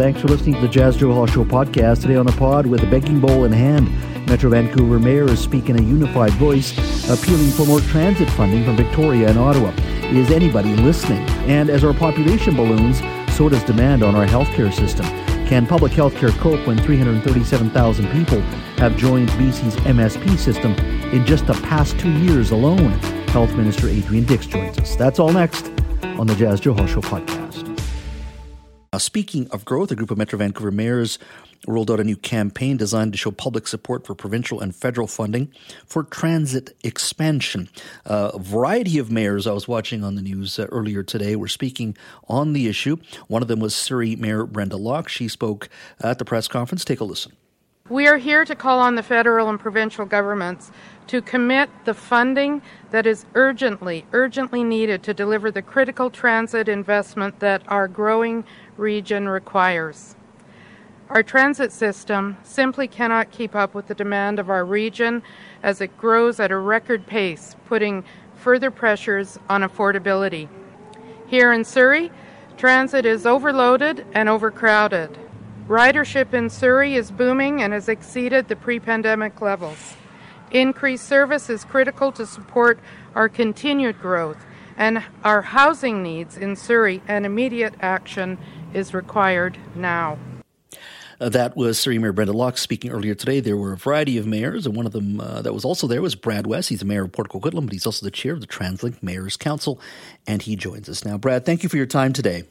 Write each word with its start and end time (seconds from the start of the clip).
Thanks 0.00 0.22
for 0.22 0.28
listening 0.28 0.54
to 0.54 0.62
the 0.62 0.68
Jas 0.68 0.96
Johal 0.96 1.12
Hall 1.12 1.26
Show 1.26 1.44
podcast. 1.44 2.00
Today 2.00 2.16
on 2.16 2.24
the 2.24 2.32
pod, 2.32 2.64
with 2.64 2.82
a 2.82 2.86
begging 2.86 3.20
bowl 3.20 3.44
in 3.44 3.52
hand, 3.52 3.86
Metro 4.26 4.48
Vancouver 4.48 4.98
Mayor 4.98 5.26
is 5.26 5.40
speaking 5.40 5.78
a 5.78 5.82
unified 5.82 6.30
voice, 6.32 6.72
appealing 7.10 7.50
for 7.50 7.66
more 7.66 7.80
transit 7.80 8.30
funding 8.30 8.64
from 8.64 8.78
Victoria 8.78 9.28
and 9.28 9.38
Ottawa. 9.38 9.68
Is 10.08 10.30
anybody 10.30 10.74
listening? 10.76 11.18
And 11.50 11.68
as 11.68 11.84
our 11.84 11.92
population 11.92 12.56
balloons, 12.56 13.00
so 13.36 13.50
does 13.50 13.62
demand 13.64 14.02
on 14.02 14.16
our 14.16 14.24
healthcare 14.24 14.72
system. 14.72 15.04
Can 15.46 15.66
public 15.66 15.92
healthcare 15.92 16.34
cope 16.38 16.66
when 16.66 16.78
337,000 16.78 18.10
people 18.10 18.40
have 18.78 18.96
joined 18.96 19.28
BC's 19.32 19.76
MSP 19.76 20.38
system 20.38 20.72
in 21.12 21.26
just 21.26 21.46
the 21.46 21.52
past 21.52 22.00
two 22.00 22.12
years 22.20 22.52
alone? 22.52 22.92
Health 23.28 23.54
Minister 23.54 23.86
Adrian 23.86 24.24
Dix 24.24 24.46
joins 24.46 24.78
us. 24.78 24.96
That's 24.96 25.18
all 25.18 25.30
next 25.30 25.70
on 26.02 26.26
the 26.26 26.34
Jas 26.36 26.58
Johal 26.58 26.88
Show 26.88 27.02
podcast. 27.02 27.49
Uh, 28.92 28.98
speaking 28.98 29.48
of 29.52 29.64
growth, 29.64 29.92
a 29.92 29.94
group 29.94 30.10
of 30.10 30.18
Metro 30.18 30.36
Vancouver 30.36 30.72
mayors 30.72 31.16
rolled 31.68 31.92
out 31.92 32.00
a 32.00 32.04
new 32.04 32.16
campaign 32.16 32.76
designed 32.76 33.12
to 33.12 33.18
show 33.18 33.30
public 33.30 33.68
support 33.68 34.04
for 34.04 34.16
provincial 34.16 34.60
and 34.60 34.74
federal 34.74 35.06
funding 35.06 35.52
for 35.86 36.02
transit 36.02 36.76
expansion. 36.82 37.68
Uh, 38.04 38.32
a 38.34 38.38
variety 38.40 38.98
of 38.98 39.08
mayors 39.08 39.46
I 39.46 39.52
was 39.52 39.68
watching 39.68 40.02
on 40.02 40.16
the 40.16 40.22
news 40.22 40.58
uh, 40.58 40.64
earlier 40.72 41.04
today 41.04 41.36
were 41.36 41.46
speaking 41.46 41.96
on 42.28 42.52
the 42.52 42.66
issue. 42.66 42.96
One 43.28 43.42
of 43.42 43.48
them 43.48 43.60
was 43.60 43.76
Surrey 43.76 44.16
Mayor 44.16 44.44
Brenda 44.44 44.76
Locke. 44.76 45.08
She 45.08 45.28
spoke 45.28 45.68
at 46.00 46.18
the 46.18 46.24
press 46.24 46.48
conference. 46.48 46.84
Take 46.84 46.98
a 46.98 47.04
listen. 47.04 47.30
We 47.90 48.06
are 48.06 48.18
here 48.18 48.44
to 48.44 48.54
call 48.54 48.78
on 48.78 48.94
the 48.94 49.02
federal 49.02 49.50
and 49.50 49.58
provincial 49.58 50.06
governments 50.06 50.70
to 51.08 51.20
commit 51.20 51.68
the 51.84 51.92
funding 51.92 52.62
that 52.92 53.04
is 53.04 53.26
urgently, 53.34 54.06
urgently 54.12 54.62
needed 54.62 55.02
to 55.02 55.12
deliver 55.12 55.50
the 55.50 55.60
critical 55.60 56.08
transit 56.08 56.68
investment 56.68 57.40
that 57.40 57.62
our 57.66 57.88
growing 57.88 58.44
region 58.76 59.28
requires. 59.28 60.14
Our 61.08 61.24
transit 61.24 61.72
system 61.72 62.36
simply 62.44 62.86
cannot 62.86 63.32
keep 63.32 63.56
up 63.56 63.74
with 63.74 63.88
the 63.88 63.96
demand 63.96 64.38
of 64.38 64.50
our 64.50 64.64
region 64.64 65.24
as 65.60 65.80
it 65.80 65.98
grows 65.98 66.38
at 66.38 66.52
a 66.52 66.58
record 66.58 67.08
pace, 67.08 67.56
putting 67.66 68.04
further 68.36 68.70
pressures 68.70 69.36
on 69.48 69.62
affordability. 69.62 70.48
Here 71.26 71.52
in 71.52 71.64
Surrey, 71.64 72.12
transit 72.56 73.04
is 73.04 73.26
overloaded 73.26 74.06
and 74.12 74.28
overcrowded. 74.28 75.18
Ridership 75.70 76.34
in 76.34 76.50
Surrey 76.50 76.96
is 76.96 77.12
booming 77.12 77.62
and 77.62 77.72
has 77.72 77.88
exceeded 77.88 78.48
the 78.48 78.56
pre 78.56 78.80
pandemic 78.80 79.40
levels. 79.40 79.94
Increased 80.50 81.06
service 81.06 81.48
is 81.48 81.64
critical 81.64 82.10
to 82.10 82.26
support 82.26 82.80
our 83.14 83.28
continued 83.28 84.00
growth 84.00 84.44
and 84.76 85.04
our 85.22 85.42
housing 85.42 86.02
needs 86.02 86.36
in 86.36 86.56
Surrey, 86.56 87.00
and 87.06 87.24
immediate 87.24 87.74
action 87.80 88.36
is 88.74 88.92
required 88.92 89.58
now. 89.76 90.18
Uh, 91.20 91.28
that 91.28 91.56
was 91.56 91.78
Surrey 91.78 91.98
Mayor 91.98 92.12
Brenda 92.12 92.32
Locke 92.32 92.58
speaking 92.58 92.90
earlier 92.90 93.14
today. 93.14 93.38
There 93.38 93.56
were 93.56 93.74
a 93.74 93.76
variety 93.76 94.18
of 94.18 94.26
mayors, 94.26 94.66
and 94.66 94.74
one 94.74 94.86
of 94.86 94.92
them 94.92 95.20
uh, 95.20 95.40
that 95.42 95.54
was 95.54 95.64
also 95.64 95.86
there 95.86 96.02
was 96.02 96.16
Brad 96.16 96.48
West. 96.48 96.70
He's 96.70 96.80
the 96.80 96.84
mayor 96.84 97.04
of 97.04 97.12
Port 97.12 97.28
Coquitlam, 97.28 97.66
but 97.66 97.72
he's 97.72 97.86
also 97.86 98.04
the 98.04 98.10
chair 98.10 98.32
of 98.32 98.40
the 98.40 98.48
TransLink 98.48 99.04
Mayors 99.04 99.36
Council, 99.36 99.80
and 100.26 100.42
he 100.42 100.56
joins 100.56 100.88
us 100.88 101.04
now. 101.04 101.16
Brad, 101.16 101.46
thank 101.46 101.62
you 101.62 101.68
for 101.68 101.76
your 101.76 101.86
time 101.86 102.12
today. 102.12 102.42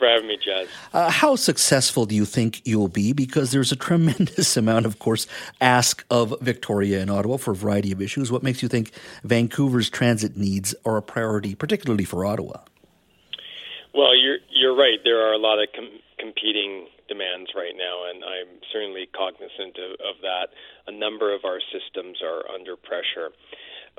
For 0.00 0.08
having 0.08 0.28
me, 0.28 0.38
Jas. 0.42 0.66
Uh, 0.94 1.10
how 1.10 1.36
successful 1.36 2.06
do 2.06 2.14
you 2.14 2.24
think 2.24 2.62
you'll 2.64 2.88
be? 2.88 3.12
Because 3.12 3.52
there's 3.52 3.70
a 3.70 3.76
tremendous 3.76 4.56
amount, 4.62 4.86
of 4.86 4.98
course, 4.98 5.26
ask 5.60 6.06
of 6.08 6.34
Victoria 6.40 7.02
and 7.02 7.10
Ottawa 7.10 7.36
for 7.36 7.50
a 7.50 7.54
variety 7.54 7.92
of 7.92 8.00
issues. 8.00 8.32
What 8.32 8.42
makes 8.42 8.62
you 8.62 8.68
think 8.70 8.92
Vancouver's 9.24 9.90
transit 9.90 10.38
needs 10.38 10.74
are 10.86 10.96
a 10.96 11.02
priority, 11.02 11.54
particularly 11.54 12.04
for 12.04 12.24
Ottawa? 12.24 12.60
Well, 13.92 14.16
you're 14.16 14.38
you're 14.48 14.74
right. 14.74 14.96
There 15.04 15.20
are 15.20 15.34
a 15.34 15.38
lot 15.38 15.62
of 15.62 15.68
com- 15.76 16.00
competing 16.18 16.86
demands 17.06 17.50
right 17.54 17.76
now, 17.76 18.08
and 18.08 18.24
I'm 18.24 18.56
certainly 18.72 19.06
cognizant 19.12 19.76
of, 19.76 19.92
of 20.00 20.22
that. 20.22 20.48
A 20.86 20.92
number 20.92 21.34
of 21.34 21.44
our 21.44 21.60
systems 21.60 22.22
are 22.24 22.48
under 22.48 22.74
pressure. 22.74 23.36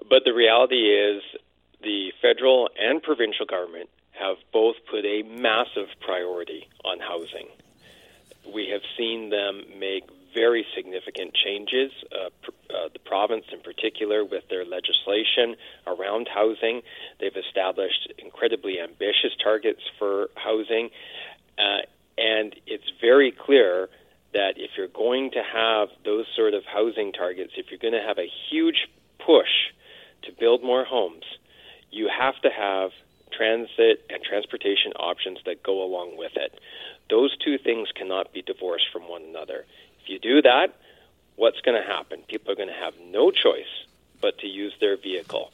But 0.09 0.23
the 0.25 0.33
reality 0.33 0.89
is 0.89 1.21
the 1.83 2.09
federal 2.23 2.69
and 2.79 3.03
provincial 3.03 3.45
government 3.45 3.89
have 4.21 4.37
both 4.53 4.75
put 4.89 5.05
a 5.05 5.23
massive 5.23 5.87
priority 5.99 6.67
on 6.85 6.99
housing. 6.99 7.47
We 8.53 8.69
have 8.69 8.81
seen 8.97 9.29
them 9.29 9.63
make 9.79 10.03
very 10.33 10.65
significant 10.75 11.33
changes, 11.33 11.91
uh, 12.11 12.29
pr- 12.41 12.51
uh, 12.73 12.89
the 12.93 12.99
province 12.99 13.45
in 13.51 13.59
particular, 13.59 14.23
with 14.23 14.47
their 14.49 14.65
legislation 14.65 15.55
around 15.85 16.27
housing. 16.33 16.81
They've 17.19 17.35
established 17.35 18.13
incredibly 18.17 18.79
ambitious 18.79 19.35
targets 19.43 19.81
for 19.99 20.29
housing. 20.35 20.89
Uh, 21.57 21.81
and 22.17 22.55
it's 22.65 22.89
very 23.01 23.31
clear 23.31 23.89
that 24.33 24.53
if 24.57 24.71
you're 24.77 24.87
going 24.87 25.31
to 25.31 25.43
have 25.43 25.89
those 26.05 26.25
sort 26.35 26.53
of 26.53 26.63
housing 26.65 27.11
targets, 27.11 27.53
if 27.57 27.65
you're 27.69 27.79
going 27.79 27.99
to 27.99 28.07
have 28.07 28.17
a 28.17 28.29
huge 28.49 28.87
push 29.19 29.73
to 30.23 30.31
build 30.39 30.63
more 30.63 30.85
homes, 30.85 31.25
you 31.91 32.09
have 32.09 32.39
to 32.41 32.49
have 32.49 32.91
transit 33.31 34.05
and 34.09 34.23
transportation 34.23 34.93
options 34.93 35.39
that 35.45 35.63
go 35.63 35.83
along 35.83 36.17
with 36.17 36.33
it. 36.35 36.59
Those 37.09 37.35
two 37.37 37.57
things 37.57 37.89
cannot 37.95 38.33
be 38.33 38.41
divorced 38.41 38.87
from 38.91 39.03
one 39.03 39.23
another. 39.23 39.65
If 40.03 40.09
you 40.09 40.19
do 40.19 40.41
that, 40.41 40.75
what's 41.35 41.61
going 41.61 41.81
to 41.81 41.87
happen? 41.87 42.23
People 42.27 42.51
are 42.51 42.55
going 42.55 42.69
to 42.69 42.73
have 42.73 42.93
no 43.03 43.31
choice 43.31 43.85
but 44.21 44.37
to 44.39 44.47
use 44.47 44.73
their 44.79 44.97
vehicle 44.97 45.51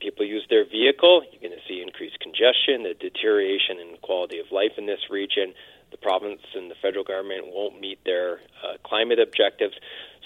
people 0.00 0.24
use 0.24 0.44
their 0.50 0.64
vehicle, 0.64 1.22
you're 1.30 1.40
going 1.40 1.58
to 1.58 1.68
see 1.68 1.82
increased 1.82 2.18
congestion, 2.20 2.86
a 2.86 2.94
deterioration 2.94 3.78
in 3.78 3.96
quality 4.02 4.38
of 4.40 4.50
life 4.50 4.72
in 4.78 4.86
this 4.86 5.10
region. 5.10 5.54
The 5.90 5.98
province 5.98 6.40
and 6.54 6.70
the 6.70 6.74
federal 6.74 7.04
government 7.04 7.46
won't 7.46 7.80
meet 7.80 8.02
their 8.04 8.40
uh, 8.64 8.78
climate 8.82 9.20
objectives. 9.20 9.74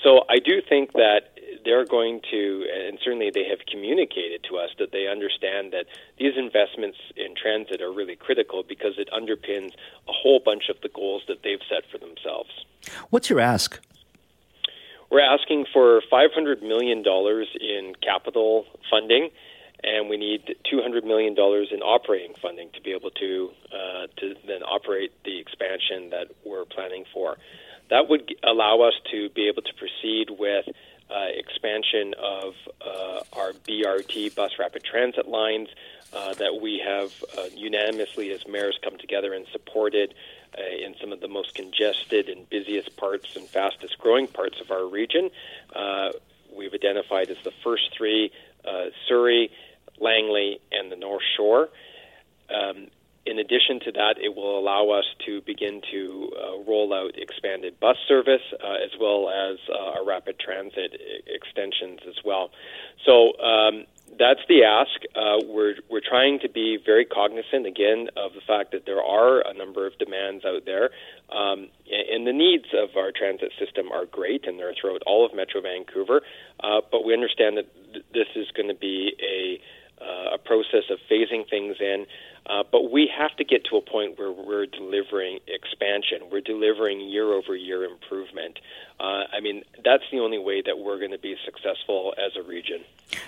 So 0.04 0.20
I 0.28 0.38
do 0.38 0.60
think 0.60 0.92
that 0.92 1.32
they're 1.64 1.86
going 1.86 2.20
to, 2.30 2.66
and 2.86 2.98
certainly 3.02 3.30
they 3.32 3.48
have 3.48 3.60
communicated 3.66 4.44
to 4.50 4.58
us 4.58 4.68
that 4.78 4.92
they 4.92 5.08
understand 5.08 5.72
that 5.72 5.86
these 6.18 6.34
investments 6.36 6.98
in 7.16 7.34
transit 7.34 7.80
are 7.80 7.90
really 7.90 8.14
critical 8.14 8.62
because 8.62 8.98
it 8.98 9.08
underpins 9.10 9.72
a 10.06 10.12
whole 10.12 10.40
bunch 10.44 10.68
of 10.68 10.76
the 10.82 10.90
goals 10.90 11.22
that 11.26 11.38
they've 11.42 11.62
set 11.70 11.90
for 11.90 11.96
themselves. 11.96 12.50
What's 13.08 13.30
your 13.30 13.40
ask? 13.40 13.80
We're 15.10 15.22
asking 15.22 15.66
for 15.72 16.02
$500 16.12 16.60
million 16.60 17.02
in 17.02 17.94
capital 18.02 18.66
funding 18.90 19.30
and 19.82 20.08
we 20.08 20.16
need 20.16 20.56
$200 20.72 21.04
million 21.04 21.34
in 21.34 21.82
operating 21.82 22.34
funding 22.40 22.70
to 22.74 22.80
be 22.80 22.92
able 22.92 23.10
to 23.10 23.50
uh, 23.72 24.06
to 24.16 24.34
then 24.46 24.62
operate 24.62 25.12
the 25.24 25.38
expansion 25.38 26.10
that 26.10 26.28
we're 26.44 26.64
planning 26.64 27.04
for. 27.12 27.36
That 27.90 28.08
would 28.08 28.34
allow 28.42 28.80
us 28.80 28.94
to 29.10 29.28
be 29.30 29.48
able 29.48 29.62
to 29.62 29.74
proceed 29.74 30.30
with 30.30 30.66
uh, 31.10 31.26
expansion 31.34 32.14
of 32.18 32.54
uh, 32.80 33.20
our 33.34 33.52
BRT 33.52 34.34
bus 34.34 34.52
rapid 34.58 34.82
transit 34.82 35.28
lines 35.28 35.68
uh, 36.14 36.32
that 36.34 36.60
we 36.62 36.82
have 36.84 37.12
uh, 37.36 37.42
unanimously 37.54 38.30
as 38.30 38.46
mayors 38.48 38.78
come 38.82 38.96
together 38.96 39.34
and 39.34 39.46
supported 39.52 40.14
uh, 40.56 40.62
in 40.62 40.94
some 41.00 41.12
of 41.12 41.20
the 41.20 41.28
most 41.28 41.54
congested 41.54 42.28
and 42.28 42.48
busiest 42.48 42.96
parts 42.96 43.36
and 43.36 43.46
fastest 43.48 43.98
growing 43.98 44.26
parts 44.26 44.60
of 44.60 44.70
our 44.70 44.86
region. 44.86 45.30
we've 46.56 46.74
identified 46.74 47.28
as 47.30 47.36
the 47.44 47.52
first 47.62 47.94
three 47.96 48.30
Surrey, 49.06 49.50
Langley, 50.00 50.58
and 50.72 50.90
the 50.90 50.96
North 50.96 51.22
Shore. 51.36 51.68
Um, 52.48 52.86
in 53.26 53.38
addition 53.38 53.80
to 53.80 53.92
that, 53.92 54.16
it 54.22 54.34
will 54.34 54.58
allow 54.58 54.90
us 54.90 55.04
to 55.26 55.40
begin 55.42 55.80
to 55.90 56.30
uh, 56.36 56.62
roll 56.68 56.92
out 56.92 57.16
expanded 57.16 57.80
bus 57.80 57.96
service 58.06 58.42
uh, 58.62 58.74
as 58.84 58.90
well 59.00 59.30
as 59.30 59.58
uh, 59.68 59.98
our 59.98 60.04
rapid 60.04 60.38
transit 60.38 60.92
I- 60.94 61.20
extensions 61.26 62.00
as 62.06 62.16
well. 62.24 62.50
So 63.06 63.38
um, 63.40 63.84
that's 64.18 64.40
the 64.48 64.64
ask. 64.64 65.00
Uh, 65.14 65.38
we're 65.46 65.74
we're 65.90 66.04
trying 66.06 66.38
to 66.40 66.48
be 66.48 66.78
very 66.84 67.04
cognizant 67.04 67.66
again 67.66 68.08
of 68.16 68.34
the 68.34 68.40
fact 68.46 68.72
that 68.72 68.86
there 68.86 69.02
are 69.02 69.40
a 69.40 69.54
number 69.54 69.86
of 69.86 69.96
demands 69.98 70.44
out 70.44 70.64
there, 70.66 70.90
um, 71.32 71.68
and 71.90 72.26
the 72.26 72.32
needs 72.32 72.66
of 72.74 72.96
our 72.96 73.10
transit 73.10 73.52
system 73.58 73.90
are 73.90 74.06
great, 74.06 74.46
and 74.46 74.58
they're 74.58 74.74
throughout 74.78 75.02
all 75.06 75.24
of 75.24 75.34
Metro 75.34 75.60
Vancouver. 75.60 76.22
Uh, 76.60 76.80
but 76.90 77.04
we 77.04 77.12
understand 77.12 77.56
that 77.56 77.66
th- 77.92 78.04
this 78.12 78.28
is 78.36 78.50
going 78.54 78.68
to 78.68 78.74
be 78.74 79.16
a 79.22 79.60
uh, 80.02 80.34
a 80.34 80.38
process 80.38 80.84
of 80.90 80.98
phasing 81.10 81.48
things 81.48 81.76
in. 81.80 82.06
Uh, 82.46 82.62
but 82.70 82.90
we 82.92 83.10
have 83.16 83.34
to 83.36 83.44
get 83.44 83.64
to 83.64 83.76
a 83.76 83.80
point 83.80 84.18
where 84.18 84.30
we're 84.30 84.66
delivering 84.66 85.38
expansion. 85.48 86.18
We're 86.30 86.42
delivering 86.42 87.00
year 87.00 87.32
over 87.32 87.56
year 87.56 87.84
improvement. 87.84 88.58
Uh, 89.00 89.24
I 89.32 89.40
mean, 89.40 89.62
that's 89.84 90.04
the 90.12 90.20
only 90.20 90.38
way 90.38 90.62
that 90.62 90.78
we're 90.78 90.98
going 90.98 91.10
to 91.10 91.18
be 91.18 91.36
successful 91.44 92.14
as 92.16 92.32
a 92.36 92.42
region. 92.42 92.84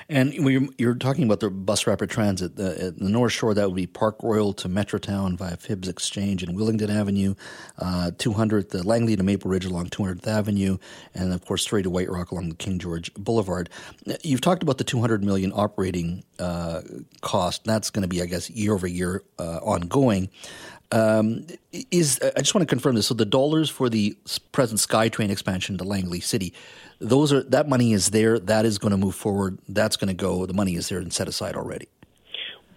And 0.09 0.33
you're, 0.33 0.69
you're 0.79 0.95
talking 0.95 1.25
about 1.25 1.41
the 1.41 1.51
bus 1.51 1.87
rapid 1.87 2.09
transit. 2.09 2.57
The, 2.57 2.95
the 2.97 3.09
North 3.09 3.33
Shore, 3.33 3.53
that 3.53 3.67
would 3.67 3.77
be 3.77 3.87
Park 3.87 4.23
Royal 4.23 4.53
to 4.55 4.69
Metrotown 4.69 5.37
via 5.37 5.57
Phibbs 5.57 5.89
Exchange 5.89 6.43
and 6.43 6.57
Willingdon 6.57 6.89
Avenue, 6.89 7.35
uh, 7.79 8.13
200th, 8.17 8.71
the 8.71 8.87
Langley 8.87 9.17
to 9.17 9.23
Maple 9.23 9.51
Ridge 9.51 9.65
along 9.65 9.87
200th 9.87 10.27
Avenue, 10.27 10.79
and 11.15 11.33
of 11.33 11.45
course, 11.45 11.63
straight 11.63 11.83
to 11.83 11.91
White 11.91 12.11
Rock 12.11 12.31
along 12.31 12.49
the 12.49 12.55
King 12.55 12.79
George 12.79 13.12
Boulevard. 13.15 13.69
You've 14.23 14.41
talked 14.41 14.62
about 14.62 14.79
the 14.79 14.85
200 14.85 15.25
million 15.25 15.53
operating 15.53 16.23
uh, 16.39 16.83
cost. 17.23 17.65
That's 17.65 17.91
going 17.91 18.03
to 18.03 18.09
be, 18.09 18.23
I 18.23 18.27
guess, 18.27 18.49
year 18.51 18.73
over 18.73 18.87
year 18.87 19.25
uh, 19.39 19.59
ongoing. 19.59 20.31
Um, 20.93 21.47
is 21.91 22.21
I 22.23 22.41
just 22.41 22.55
want 22.55 22.62
to 22.62 22.73
confirm 22.73 22.94
this. 22.94 23.09
So 23.09 23.15
the 23.15 23.25
dollars 23.25 23.69
for 23.69 23.88
the 23.88 24.17
present 24.53 24.81
SkyTrain 24.81 25.31
expansion 25.31 25.79
to 25.79 25.85
Langley 25.85 26.21
City, 26.21 26.53
those 27.00 27.33
are 27.33 27.43
that 27.44 27.69
money 27.69 27.93
is 27.93 28.11
there. 28.11 28.38
That 28.38 28.65
is 28.65 28.79
going 28.79 28.93
to 28.93 28.97
move 28.97 29.15
forward. 29.15 29.59
That's 29.69 29.97
going 29.97 30.09
to 30.09 30.15
go. 30.15 30.47
The 30.47 30.55
money 30.55 30.77
is 30.77 30.88
there 30.88 30.99
and 30.99 31.12
set 31.12 31.29
aside 31.29 31.56
already. 31.56 31.88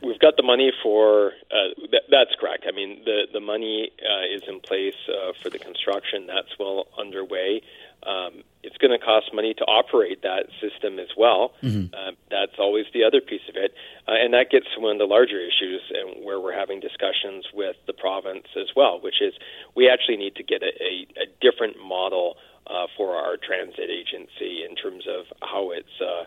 We've 0.01 0.19
got 0.19 0.37
the 0.37 0.43
money 0.43 0.71
for 0.81 1.33
uh, 1.51 1.75
th- 1.75 2.03
that's 2.09 2.31
correct. 2.39 2.65
I 2.67 2.71
mean 2.71 3.01
the 3.05 3.27
the 3.33 3.39
money 3.39 3.91
uh, 4.01 4.35
is 4.35 4.41
in 4.47 4.59
place 4.61 4.95
uh, 5.07 5.33
for 5.41 5.49
the 5.49 5.59
construction. 5.59 6.25
That's 6.25 6.57
well 6.59 6.87
underway. 6.97 7.61
Um, 8.03 8.43
it's 8.63 8.77
going 8.77 8.91
to 8.91 9.03
cost 9.03 9.33
money 9.33 9.53
to 9.55 9.63
operate 9.65 10.21
that 10.23 10.47
system 10.61 10.99
as 10.99 11.09
well. 11.17 11.53
Mm-hmm. 11.63 11.93
Uh, 11.93 12.11
that's 12.29 12.59
always 12.59 12.85
the 12.93 13.03
other 13.03 13.21
piece 13.21 13.47
of 13.49 13.55
it, 13.55 13.73
uh, 14.07 14.13
and 14.13 14.33
that 14.33 14.49
gets 14.49 14.67
to 14.75 14.81
one 14.81 14.93
of 14.93 14.99
the 14.99 15.05
larger 15.05 15.39
issues, 15.39 15.81
and 15.93 16.25
where 16.25 16.39
we're 16.39 16.57
having 16.57 16.79
discussions 16.79 17.45
with 17.53 17.75
the 17.87 17.93
province 17.93 18.47
as 18.59 18.67
well, 18.75 18.99
which 19.01 19.21
is 19.21 19.33
we 19.75 19.89
actually 19.89 20.17
need 20.17 20.35
to 20.35 20.43
get 20.43 20.61
a, 20.61 20.71
a, 20.83 21.23
a 21.23 21.25
different 21.41 21.77
model 21.79 22.37
uh, 22.67 22.87
for 22.95 23.15
our 23.15 23.37
transit 23.37 23.89
agency 23.89 24.63
in 24.67 24.75
terms 24.75 25.05
of 25.07 25.25
how 25.41 25.71
it's. 25.71 26.01
Uh, 26.01 26.25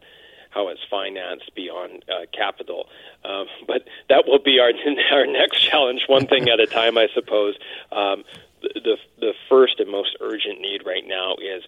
how 0.52 0.68
it's 0.68 0.80
financed 0.90 1.50
beyond 1.54 2.04
uh, 2.08 2.26
capital. 2.36 2.86
Um, 3.24 3.46
but 3.66 3.86
that 4.08 4.24
will 4.26 4.38
be 4.38 4.60
our 4.60 4.70
our 5.12 5.26
next 5.26 5.60
challenge, 5.60 6.04
one 6.06 6.26
thing 6.26 6.48
at 6.48 6.60
a 6.60 6.66
time, 6.66 6.98
I 6.98 7.08
suppose. 7.14 7.56
Um, 7.90 8.24
the 8.62 8.96
the 9.18 9.32
first 9.48 9.80
and 9.80 9.90
most 9.90 10.16
urgent 10.20 10.60
need 10.60 10.82
right 10.86 11.06
now 11.06 11.34
is 11.36 11.62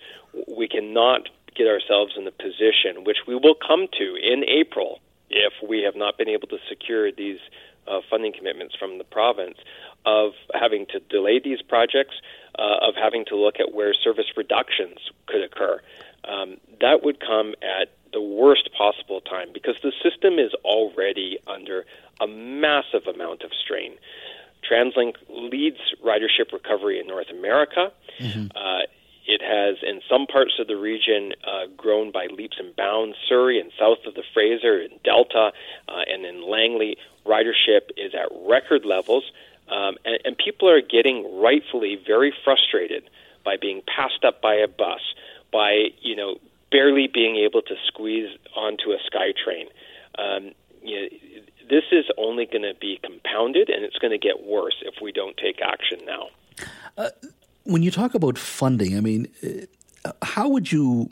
we 0.56 0.68
cannot 0.68 1.28
get 1.54 1.66
ourselves 1.66 2.14
in 2.16 2.24
the 2.24 2.32
position 2.32 3.04
which 3.04 3.18
we 3.26 3.34
will 3.34 3.54
come 3.54 3.86
to 3.92 4.16
in 4.16 4.44
April 4.48 5.00
if 5.30 5.52
we 5.66 5.82
have 5.82 5.96
not 5.96 6.18
been 6.18 6.28
able 6.28 6.48
to 6.48 6.58
secure 6.68 7.10
these 7.10 7.38
uh, 7.86 8.00
funding 8.10 8.32
commitments 8.32 8.74
from 8.74 8.98
the 8.98 9.04
province 9.04 9.58
of 10.06 10.32
having 10.54 10.86
to 10.86 11.00
delay 11.00 11.40
these 11.42 11.62
projects, 11.62 12.14
uh, 12.58 12.88
of 12.88 12.94
having 12.94 13.24
to 13.26 13.36
look 13.36 13.56
at 13.58 13.74
where 13.74 13.94
service 13.94 14.26
reductions 14.36 14.98
could 15.26 15.42
occur. 15.42 15.80
Um, 16.24 16.56
that 16.80 17.02
would 17.02 17.20
come 17.20 17.54
at 17.62 17.88
the 18.12 18.20
worst 18.20 18.70
possible 18.76 19.20
time 19.20 19.48
because 19.52 19.74
the 19.82 19.92
system 20.02 20.38
is 20.38 20.52
already 20.64 21.38
under 21.46 21.84
a 22.20 22.26
massive 22.26 23.06
amount 23.12 23.42
of 23.42 23.50
strain. 23.52 23.94
TransLink 24.70 25.14
leads 25.28 25.78
ridership 26.04 26.52
recovery 26.52 27.00
in 27.00 27.06
North 27.06 27.30
America. 27.30 27.92
Mm-hmm. 28.18 28.46
Uh, 28.56 28.82
it 29.26 29.40
has, 29.40 29.76
in 29.82 30.00
some 30.08 30.26
parts 30.26 30.54
of 30.58 30.66
the 30.66 30.76
region, 30.76 31.32
uh, 31.46 31.66
grown 31.76 32.12
by 32.12 32.26
leaps 32.26 32.58
and 32.58 32.76
bounds. 32.76 33.16
Surrey 33.28 33.58
and 33.58 33.70
south 33.78 33.98
of 34.06 34.14
the 34.14 34.22
Fraser 34.34 34.80
and 34.80 35.02
Delta 35.02 35.52
uh, 35.88 35.92
and 36.06 36.26
in 36.26 36.42
Langley, 36.48 36.98
ridership 37.24 37.90
is 37.96 38.14
at 38.14 38.28
record 38.46 38.84
levels. 38.84 39.24
Um, 39.68 39.96
and, 40.04 40.18
and 40.26 40.36
people 40.36 40.68
are 40.68 40.82
getting 40.82 41.40
rightfully 41.40 41.98
very 42.06 42.34
frustrated 42.44 43.04
by 43.44 43.56
being 43.56 43.82
passed 43.86 44.24
up 44.26 44.42
by 44.42 44.54
a 44.54 44.68
bus, 44.68 45.00
by, 45.50 45.88
you 46.02 46.16
know, 46.16 46.36
barely 46.70 47.06
being 47.06 47.36
able 47.36 47.62
to 47.62 47.74
squeeze 47.86 48.28
onto 48.54 48.90
a 48.90 48.98
SkyTrain. 49.10 49.68
Um, 50.18 50.52
you 50.82 51.00
know, 51.00 51.08
this 51.68 51.84
is 51.92 52.04
only 52.18 52.46
going 52.46 52.62
to 52.62 52.74
be 52.80 52.98
compounded 53.02 53.68
and 53.68 53.84
it's 53.84 53.98
going 53.98 54.10
to 54.10 54.18
get 54.18 54.44
worse 54.44 54.76
if 54.82 54.94
we 55.02 55.12
don't 55.12 55.36
take 55.36 55.60
action 55.62 56.00
now. 56.06 56.28
Uh, 56.96 57.10
when 57.64 57.82
you 57.82 57.90
talk 57.90 58.14
about 58.14 58.38
funding, 58.38 58.96
I 58.96 59.00
mean, 59.00 59.28
uh, 60.04 60.12
how 60.22 60.48
would 60.48 60.70
you 60.70 61.10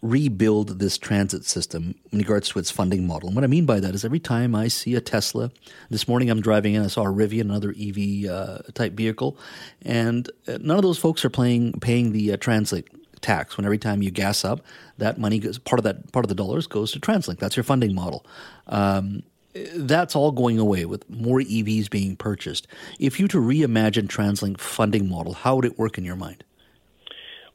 rebuild 0.00 0.80
this 0.80 0.98
transit 0.98 1.44
system 1.44 1.94
in 2.10 2.18
regards 2.18 2.48
to 2.50 2.58
its 2.58 2.70
funding 2.70 3.06
model? 3.06 3.28
And 3.28 3.36
what 3.36 3.44
I 3.44 3.48
mean 3.48 3.66
by 3.66 3.80
that 3.80 3.94
is 3.94 4.04
every 4.04 4.18
time 4.18 4.54
I 4.54 4.68
see 4.68 4.94
a 4.94 5.00
Tesla, 5.00 5.50
this 5.90 6.08
morning 6.08 6.28
I'm 6.30 6.40
driving 6.40 6.74
in, 6.74 6.82
I 6.82 6.88
saw 6.88 7.02
a 7.02 7.12
Rivian, 7.12 7.42
another 7.42 7.74
EV 7.78 8.30
uh, 8.30 8.58
type 8.74 8.94
vehicle, 8.94 9.38
and 9.82 10.28
uh, 10.48 10.58
none 10.60 10.76
of 10.76 10.82
those 10.82 10.98
folks 10.98 11.24
are 11.24 11.30
playing, 11.30 11.74
paying 11.80 12.12
the 12.12 12.32
uh, 12.32 12.36
transit 12.36 12.88
tax. 13.20 13.56
When 13.56 13.64
every 13.64 13.78
time 13.78 14.02
you 14.02 14.10
gas 14.10 14.44
up, 14.44 14.64
that 14.98 15.18
money 15.18 15.38
goes 15.38 15.58
part 15.58 15.78
of 15.78 15.84
that 15.84 16.12
part 16.12 16.24
of 16.24 16.28
the 16.28 16.34
dollars 16.34 16.66
goes 16.66 16.92
to 16.92 17.00
TransLink. 17.00 17.38
That's 17.38 17.56
your 17.56 17.64
funding 17.64 17.94
model. 17.94 18.26
Um, 18.66 19.22
that's 19.54 20.16
all 20.16 20.32
going 20.32 20.58
away 20.58 20.84
with 20.84 21.08
more 21.10 21.40
EVs 21.40 21.90
being 21.90 22.16
purchased. 22.16 22.66
If 22.98 23.20
you 23.20 23.28
to 23.28 23.38
reimagine 23.38 24.08
TransLink 24.08 24.58
funding 24.58 25.08
model, 25.08 25.34
how 25.34 25.56
would 25.56 25.64
it 25.64 25.78
work 25.78 25.98
in 25.98 26.04
your 26.04 26.16
mind? 26.16 26.44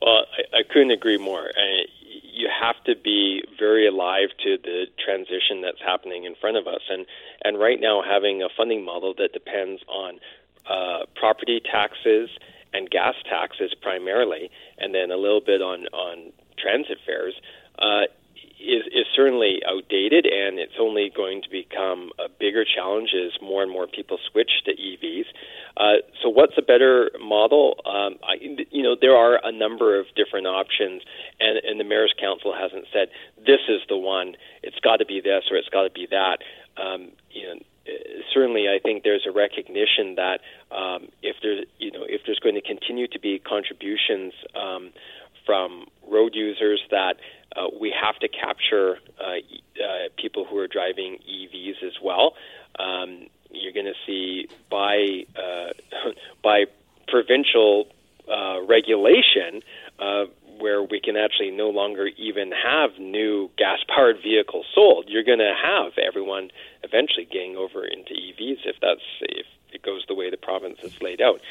Well, 0.01 0.25
I, 0.53 0.59
I 0.59 0.63
couldn't 0.63 0.91
agree 0.91 1.17
more. 1.17 1.49
I, 1.55 1.85
you 2.37 2.49
have 2.61 2.81
to 2.85 2.95
be 2.95 3.43
very 3.57 3.87
alive 3.87 4.29
to 4.43 4.57
the 4.63 4.85
transition 5.03 5.61
that's 5.61 5.81
happening 5.83 6.25
in 6.25 6.35
front 6.35 6.57
of 6.57 6.67
us, 6.67 6.81
and 6.89 7.05
and 7.43 7.59
right 7.59 7.79
now 7.79 8.03
having 8.07 8.43
a 8.43 8.49
funding 8.55 8.85
model 8.85 9.13
that 9.17 9.33
depends 9.33 9.81
on 9.87 10.19
uh, 10.69 11.05
property 11.15 11.59
taxes 11.59 12.29
and 12.73 12.89
gas 12.91 13.15
taxes 13.27 13.73
primarily, 13.81 14.51
and 14.77 14.93
then 14.93 15.09
a 15.09 15.17
little 15.17 15.41
bit 15.41 15.61
on 15.61 15.87
on 15.87 16.31
transit 16.59 16.99
fares. 17.05 17.33
Uh, 17.79 18.05
is, 18.59 18.85
is 18.87 19.05
certainly 19.15 19.61
outdated, 19.67 20.25
and 20.25 20.59
it's 20.59 20.79
only 20.79 21.11
going 21.15 21.41
to 21.43 21.49
become 21.49 22.11
a 22.19 22.27
bigger 22.27 22.65
challenge 22.65 23.09
as 23.13 23.39
more 23.41 23.61
and 23.61 23.71
more 23.71 23.87
people 23.87 24.17
switch 24.31 24.51
to 24.65 24.71
EVs. 24.71 25.25
Uh, 25.77 26.01
so, 26.21 26.29
what's 26.29 26.53
a 26.57 26.61
better 26.61 27.11
model? 27.19 27.79
Um, 27.85 28.17
I, 28.23 28.35
you 28.71 28.83
know, 28.83 28.95
there 28.99 29.15
are 29.15 29.39
a 29.43 29.51
number 29.51 29.99
of 29.99 30.07
different 30.15 30.47
options, 30.47 31.03
and, 31.39 31.59
and 31.63 31.79
the 31.79 31.83
mayor's 31.83 32.13
council 32.19 32.53
hasn't 32.53 32.85
said 32.91 33.09
this 33.37 33.61
is 33.69 33.81
the 33.89 33.97
one. 33.97 34.35
It's 34.63 34.79
got 34.79 34.97
to 34.97 35.05
be 35.05 35.21
this 35.21 35.43
or 35.51 35.57
it's 35.57 35.69
got 35.69 35.83
to 35.83 35.91
be 35.91 36.07
that. 36.09 36.39
Um, 36.81 37.11
you 37.31 37.47
know, 37.47 37.59
certainly, 38.33 38.67
I 38.67 38.79
think 38.79 39.03
there's 39.03 39.25
a 39.27 39.31
recognition 39.31 40.15
that 40.15 40.39
um, 40.71 41.09
if 41.21 41.37
there's, 41.41 41.65
you 41.77 41.91
know, 41.91 42.03
if 42.03 42.21
there's 42.25 42.39
going 42.39 42.55
to 42.55 42.61
continue 42.61 43.07
to 43.07 43.19
be 43.19 43.39
contributions 43.39 44.33
um, 44.55 44.91
from 45.45 45.85
road 46.09 46.35
users 46.35 46.81
that 46.91 47.15
uh, 47.55 47.67
we 47.79 47.93
have 47.99 48.17
to 48.19 48.27
capture 48.27 48.97
uh, 49.19 49.37
uh, 49.81 50.09
people 50.17 50.45
who 50.45 50.57
are 50.57 50.67
driving 50.67 51.17
EVs 51.29 51.85
as 51.85 51.93
well. 52.03 52.33
Um, 52.79 53.27
you're 53.51 53.73
going 53.73 53.85
to 53.85 53.99
see 54.05 54.47
by 54.69 55.25
uh, 55.35 55.73
by 56.43 56.65
provincial 57.07 57.87
uh, 58.29 58.61
regulation 58.67 59.61
uh, 59.99 60.25
where 60.59 60.83
we 60.83 60.99
can 60.99 61.15
actually 61.15 61.51
no 61.51 61.69
longer 61.69 62.07
even 62.17 62.51
have 62.51 62.91
new 62.99 63.49
gas 63.57 63.79
powered 63.87 64.17
vehicles 64.21 64.65
sold. 64.73 65.05
You're 65.07 65.23
going 65.23 65.39
to 65.39 65.53
have 65.53 65.93
everyone 65.97 66.49
eventually 66.83 67.25
getting 67.31 67.55
over 67.55 67.85
into 67.85 68.13
EVs 68.13 68.65
if 68.65 68.75
that's 68.81 69.01
if 69.21 69.45
it 69.73 69.81
goes 69.81 70.05
the 70.07 70.15
way 70.15 70.29
the 70.29 70.37
province 70.37 70.79
is 70.83 71.01
laid 71.01 71.21
out. 71.21 71.41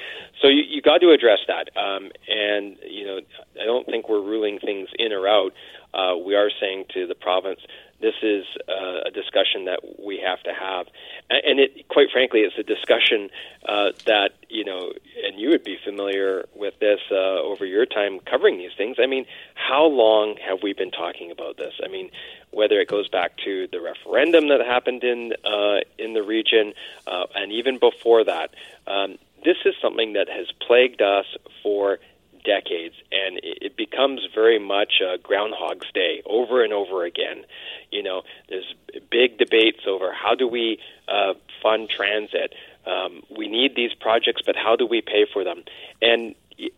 So 0.40 0.48
you, 0.48 0.62
you 0.68 0.82
got 0.82 0.98
to 0.98 1.10
address 1.10 1.40
that. 1.48 1.70
Um, 1.76 2.10
and 2.28 2.76
you 2.88 3.06
know, 3.06 3.20
I 3.60 3.64
don't 3.64 3.86
think 3.86 4.08
we're 4.08 4.22
ruling 4.22 4.58
things 4.58 4.88
in 4.98 5.12
or 5.12 5.28
out. 5.28 5.52
Uh, 5.94 6.16
we 6.16 6.34
are 6.34 6.50
saying 6.60 6.84
to 6.94 7.06
the 7.06 7.14
province, 7.14 7.60
this 8.00 8.14
is 8.22 8.44
uh, 8.68 9.08
a 9.08 9.10
discussion 9.10 9.64
that 9.66 9.80
we 10.04 10.18
have 10.24 10.42
to 10.42 10.52
have, 10.52 10.86
and 11.30 11.58
it, 11.60 11.88
quite 11.88 12.08
frankly, 12.12 12.40
it's 12.40 12.58
a 12.58 12.62
discussion 12.62 13.30
uh, 13.68 13.92
that 14.06 14.30
you 14.48 14.64
know, 14.64 14.92
and 15.24 15.40
you 15.40 15.50
would 15.50 15.64
be 15.64 15.78
familiar 15.84 16.46
with 16.54 16.78
this 16.78 17.00
uh, 17.10 17.14
over 17.14 17.64
your 17.64 17.86
time 17.86 18.20
covering 18.20 18.58
these 18.58 18.72
things. 18.76 18.96
I 19.00 19.06
mean, 19.06 19.26
how 19.54 19.86
long 19.86 20.36
have 20.46 20.62
we 20.62 20.72
been 20.72 20.90
talking 20.90 21.30
about 21.30 21.56
this? 21.56 21.74
I 21.82 21.88
mean, 21.88 22.10
whether 22.50 22.80
it 22.80 22.88
goes 22.88 23.08
back 23.08 23.36
to 23.44 23.68
the 23.70 23.80
referendum 23.80 24.48
that 24.48 24.60
happened 24.60 25.04
in 25.04 25.32
uh, 25.44 25.80
in 25.98 26.14
the 26.14 26.22
region, 26.22 26.74
uh, 27.06 27.26
and 27.34 27.52
even 27.52 27.78
before 27.78 28.24
that, 28.24 28.50
um, 28.86 29.18
this 29.44 29.56
is 29.64 29.74
something 29.80 30.14
that 30.14 30.28
has 30.28 30.46
plagued 30.66 31.00
us 31.00 31.26
for 31.62 31.98
decades, 32.46 32.94
and 33.12 33.40
it 33.42 33.76
becomes 33.76 34.20
very 34.34 34.58
much 34.58 35.02
a 35.02 35.18
Groundhog's 35.18 35.90
Day 35.92 36.22
over 36.24 36.64
and 36.64 36.72
over 36.72 37.04
again. 37.04 37.44
You 37.90 38.02
know, 38.02 38.22
there's 38.48 38.74
big 39.10 39.36
debates 39.36 39.80
over 39.86 40.12
how 40.12 40.34
do 40.34 40.48
we 40.48 40.78
uh, 41.08 41.34
fund 41.62 41.90
transit. 41.90 42.54
Um, 42.86 43.22
we 43.36 43.48
need 43.48 43.74
these 43.74 43.92
projects, 43.92 44.42
but 44.46 44.56
how 44.56 44.76
do 44.76 44.86
we 44.86 45.00
pay 45.02 45.26
for 45.30 45.44
them? 45.44 45.64
And 46.00 46.34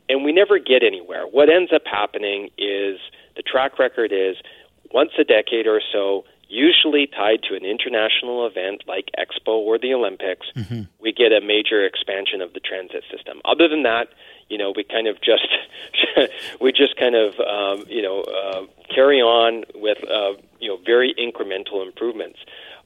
and 0.08 0.24
we 0.24 0.32
never 0.32 0.58
get 0.58 0.82
anywhere. 0.82 1.24
What 1.26 1.48
ends 1.48 1.72
up 1.72 1.82
happening 1.86 2.50
is 2.58 2.98
the 3.36 3.42
track 3.42 3.78
record 3.78 4.10
is 4.12 4.36
once 4.92 5.12
a 5.18 5.24
decade 5.24 5.66
or 5.66 5.80
so, 5.92 6.24
usually 6.48 7.06
tied 7.06 7.42
to 7.44 7.54
an 7.54 7.64
international 7.64 8.46
event 8.46 8.82
like 8.86 9.10
Expo 9.18 9.52
or 9.52 9.78
the 9.78 9.92
Olympics, 9.92 10.46
mm-hmm. 10.56 10.82
we 11.00 11.12
get 11.12 11.32
a 11.32 11.40
major 11.40 11.84
expansion 11.84 12.40
of 12.40 12.54
the 12.54 12.60
transit 12.60 13.04
system. 13.10 13.40
Other 13.44 13.68
than 13.68 13.82
that, 13.82 14.08
you 14.48 14.56
know, 14.56 14.72
we 14.74 14.82
kind 14.82 15.06
of 15.06 15.16
just 15.20 15.46
we 16.60 16.72
just 16.72 16.96
kind 16.96 17.14
of 17.14 17.34
um, 17.40 17.86
you 17.88 18.02
know 18.02 18.22
uh, 18.22 18.66
carry 18.92 19.20
on 19.20 19.64
with 19.74 19.98
uh, 20.04 20.32
you 20.58 20.68
know 20.68 20.78
very 20.84 21.14
incremental 21.18 21.86
improvements. 21.86 22.38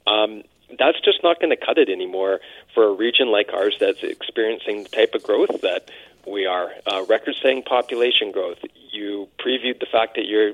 Um, 0.06 0.42
that's 0.78 1.00
just 1.00 1.22
not 1.22 1.38
going 1.38 1.50
to 1.50 1.56
cut 1.56 1.78
it 1.78 1.88
anymore 1.88 2.40
for 2.74 2.84
a 2.84 2.92
region 2.92 3.28
like 3.28 3.50
ours 3.52 3.76
that's 3.78 4.02
experiencing 4.02 4.84
the 4.84 4.88
type 4.88 5.14
of 5.14 5.22
growth 5.22 5.60
that 5.60 5.90
we 6.26 6.46
are. 6.46 6.72
Uh, 6.86 7.04
record-setting 7.08 7.62
population 7.62 8.32
growth. 8.32 8.58
You 8.90 9.28
previewed 9.38 9.80
the 9.80 9.86
fact 9.90 10.14
that 10.16 10.24
you're 10.26 10.52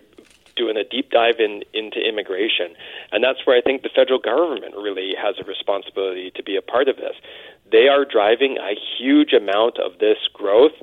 doing 0.59 0.77
a 0.77 0.85
deep 0.85 1.11
dive 1.11 1.38
in, 1.38 1.62
into 1.73 2.00
immigration. 2.03 2.75
And 3.12 3.23
that's 3.23 3.47
where 3.47 3.57
I 3.57 3.62
think 3.62 3.83
the 3.83 3.95
federal 3.95 4.19
government 4.19 4.75
really 4.77 5.15
has 5.17 5.37
a 5.41 5.45
responsibility 5.45 6.33
to 6.35 6.43
be 6.43 6.57
a 6.57 6.62
part 6.62 6.88
of 6.88 6.97
this. 6.97 7.15
They 7.71 7.87
are 7.88 8.05
driving 8.05 8.59
a 8.59 8.75
huge 8.99 9.33
amount 9.33 9.79
of 9.79 9.99
this 10.00 10.19
growth 10.33 10.77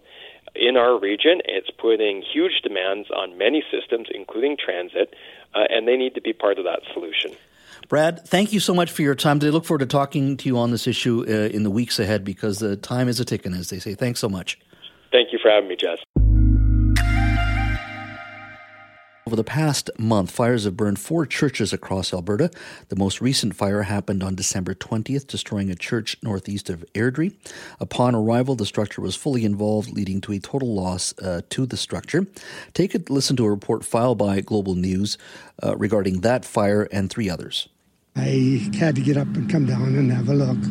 in 0.55 0.77
our 0.77 0.99
region. 0.99 1.41
It's 1.45 1.69
putting 1.69 2.23
huge 2.23 2.61
demands 2.63 3.09
on 3.11 3.37
many 3.37 3.63
systems, 3.69 4.07
including 4.13 4.57
transit, 4.57 5.13
uh, 5.53 5.65
and 5.69 5.87
they 5.87 5.97
need 5.97 6.15
to 6.15 6.21
be 6.21 6.33
part 6.33 6.57
of 6.57 6.65
that 6.65 6.79
solution. 6.93 7.31
Brad, 7.87 8.25
thank 8.25 8.53
you 8.53 8.59
so 8.59 8.73
much 8.73 8.91
for 8.91 9.01
your 9.01 9.15
time 9.15 9.39
today. 9.39 9.51
Look 9.51 9.65
forward 9.65 9.79
to 9.79 9.85
talking 9.85 10.37
to 10.37 10.47
you 10.47 10.57
on 10.57 10.71
this 10.71 10.87
issue 10.87 11.25
uh, 11.27 11.53
in 11.53 11.63
the 11.63 11.69
weeks 11.69 11.99
ahead 11.99 12.23
because 12.23 12.59
the 12.59 12.77
time 12.77 13.07
is 13.07 13.19
a 13.19 13.25
ticking, 13.25 13.53
as 13.53 13.69
they 13.69 13.79
say. 13.79 13.93
Thanks 13.93 14.19
so 14.19 14.29
much. 14.29 14.57
Thank 15.11 15.31
you 15.31 15.39
for 15.41 15.51
having 15.51 15.69
me, 15.69 15.75
Jess. 15.75 16.34
Over 19.27 19.37
the 19.37 19.43
past 19.43 19.89
month, 19.97 20.29
fires 20.29 20.65
have 20.65 20.77
burned 20.77 20.99
four 20.99 21.25
churches 21.25 21.73
across 21.73 22.13
Alberta. 22.13 22.51
The 22.89 22.95
most 22.95 23.21
recent 23.21 23.55
fire 23.55 23.81
happened 23.81 24.21
on 24.21 24.35
December 24.35 24.75
20th, 24.75 25.25
destroying 25.25 25.71
a 25.71 25.75
church 25.75 26.15
northeast 26.21 26.69
of 26.69 26.85
Airdrie. 26.93 27.33
Upon 27.79 28.13
arrival, 28.13 28.53
the 28.53 28.67
structure 28.67 29.01
was 29.01 29.15
fully 29.15 29.43
involved, 29.43 29.91
leading 29.91 30.21
to 30.21 30.33
a 30.33 30.39
total 30.39 30.75
loss 30.75 31.17
uh, 31.17 31.41
to 31.49 31.65
the 31.65 31.75
structure. 31.75 32.27
Take 32.75 32.93
a 32.93 33.01
listen 33.09 33.35
to 33.37 33.45
a 33.45 33.49
report 33.49 33.83
filed 33.83 34.19
by 34.19 34.41
Global 34.41 34.75
News 34.75 35.17
uh, 35.63 35.75
regarding 35.75 36.21
that 36.21 36.45
fire 36.45 36.87
and 36.91 37.09
three 37.09 37.27
others. 37.27 37.67
I 38.15 38.69
had 38.77 38.93
to 38.93 39.01
get 39.01 39.17
up 39.17 39.27
and 39.35 39.49
come 39.49 39.65
down 39.65 39.95
and 39.95 40.11
have 40.11 40.29
a 40.29 40.35
look. 40.35 40.61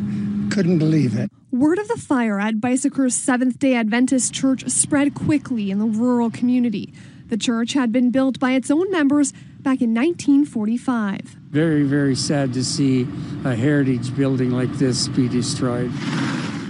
Couldn't 0.53 0.79
believe 0.79 1.19
it. 1.19 1.29
Word 1.51 1.81
of 1.81 1.89
the 1.89 1.97
fire 1.97 2.39
at 2.39 2.61
Beiseker's 2.61 3.17
Seventh 3.17 3.59
day 3.59 3.75
Adventist 3.75 4.33
Church 4.33 4.69
spread 4.69 5.15
quickly 5.15 5.73
in 5.73 5.81
the 5.81 5.87
rural 5.87 6.31
community. 6.31 6.95
The 7.29 7.37
church 7.37 7.73
had 7.73 7.91
been 7.91 8.11
built 8.11 8.39
by 8.39 8.53
its 8.53 8.71
own 8.71 8.91
members 8.91 9.33
back 9.61 9.81
in 9.81 9.95
1945. 9.95 11.21
Very, 11.51 11.85
very 11.85 12.15
sad 12.15 12.53
to 12.55 12.65
see 12.65 13.09
a 13.45 13.55
heritage 13.55 14.15
building 14.15 14.51
like 14.51 14.73
this 14.73 15.09
be 15.09 15.29
destroyed. 15.29 15.91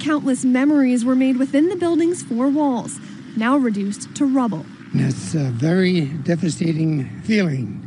Countless 0.01 0.45
memories 0.45 1.05
were 1.05 1.17
made 1.17 1.39
within 1.39 1.69
the 1.69 1.77
building's 1.77 2.23
four 2.23 2.49
walls, 2.49 3.01
now 3.37 3.57
reduced 3.57 4.15
to 4.15 4.27
rubble. 4.27 4.65
And 4.93 5.01
it's 5.01 5.35
a 5.35 5.51
very 5.51 6.03
devastating 6.03 7.09
feeling 7.23 7.81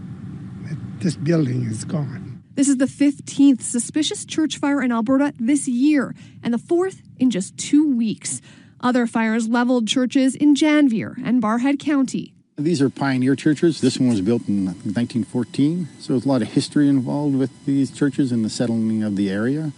that 0.68 1.04
this 1.04 1.16
building 1.16 1.64
is 1.64 1.86
gone. 1.86 2.44
This 2.56 2.68
is 2.68 2.78
the 2.78 2.86
15th 2.86 3.62
suspicious 3.62 4.26
church 4.26 4.58
fire 4.58 4.82
in 4.82 4.92
Alberta 4.92 5.34
this 5.40 5.68
year, 5.68 6.16
and 6.44 6.54
the 6.54 6.58
fourth 6.58 7.02
in 7.18 7.30
just 7.30 7.56
two 7.58 7.96
weeks. 7.96 8.42
Other 8.82 9.08
fires 9.08 9.48
leveled 9.48 9.88
churches 9.88 10.36
in 10.36 10.56
Janvier 10.56 11.16
and 11.24 11.42
Barrhead 11.42 11.80
County. 11.80 12.34
These 12.60 12.82
are 12.82 12.90
pioneer 12.90 13.36
churches. 13.36 13.82
This 13.82 14.00
one 14.00 14.10
was 14.10 14.20
built 14.22 14.48
in 14.48 14.66
1914, 14.66 15.88
so 16.00 16.14
there's 16.14 16.26
a 16.26 16.28
lot 16.28 16.42
of 16.42 16.48
history 16.48 16.90
involved 16.90 17.36
with 17.36 17.52
these 17.68 17.92
churches 17.92 18.32
and 18.32 18.44
the 18.44 18.50
settling 18.50 19.04
of 19.04 19.16
the 19.16 19.30
area. 19.30 19.72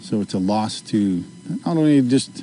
So 0.00 0.20
it's 0.22 0.34
a 0.34 0.38
loss 0.38 0.80
to 0.90 1.22
not 1.64 1.76
only 1.76 2.02
just 2.02 2.42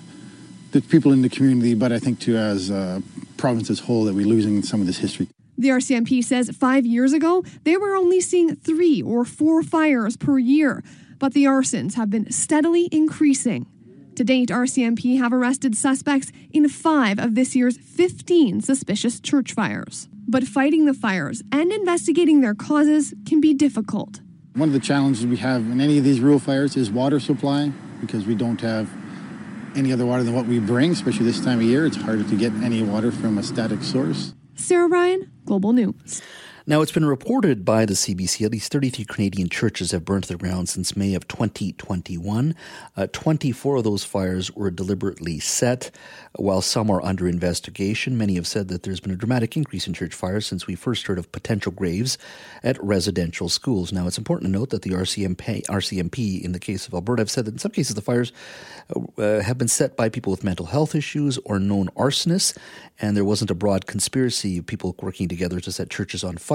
the 0.71 0.81
people 0.81 1.11
in 1.11 1.21
the 1.21 1.27
community, 1.27 1.73
but 1.73 1.91
I 1.91 1.99
think 1.99 2.21
to 2.21 2.37
as 2.37 2.69
a 2.69 3.03
province 3.35 3.69
as 3.69 3.79
whole 3.79 4.05
that 4.05 4.13
we're 4.13 4.25
losing 4.25 4.63
some 4.63 4.79
of 4.79 4.87
this 4.87 4.99
history. 4.99 5.27
The 5.57 5.67
RCMP 5.67 6.23
says 6.23 6.49
five 6.51 6.85
years 6.85 7.11
ago, 7.11 7.43
they 7.65 7.75
were 7.75 7.97
only 7.97 8.21
seeing 8.21 8.55
three 8.55 9.01
or 9.01 9.25
four 9.25 9.63
fires 9.63 10.15
per 10.15 10.37
year, 10.37 10.81
but 11.19 11.33
the 11.33 11.43
arsons 11.43 11.95
have 11.95 12.09
been 12.09 12.31
steadily 12.31 12.87
increasing. 12.89 13.65
To 14.15 14.23
date, 14.23 14.49
RCMP 14.49 15.17
have 15.17 15.33
arrested 15.33 15.75
suspects 15.75 16.31
in 16.51 16.69
five 16.69 17.17
of 17.17 17.33
this 17.33 17.55
year's 17.55 17.77
15 17.77 18.61
suspicious 18.61 19.19
church 19.19 19.53
fires. 19.53 20.07
But 20.27 20.43
fighting 20.43 20.85
the 20.85 20.93
fires 20.93 21.41
and 21.51 21.73
investigating 21.73 22.41
their 22.41 22.53
causes 22.53 23.15
can 23.25 23.41
be 23.41 23.55
difficult. 23.55 24.19
One 24.53 24.69
of 24.69 24.73
the 24.73 24.79
challenges 24.79 25.25
we 25.25 25.37
have 25.37 25.63
in 25.63 25.81
any 25.81 25.97
of 25.97 26.03
these 26.03 26.19
rural 26.19 26.37
fires 26.37 26.77
is 26.77 26.91
water 26.91 27.19
supply 27.19 27.71
because 28.01 28.27
we 28.27 28.35
don't 28.35 28.61
have 28.61 28.87
any 29.75 29.91
other 29.91 30.05
water 30.05 30.21
than 30.21 30.35
what 30.35 30.45
we 30.45 30.59
bring, 30.59 30.91
especially 30.91 31.25
this 31.25 31.43
time 31.43 31.57
of 31.57 31.65
year. 31.65 31.87
It's 31.87 31.97
harder 31.97 32.23
to 32.23 32.35
get 32.35 32.53
any 32.61 32.83
water 32.83 33.11
from 33.11 33.39
a 33.39 33.43
static 33.43 33.81
source. 33.81 34.35
Sarah 34.53 34.87
Ryan, 34.87 35.31
Global 35.45 35.73
News. 35.73 36.21
Now, 36.65 36.81
it's 36.81 36.93
been 36.93 37.03
reported 37.03 37.65
by 37.65 37.85
the 37.85 37.93
CBC 37.93 38.45
at 38.45 38.53
least 38.53 38.71
33 38.71 39.03
Canadian 39.03 39.49
churches 39.49 39.91
have 39.91 40.05
burned 40.05 40.23
to 40.23 40.29
the 40.29 40.37
ground 40.37 40.69
since 40.69 40.95
May 40.95 41.13
of 41.13 41.27
2021. 41.27 42.55
Uh, 42.95 43.07
24 43.11 43.75
of 43.75 43.83
those 43.83 44.05
fires 44.05 44.49
were 44.49 44.71
deliberately 44.71 45.39
set, 45.39 45.91
while 46.37 46.61
some 46.61 46.89
are 46.89 47.03
under 47.03 47.27
investigation. 47.27 48.17
Many 48.17 48.35
have 48.35 48.47
said 48.47 48.69
that 48.69 48.83
there's 48.83 49.01
been 49.01 49.11
a 49.11 49.17
dramatic 49.17 49.57
increase 49.57 49.87
in 49.87 49.93
church 49.93 50.13
fires 50.13 50.45
since 50.45 50.65
we 50.65 50.75
first 50.75 51.05
heard 51.05 51.19
of 51.19 51.33
potential 51.33 51.73
graves 51.73 52.17
at 52.63 52.81
residential 52.81 53.49
schools. 53.49 53.91
Now, 53.91 54.07
it's 54.07 54.17
important 54.17 54.47
to 54.47 54.57
note 54.57 54.69
that 54.69 54.83
the 54.83 54.91
RCMP, 54.91 55.65
RCMP 55.65 56.41
in 56.41 56.53
the 56.53 56.59
case 56.61 56.87
of 56.87 56.93
Alberta, 56.93 57.19
have 57.19 57.29
said 57.29 57.43
that 57.43 57.55
in 57.55 57.59
some 57.59 57.71
cases 57.71 57.93
the 57.93 58.01
fires 58.01 58.31
uh, 59.17 59.41
have 59.41 59.57
been 59.57 59.67
set 59.67 59.97
by 59.97 60.07
people 60.07 60.31
with 60.31 60.45
mental 60.45 60.67
health 60.67 60.95
issues 60.95 61.37
or 61.39 61.59
known 61.59 61.89
arsonists, 61.97 62.57
and 63.01 63.17
there 63.17 63.25
wasn't 63.25 63.51
a 63.51 63.55
broad 63.55 63.85
conspiracy 63.85 64.59
of 64.59 64.65
people 64.65 64.95
working 65.01 65.27
together 65.27 65.59
to 65.59 65.69
set 65.69 65.89
churches 65.89 66.23
on 66.23 66.37
fire. 66.37 66.52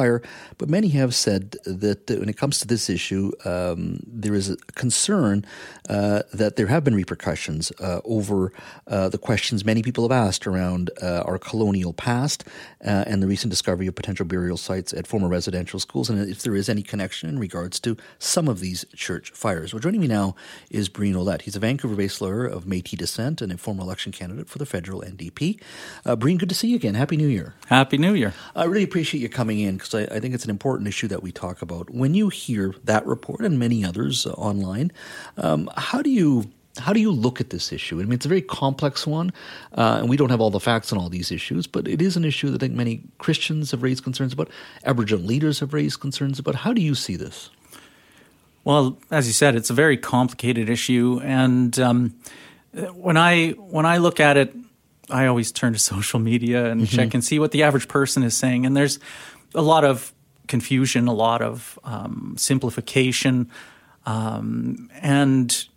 But 0.58 0.68
many 0.68 0.88
have 0.88 1.14
said 1.14 1.56
that 1.64 2.08
when 2.08 2.28
it 2.28 2.36
comes 2.36 2.58
to 2.60 2.66
this 2.66 2.88
issue, 2.90 3.32
um, 3.44 4.00
there 4.06 4.34
is 4.34 4.50
a 4.50 4.56
concern 4.74 5.44
uh, 5.88 6.22
that 6.32 6.56
there 6.56 6.66
have 6.66 6.84
been 6.84 6.94
repercussions 6.94 7.72
uh, 7.80 8.00
over 8.04 8.52
uh, 8.86 9.08
the 9.08 9.18
questions 9.18 9.64
many 9.64 9.82
people 9.82 10.04
have 10.04 10.12
asked 10.12 10.46
around 10.46 10.90
uh, 11.02 11.22
our 11.26 11.38
colonial 11.38 11.92
past 11.92 12.44
uh, 12.84 13.04
and 13.06 13.22
the 13.22 13.26
recent 13.26 13.50
discovery 13.50 13.86
of 13.86 13.94
potential 13.94 14.26
burial 14.26 14.56
sites 14.56 14.92
at 14.92 15.06
former 15.06 15.28
residential 15.28 15.80
schools, 15.80 16.10
and 16.10 16.28
if 16.28 16.42
there 16.42 16.54
is 16.54 16.68
any 16.68 16.82
connection 16.82 17.28
in 17.28 17.38
regards 17.38 17.80
to 17.80 17.96
some 18.18 18.48
of 18.48 18.60
these 18.60 18.84
church 18.94 19.30
fires. 19.32 19.72
Well, 19.72 19.80
joining 19.80 20.00
me 20.00 20.06
now 20.06 20.34
is 20.70 20.88
Breen 20.88 21.14
Ouellette. 21.14 21.42
He's 21.42 21.56
a 21.56 21.60
Vancouver-based 21.60 22.20
lawyer 22.20 22.46
of 22.46 22.64
Métis 22.64 22.98
descent 22.98 23.40
and 23.40 23.52
a 23.52 23.56
former 23.58 23.82
election 23.82 24.12
candidate 24.12 24.48
for 24.48 24.58
the 24.58 24.66
federal 24.66 25.00
NDP. 25.02 25.60
Uh, 26.04 26.16
Breen, 26.16 26.38
good 26.38 26.48
to 26.48 26.54
see 26.54 26.68
you 26.68 26.76
again. 26.76 26.94
Happy 26.94 27.16
New 27.16 27.28
Year. 27.28 27.54
Happy 27.66 27.96
New 27.98 28.14
Year. 28.14 28.34
I 28.54 28.64
really 28.64 28.84
appreciate 28.84 29.20
you 29.20 29.28
coming 29.28 29.60
in 29.60 29.76
because 29.88 30.08
I, 30.08 30.16
I, 30.16 30.20
think 30.20 30.34
it's 30.34 30.44
an 30.44 30.50
important 30.50 30.88
issue 30.88 31.08
that 31.08 31.22
we 31.22 31.32
talk 31.32 31.62
about. 31.62 31.90
When 31.90 32.14
you 32.14 32.28
hear 32.28 32.74
that 32.84 33.06
report 33.06 33.40
and 33.40 33.58
many 33.58 33.84
others 33.84 34.26
uh, 34.26 34.30
online, 34.32 34.92
um, 35.36 35.70
how 35.76 36.02
do 36.02 36.10
you 36.10 36.50
how 36.78 36.92
do 36.92 37.00
you 37.00 37.10
look 37.10 37.40
at 37.40 37.50
this 37.50 37.72
issue? 37.72 38.00
I 38.00 38.04
mean, 38.04 38.12
it's 38.12 38.26
a 38.26 38.28
very 38.28 38.42
complex 38.42 39.04
one, 39.04 39.32
uh, 39.74 39.98
and 40.00 40.08
we 40.08 40.16
don't 40.16 40.30
have 40.30 40.40
all 40.40 40.50
the 40.50 40.60
facts 40.60 40.92
on 40.92 40.98
all 40.98 41.08
these 41.08 41.32
issues, 41.32 41.66
but 41.66 41.88
it 41.88 42.00
is 42.00 42.16
an 42.16 42.24
issue 42.24 42.50
that 42.50 42.62
I 42.62 42.66
think 42.66 42.76
many 42.76 43.02
Christians 43.18 43.72
have 43.72 43.82
raised 43.82 44.04
concerns 44.04 44.32
about, 44.32 44.48
Aboriginal 44.84 45.24
leaders 45.24 45.58
have 45.58 45.74
raised 45.74 45.98
concerns 45.98 46.38
about. 46.38 46.54
How 46.54 46.72
do 46.72 46.80
you 46.80 46.94
see 46.94 47.16
this? 47.16 47.50
Well, 48.62 48.96
as 49.10 49.26
you 49.26 49.32
said, 49.32 49.56
it's 49.56 49.70
a 49.70 49.74
very 49.74 49.96
complicated 49.96 50.70
issue, 50.70 51.20
and 51.24 51.76
um, 51.80 52.14
when 52.92 53.16
I 53.16 53.50
when 53.50 53.86
I 53.86 53.96
look 53.96 54.20
at 54.20 54.36
it, 54.36 54.54
I 55.10 55.26
always 55.26 55.50
turn 55.50 55.72
to 55.72 55.78
social 55.80 56.20
media 56.20 56.66
and 56.66 56.82
mm-hmm. 56.82 56.96
check 56.96 57.14
and 57.14 57.24
see 57.24 57.40
what 57.40 57.50
the 57.50 57.64
average 57.64 57.88
person 57.88 58.22
is 58.22 58.36
saying, 58.36 58.66
and 58.66 58.76
there's 58.76 59.00
a 59.54 59.62
lot 59.62 59.84
of 59.84 60.12
confusion, 60.46 61.08
a 61.08 61.14
lot 61.14 61.42
of 61.42 61.78
um, 61.84 62.34
simplification, 62.38 63.50
um, 64.06 64.88
and 65.00 65.68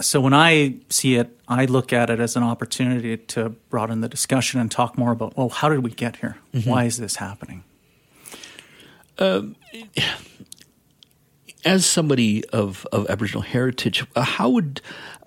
so 0.00 0.20
when 0.20 0.34
I 0.34 0.76
see 0.88 1.16
it, 1.16 1.38
I 1.46 1.66
look 1.66 1.92
at 1.92 2.10
it 2.10 2.20
as 2.20 2.36
an 2.36 2.42
opportunity 2.42 3.16
to 3.16 3.50
broaden 3.70 4.00
the 4.00 4.08
discussion 4.08 4.60
and 4.60 4.70
talk 4.70 4.98
more 4.98 5.12
about, 5.12 5.36
well, 5.36 5.48
how 5.48 5.68
did 5.68 5.80
we 5.80 5.90
get 5.90 6.16
here? 6.16 6.36
Mm-hmm. 6.52 6.68
Why 6.68 6.84
is 6.84 6.96
this 6.96 7.16
happening? 7.16 7.64
Uh, 9.18 9.42
as 11.64 11.86
somebody 11.86 12.44
of, 12.48 12.86
of 12.92 13.08
Aboriginal 13.08 13.42
heritage, 13.42 14.04
uh, 14.16 14.22
how 14.22 14.50
would 14.50 14.80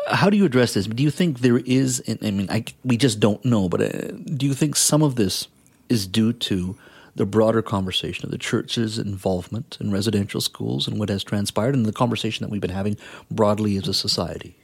how 0.09 0.29
do 0.29 0.37
you 0.37 0.45
address 0.45 0.73
this? 0.73 0.87
Do 0.87 1.03
you 1.03 1.11
think 1.11 1.39
there 1.39 1.57
is? 1.57 2.01
I 2.21 2.31
mean, 2.31 2.49
I, 2.49 2.63
we 2.85 2.95
just 2.97 3.19
don't 3.19 3.43
know, 3.43 3.67
but 3.67 3.81
uh, 3.81 4.11
do 4.35 4.45
you 4.45 4.53
think 4.53 4.75
some 4.75 5.01
of 5.01 5.15
this 5.15 5.47
is 5.89 6.07
due 6.07 6.33
to 6.33 6.77
the 7.17 7.25
broader 7.25 7.61
conversation 7.61 8.25
of 8.25 8.31
the 8.31 8.37
church's 8.37 8.97
involvement 8.97 9.77
in 9.79 9.91
residential 9.91 10.39
schools 10.39 10.87
and 10.87 10.97
what 10.99 11.09
has 11.09 11.23
transpired, 11.23 11.75
and 11.75 11.85
the 11.85 11.93
conversation 11.93 12.43
that 12.43 12.49
we've 12.49 12.61
been 12.61 12.69
having 12.69 12.97
broadly 13.29 13.75
as 13.77 13.87
a 13.87 13.93
society? 13.93 14.55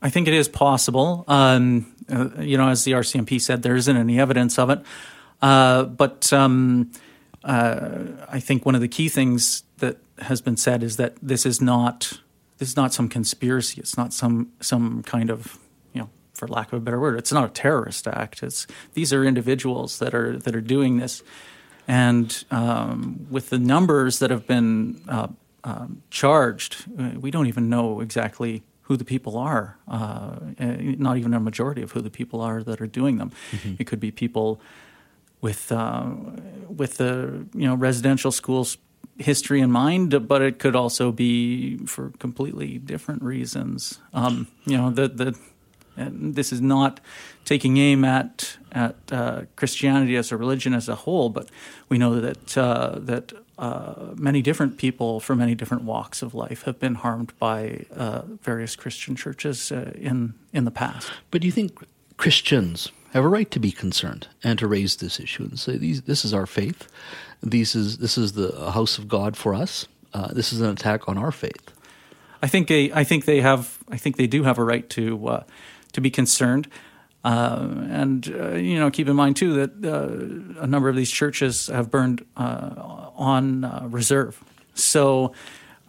I 0.00 0.10
think 0.10 0.28
it 0.28 0.34
is 0.34 0.48
possible. 0.48 1.24
Um, 1.26 1.92
uh, 2.08 2.28
you 2.38 2.56
know, 2.56 2.68
as 2.68 2.84
the 2.84 2.92
RCMP 2.92 3.40
said, 3.40 3.62
there 3.62 3.74
isn't 3.74 3.96
any 3.96 4.20
evidence 4.20 4.58
of 4.58 4.70
it. 4.70 4.80
Uh, 5.42 5.84
but 5.84 6.32
um, 6.32 6.92
uh, 7.44 8.04
I 8.28 8.40
think 8.40 8.64
one 8.64 8.74
of 8.74 8.80
the 8.80 8.88
key 8.88 9.08
things 9.08 9.64
that 9.78 9.98
has 10.18 10.40
been 10.40 10.56
said 10.56 10.82
is 10.82 10.96
that 10.96 11.16
this 11.20 11.44
is 11.44 11.60
not 11.60 12.20
this 12.58 12.70
is 12.70 12.76
not 12.76 12.94
some 12.94 13.08
conspiracy. 13.08 13.80
It's 13.80 13.96
not 13.96 14.12
some 14.12 14.52
some 14.60 15.02
kind 15.02 15.30
of 15.30 15.58
for 16.36 16.46
lack 16.46 16.72
of 16.72 16.74
a 16.74 16.80
better 16.80 17.00
word, 17.00 17.18
it's 17.18 17.32
not 17.32 17.44
a 17.44 17.48
terrorist 17.48 18.06
act. 18.06 18.42
It's 18.42 18.66
these 18.94 19.12
are 19.12 19.24
individuals 19.24 19.98
that 19.98 20.14
are 20.14 20.38
that 20.38 20.54
are 20.54 20.60
doing 20.60 20.98
this, 20.98 21.22
and 21.88 22.44
um, 22.50 23.26
with 23.30 23.50
the 23.50 23.58
numbers 23.58 24.18
that 24.18 24.30
have 24.30 24.46
been 24.46 25.00
uh, 25.08 25.28
um, 25.64 26.02
charged, 26.10 26.84
uh, 26.98 27.10
we 27.18 27.30
don't 27.30 27.46
even 27.46 27.68
know 27.68 28.00
exactly 28.00 28.62
who 28.82 28.96
the 28.96 29.04
people 29.04 29.36
are. 29.36 29.78
Uh, 29.88 30.36
not 30.58 31.16
even 31.16 31.34
a 31.34 31.40
majority 31.40 31.82
of 31.82 31.92
who 31.92 32.00
the 32.00 32.10
people 32.10 32.40
are 32.40 32.62
that 32.62 32.80
are 32.80 32.86
doing 32.86 33.18
them. 33.18 33.32
Mm-hmm. 33.50 33.74
It 33.78 33.86
could 33.86 33.98
be 33.98 34.10
people 34.10 34.60
with 35.40 35.72
uh, 35.72 36.10
with 36.68 36.98
the 36.98 37.46
you 37.54 37.66
know 37.66 37.74
residential 37.74 38.30
schools 38.30 38.78
history 39.18 39.60
in 39.60 39.70
mind, 39.70 40.28
but 40.28 40.42
it 40.42 40.58
could 40.58 40.76
also 40.76 41.10
be 41.10 41.78
for 41.86 42.10
completely 42.18 42.78
different 42.78 43.22
reasons. 43.22 43.98
Um, 44.12 44.46
you 44.66 44.76
know, 44.76 44.90
the 44.90 45.08
the 45.08 45.38
this 45.96 46.52
is 46.52 46.60
not 46.60 47.00
taking 47.44 47.76
aim 47.78 48.04
at 48.04 48.58
at 48.72 48.96
uh, 49.10 49.42
Christianity 49.56 50.16
as 50.16 50.32
a 50.32 50.36
religion 50.36 50.74
as 50.74 50.88
a 50.88 50.94
whole, 50.94 51.30
but 51.30 51.48
we 51.88 51.98
know 51.98 52.20
that 52.20 52.58
uh, 52.58 52.98
that 52.98 53.32
uh, 53.58 54.14
many 54.16 54.42
different 54.42 54.76
people 54.76 55.20
from 55.20 55.38
many 55.38 55.54
different 55.54 55.84
walks 55.84 56.22
of 56.22 56.34
life 56.34 56.62
have 56.62 56.78
been 56.78 56.96
harmed 56.96 57.32
by 57.38 57.86
uh, 57.96 58.22
various 58.42 58.76
Christian 58.76 59.16
churches 59.16 59.72
uh, 59.72 59.92
in 59.94 60.34
in 60.52 60.64
the 60.64 60.70
past. 60.70 61.10
But 61.30 61.40
do 61.40 61.46
you 61.46 61.52
think 61.52 61.72
Christians 62.16 62.92
have 63.12 63.24
a 63.24 63.28
right 63.28 63.50
to 63.50 63.60
be 63.60 63.72
concerned 63.72 64.28
and 64.44 64.58
to 64.58 64.66
raise 64.66 64.96
this 64.96 65.18
issue 65.18 65.44
and 65.44 65.58
say 65.58 65.78
these, 65.78 66.02
this 66.02 66.24
is 66.24 66.34
our 66.34 66.46
faith, 66.46 66.86
this 67.42 67.74
is 67.74 67.98
this 67.98 68.18
is 68.18 68.32
the 68.32 68.70
house 68.72 68.98
of 68.98 69.08
God 69.08 69.36
for 69.36 69.54
us. 69.54 69.86
Uh, 70.12 70.32
this 70.32 70.52
is 70.52 70.60
an 70.60 70.70
attack 70.70 71.08
on 71.08 71.18
our 71.18 71.32
faith. 71.32 71.72
I 72.42 72.48
think 72.48 72.68
they, 72.68 72.92
I 72.92 73.04
think 73.04 73.24
they 73.24 73.40
have, 73.40 73.78
I 73.88 73.96
think 73.96 74.16
they 74.16 74.26
do 74.26 74.42
have 74.44 74.58
a 74.58 74.64
right 74.64 74.88
to 74.90 75.28
uh, 75.28 75.42
to 75.96 76.00
be 76.00 76.10
concerned. 76.10 76.68
Uh, 77.24 77.74
and 77.90 78.32
uh, 78.38 78.50
you 78.54 78.78
know, 78.78 78.88
keep 78.88 79.08
in 79.08 79.16
mind 79.16 79.34
too 79.34 79.54
that 79.54 79.72
uh, 79.84 80.62
a 80.62 80.66
number 80.66 80.88
of 80.88 80.94
these 80.94 81.10
churches 81.10 81.66
have 81.66 81.90
burned 81.90 82.24
uh, 82.36 83.10
on 83.16 83.90
reserve. 83.90 84.44
So, 84.74 85.32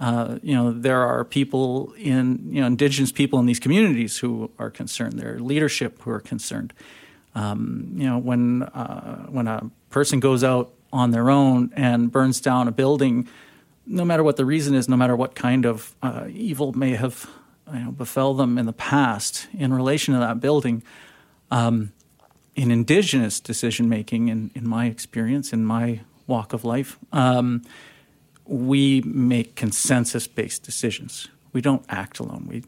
you 0.02 0.56
know, 0.56 0.72
there 0.72 1.04
are 1.04 1.24
people 1.24 1.94
in 1.98 2.50
you 2.52 2.62
know 2.62 2.68
indigenous 2.68 3.12
people 3.12 3.38
in 3.38 3.46
these 3.46 3.60
communities 3.60 4.18
who 4.18 4.50
are 4.58 4.72
concerned. 4.72 5.20
There 5.20 5.36
are 5.36 5.40
leadership 5.40 6.02
who 6.02 6.10
are 6.10 6.22
concerned. 6.22 6.74
Um, 7.36 7.92
you 7.96 8.08
know, 8.08 8.18
when 8.18 8.62
when 9.30 9.48
a 9.48 9.70
person 9.92 10.20
goes 10.20 10.44
out 10.44 10.74
on 10.92 11.12
their 11.12 11.30
own 11.30 11.72
and 11.76 12.12
burns 12.12 12.42
down 12.42 12.68
a 12.68 12.72
building, 12.72 13.28
no 13.86 14.04
matter 14.06 14.24
what 14.24 14.38
the 14.38 14.46
reason 14.46 14.74
is, 14.74 14.90
no 14.90 14.98
matter 14.98 15.16
what 15.16 15.36
kind 15.36 15.66
of 15.66 15.94
uh, 16.02 16.26
evil 16.32 16.74
may 16.74 16.96
have 16.96 17.30
you 17.74 17.80
know, 17.80 17.92
befell 17.92 18.34
them 18.34 18.58
in 18.58 18.66
the 18.66 18.74
past 18.74 19.48
in 19.58 19.74
relation 19.74 20.14
to 20.14 20.20
that 20.20 20.40
building, 20.40 20.84
um, 21.52 21.92
in 22.56 22.72
indigenous 22.72 23.40
decision 23.40 23.88
making, 23.88 24.30
in, 24.30 24.52
in 24.56 24.68
my 24.68 24.88
experience, 24.88 25.54
in 25.54 25.66
my 25.66 26.02
walk 26.26 26.54
of 26.54 26.66
life, 26.66 26.98
um, 27.14 27.62
we 28.46 29.02
make 29.02 29.56
consensus 29.56 30.28
based 30.28 30.64
decisions. 30.64 31.28
We 31.54 31.62
don't 31.62 31.86
act 31.90 32.20
alone. 32.20 32.48
We 32.50 32.64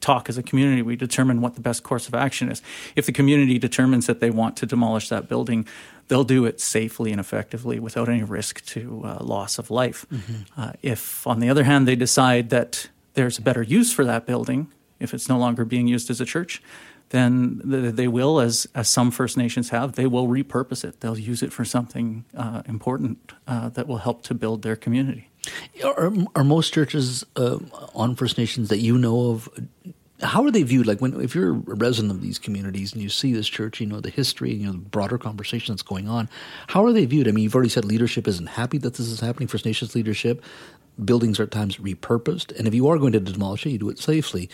talk 0.00 0.28
as 0.28 0.38
a 0.38 0.42
community. 0.42 0.82
We 0.82 0.96
determine 0.96 1.40
what 1.40 1.54
the 1.54 1.60
best 1.60 1.82
course 1.82 2.08
of 2.08 2.14
action 2.14 2.50
is. 2.50 2.62
If 2.96 3.06
the 3.06 3.12
community 3.12 3.58
determines 3.58 4.06
that 4.06 4.20
they 4.20 4.30
want 4.30 4.56
to 4.58 4.66
demolish 4.66 5.08
that 5.08 5.28
building, 5.28 5.66
they'll 6.08 6.24
do 6.24 6.44
it 6.44 6.60
safely 6.60 7.10
and 7.10 7.20
effectively 7.20 7.78
without 7.78 8.08
any 8.08 8.22
risk 8.22 8.64
to 8.66 9.02
uh, 9.04 9.18
loss 9.20 9.58
of 9.58 9.70
life. 9.70 10.06
Mm-hmm. 10.12 10.60
Uh, 10.60 10.72
if, 10.82 11.26
on 11.26 11.40
the 11.40 11.50
other 11.50 11.64
hand, 11.64 11.86
they 11.86 11.96
decide 11.96 12.50
that 12.50 12.88
there's 13.18 13.36
a 13.36 13.42
better 13.42 13.62
use 13.62 13.92
for 13.92 14.04
that 14.04 14.26
building, 14.26 14.72
if 15.00 15.12
it's 15.12 15.28
no 15.28 15.36
longer 15.36 15.64
being 15.64 15.88
used 15.88 16.08
as 16.08 16.20
a 16.20 16.24
church, 16.24 16.62
then 17.10 17.60
they 17.64 18.06
will, 18.06 18.38
as, 18.38 18.68
as 18.74 18.88
some 18.88 19.10
First 19.10 19.36
Nations 19.36 19.70
have, 19.70 19.94
they 19.94 20.06
will 20.06 20.28
repurpose 20.28 20.84
it. 20.84 21.00
They'll 21.00 21.18
use 21.18 21.42
it 21.42 21.52
for 21.52 21.64
something 21.64 22.24
uh, 22.36 22.62
important 22.66 23.32
uh, 23.46 23.70
that 23.70 23.88
will 23.88 23.98
help 23.98 24.22
to 24.22 24.34
build 24.34 24.62
their 24.62 24.76
community. 24.76 25.30
Are, 25.84 26.12
are 26.36 26.44
most 26.44 26.72
churches 26.72 27.24
uh, 27.34 27.58
on 27.92 28.14
First 28.14 28.38
Nations 28.38 28.68
that 28.68 28.78
you 28.78 28.96
know 28.98 29.30
of 29.30 29.48
how 30.20 30.44
are 30.44 30.50
they 30.50 30.62
viewed? 30.62 30.86
Like 30.86 31.00
when 31.00 31.20
if 31.20 31.34
you're 31.34 31.50
a 31.50 31.74
resident 31.74 32.12
of 32.12 32.20
these 32.20 32.38
communities 32.38 32.92
and 32.92 33.02
you 33.02 33.08
see 33.08 33.32
this 33.32 33.48
church, 33.48 33.80
you 33.80 33.86
know 33.86 34.00
the 34.00 34.10
history, 34.10 34.52
you 34.52 34.66
know 34.66 34.72
the 34.72 34.78
broader 34.78 35.16
conversation 35.16 35.74
that's 35.74 35.82
going 35.82 36.08
on. 36.08 36.28
How 36.68 36.84
are 36.84 36.92
they 36.92 37.06
viewed? 37.06 37.28
I 37.28 37.30
mean, 37.30 37.44
you've 37.44 37.54
already 37.54 37.70
said 37.70 37.84
leadership 37.84 38.28
isn't 38.28 38.48
happy 38.48 38.78
that 38.78 38.94
this 38.94 39.06
is 39.08 39.20
happening. 39.20 39.48
First 39.48 39.64
Nations 39.64 39.94
leadership, 39.94 40.42
buildings 41.04 41.38
are 41.38 41.44
at 41.44 41.50
times 41.50 41.76
repurposed, 41.76 42.56
and 42.58 42.66
if 42.66 42.74
you 42.74 42.88
are 42.88 42.98
going 42.98 43.12
to 43.12 43.20
demolish 43.20 43.66
it, 43.66 43.70
you 43.70 43.78
do 43.78 43.88
it 43.88 43.98
safely. 43.98 44.48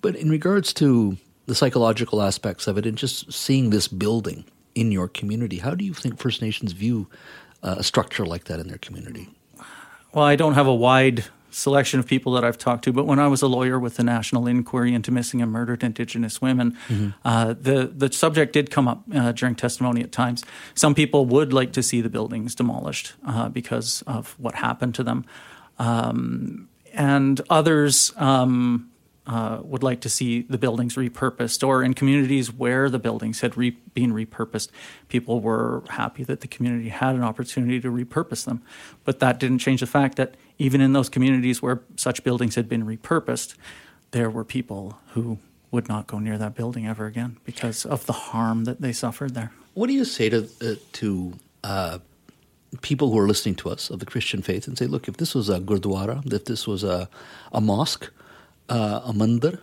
But 0.00 0.16
in 0.16 0.30
regards 0.30 0.72
to 0.74 1.16
the 1.46 1.54
psychological 1.54 2.22
aspects 2.22 2.66
of 2.66 2.76
it, 2.78 2.86
and 2.86 2.98
just 2.98 3.32
seeing 3.32 3.70
this 3.70 3.88
building 3.88 4.44
in 4.74 4.92
your 4.92 5.08
community, 5.08 5.58
how 5.58 5.74
do 5.74 5.84
you 5.84 5.94
think 5.94 6.18
First 6.18 6.42
Nations 6.42 6.72
view 6.72 7.08
uh, 7.62 7.76
a 7.78 7.82
structure 7.82 8.26
like 8.26 8.44
that 8.44 8.60
in 8.60 8.68
their 8.68 8.78
community? 8.78 9.28
Well, 10.12 10.24
I 10.24 10.36
don't 10.36 10.54
have 10.54 10.66
a 10.66 10.74
wide 10.74 11.24
selection 11.56 11.98
of 11.98 12.06
people 12.06 12.32
that 12.32 12.44
I've 12.44 12.58
talked 12.58 12.84
to. 12.84 12.92
But 12.92 13.06
when 13.06 13.18
I 13.18 13.28
was 13.28 13.42
a 13.42 13.46
lawyer 13.46 13.78
with 13.78 13.96
the 13.96 14.04
National 14.04 14.46
Inquiry 14.46 14.92
into 14.94 15.10
Missing 15.10 15.40
and 15.40 15.50
Murdered 15.50 15.82
Indigenous 15.82 16.40
Women, 16.42 16.76
mm-hmm. 16.88 17.10
uh, 17.24 17.54
the 17.58 17.86
the 17.86 18.12
subject 18.12 18.52
did 18.52 18.70
come 18.70 18.86
up 18.86 19.02
uh, 19.14 19.32
during 19.32 19.54
testimony 19.54 20.02
at 20.02 20.12
times. 20.12 20.44
Some 20.74 20.94
people 20.94 21.24
would 21.26 21.52
like 21.52 21.72
to 21.72 21.82
see 21.82 22.00
the 22.00 22.10
buildings 22.10 22.54
demolished 22.54 23.14
uh, 23.26 23.48
because 23.48 24.02
of 24.06 24.34
what 24.38 24.56
happened 24.56 24.94
to 24.96 25.02
them, 25.02 25.24
um, 25.78 26.68
and 26.92 27.40
others. 27.50 28.12
Um, 28.16 28.90
uh, 29.26 29.58
would 29.64 29.82
like 29.82 30.00
to 30.00 30.08
see 30.08 30.42
the 30.42 30.56
buildings 30.56 30.94
repurposed, 30.94 31.66
or 31.66 31.82
in 31.82 31.94
communities 31.94 32.52
where 32.52 32.88
the 32.88 32.98
buildings 32.98 33.40
had 33.40 33.56
re- 33.56 33.76
been 33.92 34.12
repurposed, 34.12 34.68
people 35.08 35.40
were 35.40 35.82
happy 35.88 36.22
that 36.22 36.42
the 36.42 36.46
community 36.46 36.90
had 36.90 37.14
an 37.16 37.24
opportunity 37.24 37.80
to 37.80 37.88
repurpose 37.90 38.44
them. 38.44 38.62
But 39.04 39.18
that 39.18 39.40
didn't 39.40 39.58
change 39.58 39.80
the 39.80 39.86
fact 39.86 40.16
that 40.16 40.36
even 40.58 40.80
in 40.80 40.92
those 40.92 41.08
communities 41.08 41.60
where 41.60 41.82
such 41.96 42.22
buildings 42.22 42.54
had 42.54 42.68
been 42.68 42.86
repurposed, 42.86 43.56
there 44.12 44.30
were 44.30 44.44
people 44.44 44.98
who 45.08 45.38
would 45.72 45.88
not 45.88 46.06
go 46.06 46.18
near 46.18 46.38
that 46.38 46.54
building 46.54 46.86
ever 46.86 47.06
again 47.06 47.38
because 47.44 47.84
of 47.84 48.06
the 48.06 48.12
harm 48.12 48.64
that 48.64 48.80
they 48.80 48.92
suffered 48.92 49.34
there. 49.34 49.50
What 49.74 49.88
do 49.88 49.92
you 49.92 50.04
say 50.04 50.28
to 50.28 50.48
uh, 50.62 50.74
to 50.92 51.32
uh, 51.64 51.98
people 52.82 53.10
who 53.10 53.18
are 53.18 53.26
listening 53.26 53.54
to 53.56 53.70
us 53.70 53.90
of 53.90 54.00
the 54.00 54.06
Christian 54.06 54.42
faith 54.42 54.66
and 54.66 54.76
say, 54.76 54.86
look, 54.86 55.08
if 55.08 55.16
this 55.16 55.34
was 55.34 55.48
a 55.48 55.60
gurdwara, 55.60 56.32
if 56.32 56.44
this 56.44 56.66
was 56.66 56.84
a, 56.84 57.08
a 57.52 57.60
mosque, 57.60 58.10
uh, 58.68 59.00
a 59.04 59.12
mandir, 59.12 59.60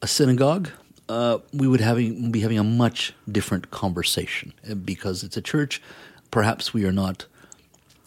a 0.00 0.06
synagogue, 0.06 0.68
uh, 1.08 1.38
we 1.52 1.66
would 1.66 1.80
having, 1.80 2.30
be 2.30 2.40
having 2.40 2.58
a 2.58 2.64
much 2.64 3.12
different 3.30 3.70
conversation 3.70 4.52
uh, 4.70 4.74
because 4.74 5.22
it's 5.22 5.36
a 5.36 5.42
church. 5.42 5.82
Perhaps 6.30 6.72
we 6.72 6.84
are 6.84 6.92
not 6.92 7.26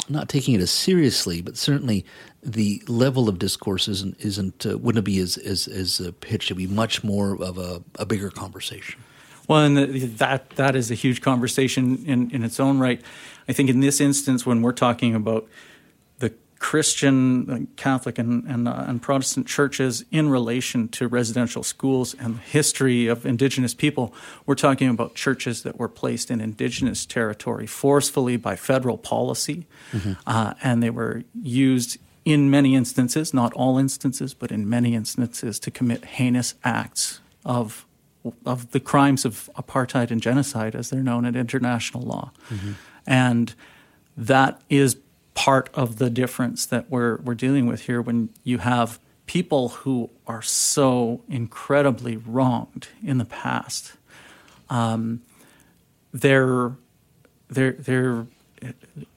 not 0.08 0.30
taking 0.30 0.54
it 0.54 0.62
as 0.62 0.70
seriously, 0.70 1.42
but 1.42 1.58
certainly 1.58 2.06
the 2.44 2.82
level 2.88 3.28
of 3.28 3.40
discourse 3.40 3.88
isn't 3.88 4.16
isn't 4.20 4.66
uh, 4.66 4.78
wouldn't 4.78 5.06
be 5.06 5.20
as 5.20 5.38
as 5.38 5.68
as 5.68 6.00
uh, 6.00 6.12
pitched. 6.22 6.52
It'd 6.52 6.58
be 6.58 6.68
much 6.68 7.04
more 7.04 7.42
of 7.42 7.58
a, 7.58 7.82
a 7.98 8.06
bigger 8.06 8.30
conversation. 8.30 9.02
Well, 9.48 9.62
and 9.62 9.78
that 9.78 10.50
that 10.52 10.76
is 10.76 10.92
a 10.92 10.96
huge 10.96 11.22
conversation 11.22 12.04
in 12.06 12.32
in 12.32 12.44
its 12.44 12.60
own 12.60 12.80
right. 12.80 13.02
I 13.48 13.54
think 13.54 13.70
in 13.70 13.80
this 13.80 14.02
instance, 14.02 14.46
when 14.46 14.62
we're 14.62 14.72
talking 14.72 15.14
about 15.14 15.48
the 16.20 16.34
Christian, 16.60 17.68
Catholic, 17.76 18.18
and, 18.18 18.44
and, 18.46 18.68
uh, 18.68 18.86
and, 18.88 19.02
Protestant 19.02 19.46
churches 19.46 20.04
in 20.10 20.30
relation 20.30 20.88
to 20.88 21.08
residential 21.08 21.62
schools 21.62 22.16
and 22.16 22.36
the 22.36 22.40
history 22.40 23.08
of 23.08 23.26
Indigenous 23.26 23.76
people. 23.76 24.14
We're 24.46 24.56
talking 24.56 24.90
about 24.90 25.14
churches 25.14 25.62
that 25.64 25.78
were 25.78 25.90
placed 25.90 26.32
in 26.32 26.42
Indigenous 26.42 27.06
territory 27.06 27.68
forcefully 27.68 28.38
by 28.38 28.56
federal 28.56 28.98
policy, 28.98 29.68
mm-hmm. 29.92 30.14
uh, 30.26 30.54
and 30.64 30.82
they 30.82 30.90
were 30.90 31.24
used 31.40 31.98
in 32.24 32.50
many 32.50 32.74
instances, 32.74 33.34
not 33.34 33.54
all 33.54 33.78
instances, 33.78 34.34
but 34.34 34.52
in 34.52 34.68
many 34.68 34.96
instances, 34.96 35.60
to 35.60 35.70
commit 35.70 36.04
heinous 36.06 36.56
acts 36.64 37.20
of 37.46 37.85
of 38.46 38.72
the 38.72 38.80
crimes 38.80 39.26
of 39.26 39.50
apartheid 39.56 40.12
and 40.12 40.22
genocide, 40.22 40.76
as 40.76 40.90
they're 40.90 41.04
known 41.04 41.26
in 41.26 41.36
international 41.36 42.04
law, 42.04 42.32
mm-hmm. 42.50 42.74
and 43.06 43.54
that 44.18 44.62
is 44.70 44.98
part 45.34 45.70
of 45.74 45.98
the 45.98 46.10
difference 46.10 46.66
that 46.66 46.90
we're 46.90 47.18
we're 47.18 47.36
dealing 47.36 47.68
with 47.68 47.82
here 47.82 48.02
when 48.02 48.30
you 48.44 48.60
have 48.60 49.00
people 49.26 49.70
who 49.70 50.10
are 50.28 50.42
so 50.42 51.22
incredibly 51.28 52.18
wronged 52.18 52.88
in 53.04 53.18
the 53.18 53.26
past. 53.26 53.94
Um, 54.70 55.22
they're 56.14 56.72
they're 57.50 57.74
they're 57.74 58.28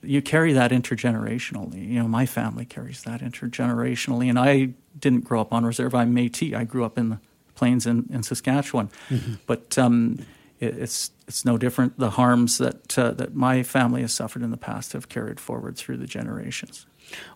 you 0.03 0.21
carry 0.21 0.53
that 0.53 0.71
intergenerationally. 0.71 1.89
You 1.89 2.01
know, 2.01 2.09
my 2.09 2.27
family 2.27 2.65
carries 2.65 3.03
that 3.05 3.21
intergenerationally, 3.21 4.29
and 4.29 4.39
I 4.39 4.71
didn't 4.99 5.25
grow 5.25 5.41
up 5.41 5.53
on 5.53 5.65
reserve. 5.65 5.95
I'm 5.95 6.15
Métis. 6.15 6.55
I 6.55 6.65
grew 6.65 6.85
up 6.85 6.99
in 6.99 7.11
the 7.11 7.19
plains 7.59 7.87
in, 7.87 8.07
in 8.11 8.23
Saskatchewan, 8.23 8.91
mm-hmm. 9.11 9.35
but 9.47 9.77
um, 9.77 10.25
it's 10.61 11.11
it's 11.27 11.45
no 11.45 11.59
different. 11.59 11.99
The 11.99 12.11
harms 12.11 12.59
that 12.59 12.99
uh, 12.99 13.11
that 13.13 13.35
my 13.35 13.63
family 13.63 14.01
has 14.03 14.13
suffered 14.13 14.43
in 14.43 14.51
the 14.51 14.57
past 14.57 14.93
have 14.93 15.09
carried 15.09 15.41
forward 15.41 15.77
through 15.77 15.99
the 15.99 16.07
generations. 16.07 16.87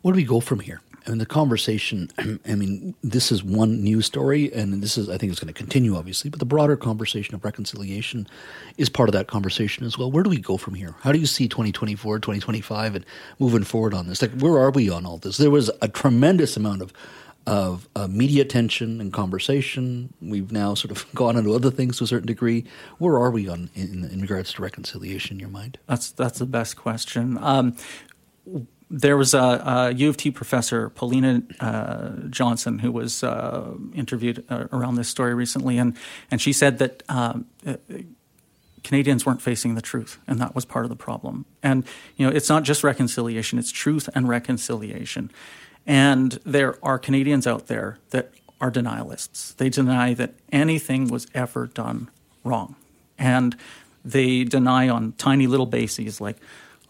Where 0.02 0.12
do 0.12 0.16
we 0.16 0.24
go 0.24 0.40
from 0.40 0.60
here? 0.60 0.80
I 1.06 1.10
mean, 1.10 1.18
the 1.18 1.26
conversation, 1.26 2.10
I 2.46 2.54
mean, 2.54 2.94
this 3.02 3.32
is 3.32 3.42
one 3.42 3.82
news 3.82 4.06
story, 4.06 4.52
and 4.52 4.82
this 4.82 4.96
is, 4.96 5.08
I 5.08 5.18
think, 5.18 5.32
it's 5.32 5.40
going 5.40 5.52
to 5.52 5.58
continue, 5.58 5.96
obviously, 5.96 6.30
but 6.30 6.38
the 6.38 6.46
broader 6.46 6.76
conversation 6.76 7.34
of 7.34 7.44
reconciliation 7.44 8.28
is 8.78 8.88
part 8.88 9.08
of 9.08 9.12
that 9.14 9.26
conversation 9.26 9.84
as 9.84 9.98
well. 9.98 10.12
Where 10.12 10.22
do 10.22 10.30
we 10.30 10.38
go 10.38 10.56
from 10.56 10.74
here? 10.74 10.94
How 11.00 11.10
do 11.10 11.18
you 11.18 11.26
see 11.26 11.48
2024, 11.48 12.20
2025, 12.20 12.94
and 12.94 13.06
moving 13.40 13.64
forward 13.64 13.94
on 13.94 14.06
this? 14.06 14.22
Like, 14.22 14.38
where 14.38 14.58
are 14.58 14.70
we 14.70 14.90
on 14.90 15.04
all 15.04 15.18
this? 15.18 15.38
There 15.38 15.50
was 15.50 15.70
a 15.80 15.88
tremendous 15.88 16.56
amount 16.56 16.82
of 16.82 16.92
of 17.46 17.88
uh, 17.96 18.06
media 18.06 18.42
attention 18.42 19.00
and 19.00 19.12
conversation. 19.12 20.12
We've 20.20 20.52
now 20.52 20.74
sort 20.74 20.90
of 20.90 21.06
gone 21.14 21.36
into 21.36 21.54
other 21.54 21.70
things 21.70 21.98
to 21.98 22.04
a 22.04 22.06
certain 22.06 22.26
degree. 22.26 22.64
Where 22.98 23.18
are 23.18 23.30
we 23.30 23.48
on 23.48 23.70
in, 23.74 24.04
in 24.04 24.20
regards 24.20 24.52
to 24.54 24.62
reconciliation? 24.62 25.36
In 25.36 25.40
your 25.40 25.48
mind? 25.48 25.78
That's 25.86 26.10
that's 26.10 26.38
the 26.38 26.46
best 26.46 26.76
question. 26.76 27.38
Um, 27.40 27.76
there 28.90 29.16
was 29.16 29.32
a, 29.32 29.38
a, 29.38 29.94
U 29.94 30.10
of 30.10 30.18
T 30.18 30.30
professor, 30.30 30.90
Paulina 30.90 31.42
uh, 31.60 32.10
Johnson, 32.28 32.78
who 32.78 32.92
was 32.92 33.24
uh, 33.24 33.72
interviewed 33.94 34.44
uh, 34.50 34.66
around 34.70 34.96
this 34.96 35.08
story 35.08 35.34
recently, 35.34 35.78
and 35.78 35.96
and 36.30 36.40
she 36.40 36.52
said 36.52 36.78
that. 36.78 37.02
Um, 37.08 37.46
uh, 37.66 37.76
Canadians 38.84 39.24
weren't 39.24 39.40
facing 39.40 39.76
the 39.76 39.80
truth, 39.80 40.18
and 40.26 40.40
that 40.40 40.56
was 40.56 40.64
part 40.64 40.84
of 40.84 40.88
the 40.88 40.96
problem. 40.96 41.46
And 41.62 41.84
you 42.16 42.26
know, 42.26 42.32
it's 42.34 42.48
not 42.48 42.64
just 42.64 42.82
reconciliation; 42.82 43.56
it's 43.60 43.70
truth 43.70 44.08
and 44.12 44.28
reconciliation. 44.28 45.30
And 45.86 46.32
there 46.44 46.78
are 46.84 46.98
Canadians 46.98 47.46
out 47.46 47.66
there 47.66 47.98
that 48.10 48.32
are 48.60 48.70
denialists. 48.70 49.56
They 49.56 49.68
deny 49.68 50.14
that 50.14 50.34
anything 50.50 51.08
was 51.08 51.26
ever 51.34 51.66
done 51.66 52.10
wrong, 52.44 52.76
and 53.18 53.56
they 54.04 54.44
deny 54.44 54.88
on 54.88 55.12
tiny 55.18 55.46
little 55.46 55.66
bases 55.66 56.20
like 56.20 56.36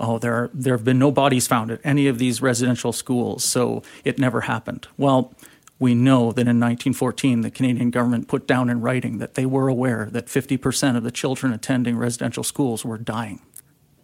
oh, 0.02 0.18
there, 0.18 0.34
are, 0.34 0.50
there 0.52 0.76
have 0.76 0.84
been 0.84 0.98
no 0.98 1.12
bodies 1.12 1.46
found 1.46 1.70
at 1.70 1.80
any 1.84 2.08
of 2.08 2.18
these 2.18 2.42
residential 2.42 2.92
schools, 2.92 3.44
so 3.44 3.82
it 4.04 4.18
never 4.18 4.42
happened. 4.42 4.88
Well, 4.98 5.32
we 5.78 5.94
know 5.94 6.32
that 6.32 6.42
in 6.42 6.60
1914, 6.60 7.40
the 7.40 7.50
Canadian 7.50 7.90
government 7.90 8.28
put 8.28 8.46
down 8.46 8.68
in 8.68 8.80
writing 8.80 9.18
that 9.18 9.34
they 9.34 9.46
were 9.46 9.68
aware 9.68 10.08
that 10.10 10.26
50% 10.26 10.96
of 10.96 11.02
the 11.02 11.10
children 11.10 11.52
attending 11.52 11.96
residential 11.96 12.42
schools 12.42 12.84
were 12.84 12.98
dying. 12.98 13.40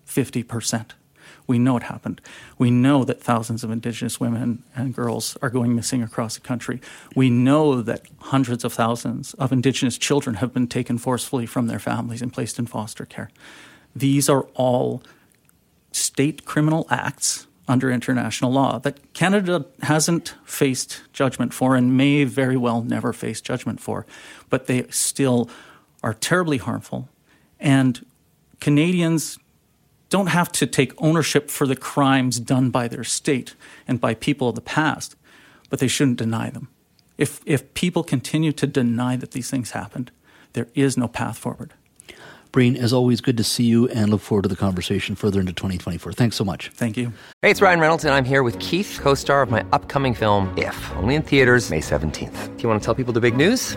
50%. 0.07 0.91
We 1.49 1.59
know 1.59 1.79
it 1.79 1.85
happened. 1.85 2.21
We 2.59 2.71
know 2.71 3.05
that 3.05 3.23
thousands 3.23 3.65
of 3.65 3.71
Indigenous 3.71 4.21
women 4.21 4.63
and 4.77 4.95
girls 4.95 5.37
are 5.41 5.49
going 5.49 5.75
missing 5.75 6.03
across 6.03 6.35
the 6.35 6.43
country. 6.43 6.81
We 7.17 7.31
know 7.31 7.81
that 7.81 8.03
hundreds 8.21 8.65
of 8.65 8.75
thousands 8.75 9.33
of 9.35 9.51
Indigenous 9.51 9.97
children 9.97 10.37
have 10.37 10.53
been 10.53 10.69
taken 10.69 10.99
forcefully 10.99 11.47
from 11.47 11.67
their 11.67 11.79
families 11.79 12.21
and 12.21 12.31
placed 12.33 12.59
in 12.59 12.67
foster 12.67 13.07
care. 13.07 13.31
These 13.97 14.29
are 14.29 14.43
all 14.55 15.03
state 15.91 16.45
criminal 16.45 16.87
acts 16.91 17.47
under 17.67 17.91
international 17.91 18.53
law 18.53 18.79
that 18.81 19.15
Canada 19.15 19.65
hasn't 19.83 20.35
faced 20.45 21.03
judgment 21.15 21.55
for 21.55 21.77
and 21.77 21.97
may 21.97 22.25
very 22.25 22.59
well 22.59 22.83
never 22.83 23.15
face 23.15 23.41
judgment 23.41 23.81
for, 23.81 24.05
but 24.51 24.67
they 24.67 24.87
still 24.91 25.49
are 26.03 26.15
terribly 26.15 26.59
harmful. 26.59 27.09
And 27.59 28.05
Canadians 28.61 29.39
don't 30.11 30.29
have 30.29 30.51
to 30.53 30.67
take 30.67 30.93
ownership 31.03 31.51
for 31.51 31.67
the 31.67 31.77
crimes 31.77 32.41
done 32.41 32.71
by 32.71 32.89
their 32.89 33.05
state 33.05 33.55
and 33.87 34.01
by 34.01 34.15
people 34.15 34.49
of 34.49 34.55
the 34.55 34.61
past, 34.61 35.17
but 35.71 35.79
they 35.79 35.89
shouldn't 35.89 36.19
deny 36.19 36.51
them. 36.51 36.69
If, 37.17 37.41
if 37.45 37.75
people 37.75 38.05
continue 38.05 38.53
to 38.53 38.67
deny 38.67 39.17
that 39.17 39.33
these 39.33 39.51
things 39.51 39.73
happened, 39.73 40.11
there 40.53 40.69
is 40.75 40.97
no 40.97 41.09
path 41.09 41.37
forward. 41.37 41.75
Breen, 42.53 42.77
as 42.77 42.93
always, 42.93 43.21
good 43.21 43.37
to 43.37 43.45
see 43.45 43.65
you 43.65 43.89
and 43.89 44.11
look 44.11 44.23
forward 44.23 44.43
to 44.43 44.49
the 44.49 44.57
conversation 44.57 45.15
further 45.15 45.39
into 45.39 45.53
2024. 45.53 46.13
Thanks 46.13 46.37
so 46.37 46.45
much. 46.45 46.71
Thank 46.71 46.97
you. 46.97 47.13
Hey, 47.43 47.51
it's 47.51 47.61
Ryan 47.61 47.81
Reynolds, 47.81 48.05
and 48.05 48.15
I'm 48.15 48.25
here 48.25 48.43
with 48.43 48.59
Keith, 48.59 48.99
co 49.03 49.15
star 49.15 49.43
of 49.43 49.51
my 49.51 49.65
upcoming 49.73 50.15
film, 50.15 50.57
If, 50.57 50.97
only 50.97 51.17
in 51.17 51.23
theaters, 51.23 51.71
May 51.71 51.81
17th. 51.81 52.57
Do 52.57 52.63
you 52.63 52.69
want 52.69 52.81
to 52.81 52.85
tell 52.85 52.95
people 52.95 53.13
the 53.13 53.21
big 53.21 53.37
news? 53.37 53.77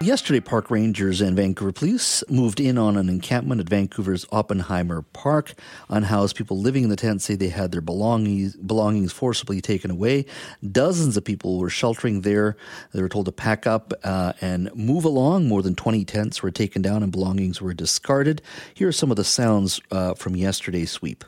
Yesterday, 0.00 0.38
park 0.38 0.70
rangers 0.70 1.20
and 1.20 1.36
Vancouver 1.36 1.72
police 1.72 2.22
moved 2.28 2.60
in 2.60 2.78
on 2.78 2.96
an 2.96 3.08
encampment 3.08 3.60
at 3.60 3.68
Vancouver's 3.68 4.24
Oppenheimer 4.30 5.02
Park. 5.02 5.54
Unhoused 5.88 6.36
people 6.36 6.56
living 6.56 6.84
in 6.84 6.88
the 6.88 6.94
tent 6.94 7.20
say 7.20 7.34
they 7.34 7.48
had 7.48 7.72
their 7.72 7.80
belongings, 7.80 8.54
belongings 8.54 9.10
forcibly 9.10 9.60
taken 9.60 9.90
away. 9.90 10.24
Dozens 10.70 11.16
of 11.16 11.24
people 11.24 11.58
were 11.58 11.68
sheltering 11.68 12.20
there. 12.20 12.56
They 12.92 13.02
were 13.02 13.08
told 13.08 13.26
to 13.26 13.32
pack 13.32 13.66
up 13.66 13.92
uh, 14.04 14.34
and 14.40 14.72
move 14.72 15.04
along. 15.04 15.48
More 15.48 15.62
than 15.62 15.74
20 15.74 16.04
tents 16.04 16.44
were 16.44 16.52
taken 16.52 16.80
down 16.80 17.02
and 17.02 17.10
belongings 17.10 17.60
were 17.60 17.74
discarded. 17.74 18.40
Here 18.74 18.86
are 18.86 18.92
some 18.92 19.10
of 19.10 19.16
the 19.16 19.24
sounds 19.24 19.80
uh, 19.90 20.14
from 20.14 20.36
yesterday's 20.36 20.92
sweep. 20.92 21.24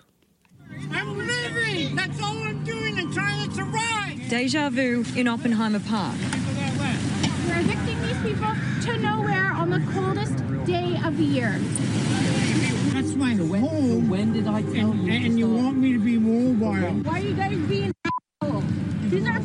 I'm 0.93 1.19
living! 1.19 1.97
That's 1.97 2.23
all 2.23 2.39
I'm 2.39 2.63
doing 2.63 3.01
and 3.01 3.13
trying 3.13 3.49
to 3.49 3.55
survive! 3.57 4.29
Deja 4.29 4.71
vu 4.71 5.05
in 5.17 5.27
Oppenheimer 5.27 5.81
Park. 5.81 6.15
We're 8.23 8.31
evicting 8.31 8.33
these 8.33 8.33
people 8.33 8.55
to 8.83 8.99
nowhere 8.99 9.53
on 9.53 9.71
the 9.71 9.81
coldest 9.93 10.37
day 10.67 10.99
of 11.05 11.17
the 11.17 11.25
year. 11.25 11.59
That's 12.93 13.15
my 13.15 13.35
when, 13.35 13.61
home. 13.61 14.09
when 14.09 14.33
did 14.33 14.47
I 14.47 14.63
tell 14.63 14.93
and, 14.93 15.07
you? 15.07 15.13
And 15.13 15.39
you 15.39 15.49
want 15.49 15.77
me 15.79 15.93
to 15.95 15.99
be 15.99 16.19
mobile. 16.19 16.75
Why 17.03 17.21
are 17.21 17.23
you 17.23 17.35
guys 17.35 17.57
being 17.69 17.93
These 19.11 19.27
are 19.27 19.41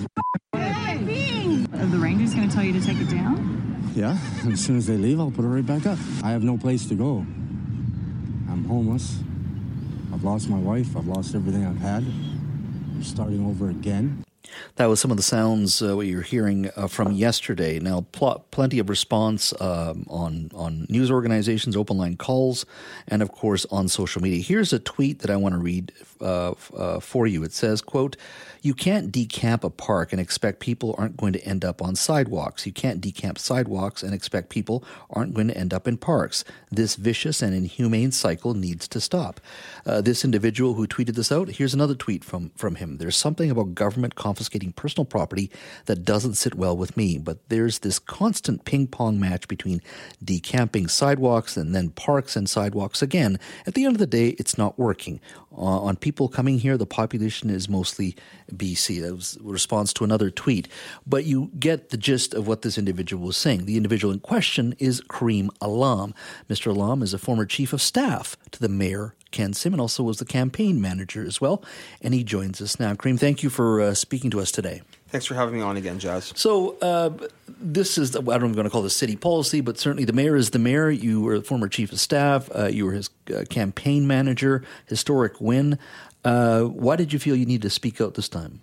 human 0.53 1.05
beings. 1.05 1.67
Are 1.73 1.85
the 1.85 1.97
Rangers 1.97 2.33
going 2.33 2.49
to 2.49 2.55
tell 2.55 2.63
you 2.63 2.73
to 2.73 2.81
take 2.81 2.99
it 2.99 3.09
down? 3.09 3.91
Yeah, 3.95 4.17
as 4.51 4.59
soon 4.63 4.77
as 4.77 4.87
they 4.87 4.97
leave, 4.97 5.19
I'll 5.19 5.31
put 5.31 5.45
it 5.45 5.49
right 5.49 5.65
back 5.65 5.85
up. 5.85 5.99
I 6.23 6.31
have 6.31 6.43
no 6.43 6.57
place 6.57 6.85
to 6.87 6.95
go. 6.95 7.19
I'm 8.49 8.65
homeless. 8.65 9.19
I've 10.13 10.23
lost 10.23 10.49
my 10.49 10.59
wife. 10.59 10.95
I've 10.97 11.07
lost 11.07 11.35
everything 11.35 11.65
I've 11.65 11.79
had. 11.79 12.03
I'm 12.03 13.03
starting 13.03 13.45
over 13.45 13.69
again. 13.69 14.23
That 14.75 14.85
was 14.85 14.99
some 14.99 15.11
of 15.11 15.17
the 15.17 15.23
sounds 15.23 15.81
uh, 15.81 15.95
what 15.95 16.07
you're 16.07 16.21
hearing 16.21 16.69
uh, 16.75 16.87
from 16.87 17.11
yesterday. 17.11 17.79
Now, 17.79 18.05
pl- 18.11 18.45
plenty 18.51 18.79
of 18.79 18.89
response 18.89 19.53
um, 19.59 20.05
on 20.09 20.51
on 20.53 20.85
news 20.89 21.11
organizations, 21.11 21.75
open 21.75 21.97
line 21.97 22.17
calls, 22.17 22.65
and 23.07 23.21
of 23.21 23.31
course 23.31 23.65
on 23.71 23.87
social 23.87 24.21
media. 24.21 24.41
Here's 24.41 24.73
a 24.73 24.79
tweet 24.79 25.19
that 25.19 25.29
I 25.29 25.35
want 25.35 25.53
to 25.53 25.59
read 25.59 25.91
uh, 26.21 26.53
uh, 26.75 26.99
for 26.99 27.27
you. 27.27 27.43
It 27.43 27.53
says, 27.53 27.81
"quote 27.81 28.17
You 28.65 28.73
can't 28.73 29.11
decamp 29.11 29.63
a 29.63 29.69
park 29.69 30.11
and 30.11 30.19
expect 30.19 30.59
people 30.59 30.95
aren't 30.97 31.17
going 31.17 31.33
to 31.33 31.45
end 31.45 31.63
up 31.63 31.83
on 31.83 31.95
sidewalks. 31.95 32.65
You 32.65 32.71
can't 32.71 32.99
decamp 32.99 33.37
sidewalks 33.37 34.01
and 34.01 34.11
expect 34.11 34.49
people 34.49 34.83
aren't 35.11 35.35
going 35.35 35.49
to 35.49 35.55
end 35.55 35.71
up 35.71 35.87
in 35.87 35.97
parks. 35.97 36.43
This 36.71 36.95
vicious 36.95 37.43
and 37.43 37.53
inhumane 37.53 38.11
cycle 38.11 38.55
needs 38.55 38.87
to 38.87 38.99
stop." 38.99 39.39
Uh, 39.85 40.01
this 40.01 40.25
individual 40.25 40.73
who 40.73 40.87
tweeted 40.87 41.13
this 41.13 41.31
out. 41.31 41.47
Here's 41.49 41.75
another 41.75 41.93
tweet 41.93 42.23
from 42.23 42.49
from 42.55 42.73
him. 42.73 42.97
There's 42.97 43.15
something 43.15 43.51
about 43.51 43.75
government 43.75 44.15
confiscating 44.15 44.71
personal 44.71 45.05
property 45.05 45.51
that 45.85 46.03
doesn't 46.03 46.33
sit 46.33 46.55
well 46.55 46.75
with 46.75 46.97
me, 46.97 47.19
but 47.19 47.47
there's 47.49 47.79
this 47.79 47.99
constant 47.99 48.65
ping 48.65 48.87
pong 48.87 49.19
match 49.19 49.47
between 49.47 49.79
decamping 50.23 50.87
sidewalks 50.87 51.55
and 51.55 51.75
then 51.75 51.91
parks 51.91 52.35
and 52.35 52.49
sidewalks 52.49 53.03
again. 53.03 53.37
At 53.67 53.75
the 53.75 53.85
end 53.85 53.93
of 53.93 53.99
the 53.99 54.07
day, 54.07 54.29
it's 54.39 54.57
not 54.57 54.79
working. 54.79 55.19
Uh, 55.57 55.61
on 55.61 55.95
people 55.95 56.27
coming 56.27 56.59
here, 56.59 56.77
the 56.77 56.85
population 56.85 57.49
is 57.49 57.69
mostly 57.69 58.15
BC. 58.53 59.01
That 59.01 59.15
was 59.15 59.37
response 59.41 59.93
to 59.93 60.03
another 60.03 60.29
tweet. 60.29 60.67
But 61.05 61.25
you 61.25 61.51
get 61.59 61.89
the 61.89 61.97
gist 61.97 62.33
of 62.33 62.47
what 62.47 62.61
this 62.61 62.77
individual 62.77 63.25
was 63.25 63.37
saying. 63.37 63.65
The 63.65 63.77
individual 63.77 64.13
in 64.13 64.19
question 64.19 64.75
is 64.79 65.01
Kareem 65.01 65.49
Allam. 65.61 66.13
Mr. 66.49 66.75
Allam 66.75 67.01
is 67.01 67.13
a 67.13 67.17
former 67.17 67.45
chief 67.45 67.73
of 67.73 67.81
staff 67.81 68.37
to 68.51 68.59
the 68.59 68.69
mayor 68.69 69.15
Ken 69.35 69.51
Sim, 69.51 69.77
also 69.77 70.01
was 70.01 70.19
the 70.19 70.25
campaign 70.25 70.79
manager 70.79 71.25
as 71.25 71.41
well. 71.41 71.61
And 72.01 72.13
he 72.13 72.23
joins 72.23 72.61
us 72.61 72.79
now. 72.79 72.93
Kareem, 72.93 73.19
thank 73.19 73.43
you 73.43 73.49
for 73.49 73.81
uh, 73.81 73.93
speaking 73.93 74.31
to 74.31 74.39
us 74.39 74.49
today. 74.49 74.81
Thanks 75.09 75.25
for 75.25 75.35
having 75.35 75.55
me 75.55 75.61
on 75.61 75.77
again, 75.77 75.99
Jas. 75.99 76.33
So, 76.35 76.77
uh, 76.79 77.11
this 77.47 77.97
is, 77.97 78.15
I 78.15 78.19
don't 78.19 78.25
know 78.25 78.35
if 78.35 78.43
I'm 78.43 78.53
going 78.53 78.63
to 78.65 78.69
call 78.69 78.81
this 78.81 78.95
city 78.95 79.15
policy, 79.15 79.61
but 79.61 79.77
certainly 79.77 80.03
the 80.03 80.13
mayor 80.13 80.35
is 80.35 80.49
the 80.49 80.59
mayor. 80.59 80.89
You 80.89 81.21
were 81.21 81.39
the 81.39 81.45
former 81.45 81.67
chief 81.67 81.91
of 81.91 81.99
staff, 81.99 82.49
uh, 82.55 82.67
you 82.67 82.85
were 82.85 82.93
his 82.93 83.09
uh, 83.33 83.43
campaign 83.49 84.07
manager, 84.07 84.63
historic 84.87 85.39
win. 85.39 85.77
Uh, 86.23 86.63
why 86.63 86.95
did 86.95 87.13
you 87.13 87.19
feel 87.19 87.35
you 87.35 87.45
needed 87.45 87.61
to 87.61 87.69
speak 87.69 88.01
out 88.01 88.15
this 88.15 88.27
time? 88.27 88.61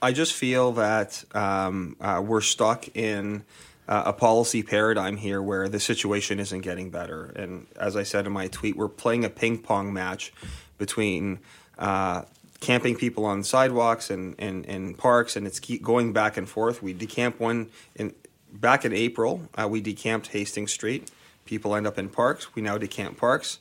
I 0.00 0.12
just 0.12 0.32
feel 0.32 0.72
that 0.72 1.24
um, 1.34 1.96
uh, 2.00 2.22
we're 2.24 2.40
stuck 2.40 2.96
in 2.96 3.44
uh, 3.88 4.04
a 4.06 4.12
policy 4.12 4.62
paradigm 4.62 5.16
here 5.16 5.42
where 5.42 5.68
the 5.68 5.80
situation 5.80 6.40
isn't 6.40 6.60
getting 6.60 6.90
better. 6.90 7.26
And 7.36 7.66
as 7.76 7.96
I 7.96 8.04
said 8.04 8.26
in 8.26 8.32
my 8.32 8.48
tweet, 8.48 8.76
we're 8.76 8.88
playing 8.88 9.24
a 9.24 9.30
ping 9.30 9.58
pong 9.58 9.92
match 9.92 10.32
between 10.78 11.40
uh, 11.78 12.22
camping 12.62 12.94
people 12.96 13.26
on 13.26 13.44
sidewalks 13.44 14.08
and, 14.08 14.34
and, 14.38 14.64
and 14.66 14.96
parks, 14.96 15.36
and 15.36 15.46
it's 15.46 15.60
keep 15.60 15.82
going 15.82 16.14
back 16.14 16.38
and 16.38 16.48
forth. 16.48 16.82
We 16.82 16.94
decamp 16.94 17.38
one 17.38 17.68
in 17.94 18.14
back 18.52 18.84
in 18.84 18.92
April, 18.92 19.48
uh, 19.54 19.68
we 19.68 19.80
decamped 19.80 20.28
Hastings 20.28 20.72
Street. 20.72 21.10
People 21.44 21.74
end 21.74 21.86
up 21.86 21.98
in 21.98 22.08
parks. 22.08 22.54
We 22.54 22.62
now 22.62 22.78
decamp 22.78 23.16
parks. 23.16 23.58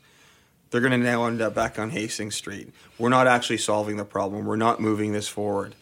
They're 0.69 0.81
going 0.81 0.91
to 0.91 0.97
now 0.97 1.25
end 1.25 1.41
up 1.41 1.55
back 1.55 1.79
on 1.79 1.89
Hastings 1.89 2.35
Street. 2.35 2.71
We're 2.97 3.09
not 3.09 3.27
actually 3.27 3.57
solving 3.57 3.97
the 3.97 4.05
problem. 4.05 4.45
We're 4.45 4.55
not 4.55 4.79
moving 4.79 5.11
this 5.11 5.27
forward. 5.27 5.75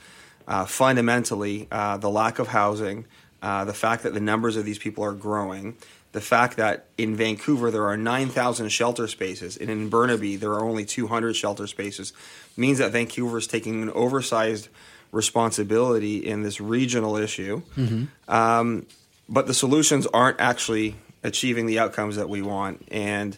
Uh, 0.48 0.66
fundamentally, 0.66 1.68
uh, 1.72 1.98
the 1.98 2.10
lack 2.10 2.40
of 2.40 2.48
housing, 2.48 3.06
uh, 3.42 3.66
the 3.66 3.74
fact 3.74 4.04
that 4.04 4.14
the 4.14 4.20
numbers 4.20 4.56
of 4.56 4.66
these 4.66 4.80
people 4.80 5.04
are 5.04 5.14
growing, 5.14 5.76
the 6.12 6.22
fact 6.22 6.58
that 6.58 6.88
in 6.98 7.15
Vancouver 7.15 7.69
there 7.72 7.86
are 7.86 7.98
9,000 7.98 8.69
shelter 8.69 9.08
spaces 9.08 9.58
and 9.58 9.69
in 9.69 9.89
Burnaby 9.89 10.36
there 10.36 10.52
are 10.52 10.63
only 10.63 10.86
200 10.86 11.36
shelter 11.36 11.67
spaces 11.67 12.13
means 12.58 12.80
that 12.80 12.91
Vancouver 12.91 13.38
is 13.38 13.48
taking 13.48 13.84
an 13.84 13.89
oversized 13.91 14.69
responsibility 15.12 16.17
in 16.17 16.43
this 16.43 16.62
regional 16.62 17.15
issue. 17.15 17.62
Mm-hmm. 17.76 18.32
Um, 18.32 18.86
but 19.28 19.48
the 19.48 19.54
solutions 19.54 20.08
aren't 20.08 20.39
actually 20.39 20.95
achieving 21.24 21.65
the 21.65 21.80
outcomes 21.80 22.15
that 22.15 22.30
we 22.30 22.41
want. 22.41 22.88
And 22.91 23.38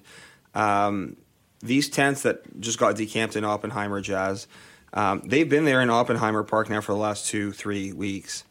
um, 0.54 1.18
these 1.60 1.90
tents 1.90 2.24
that 2.24 2.60
just 2.60 2.80
got 2.80 2.96
decamped 2.96 3.36
in 3.36 3.44
Oppenheimer 3.44 4.02
Jas, 4.02 4.48
um, 4.94 5.22
they've 5.26 5.50
been 5.50 5.66
there 5.66 5.82
in 5.82 5.90
Oppenheimer 5.90 6.44
Park 6.44 6.70
now 6.70 6.82
for 6.82 6.94
the 6.94 6.98
last 6.98 7.28
two, 7.28 7.52
three 7.52 7.92
weeks. 7.94 8.44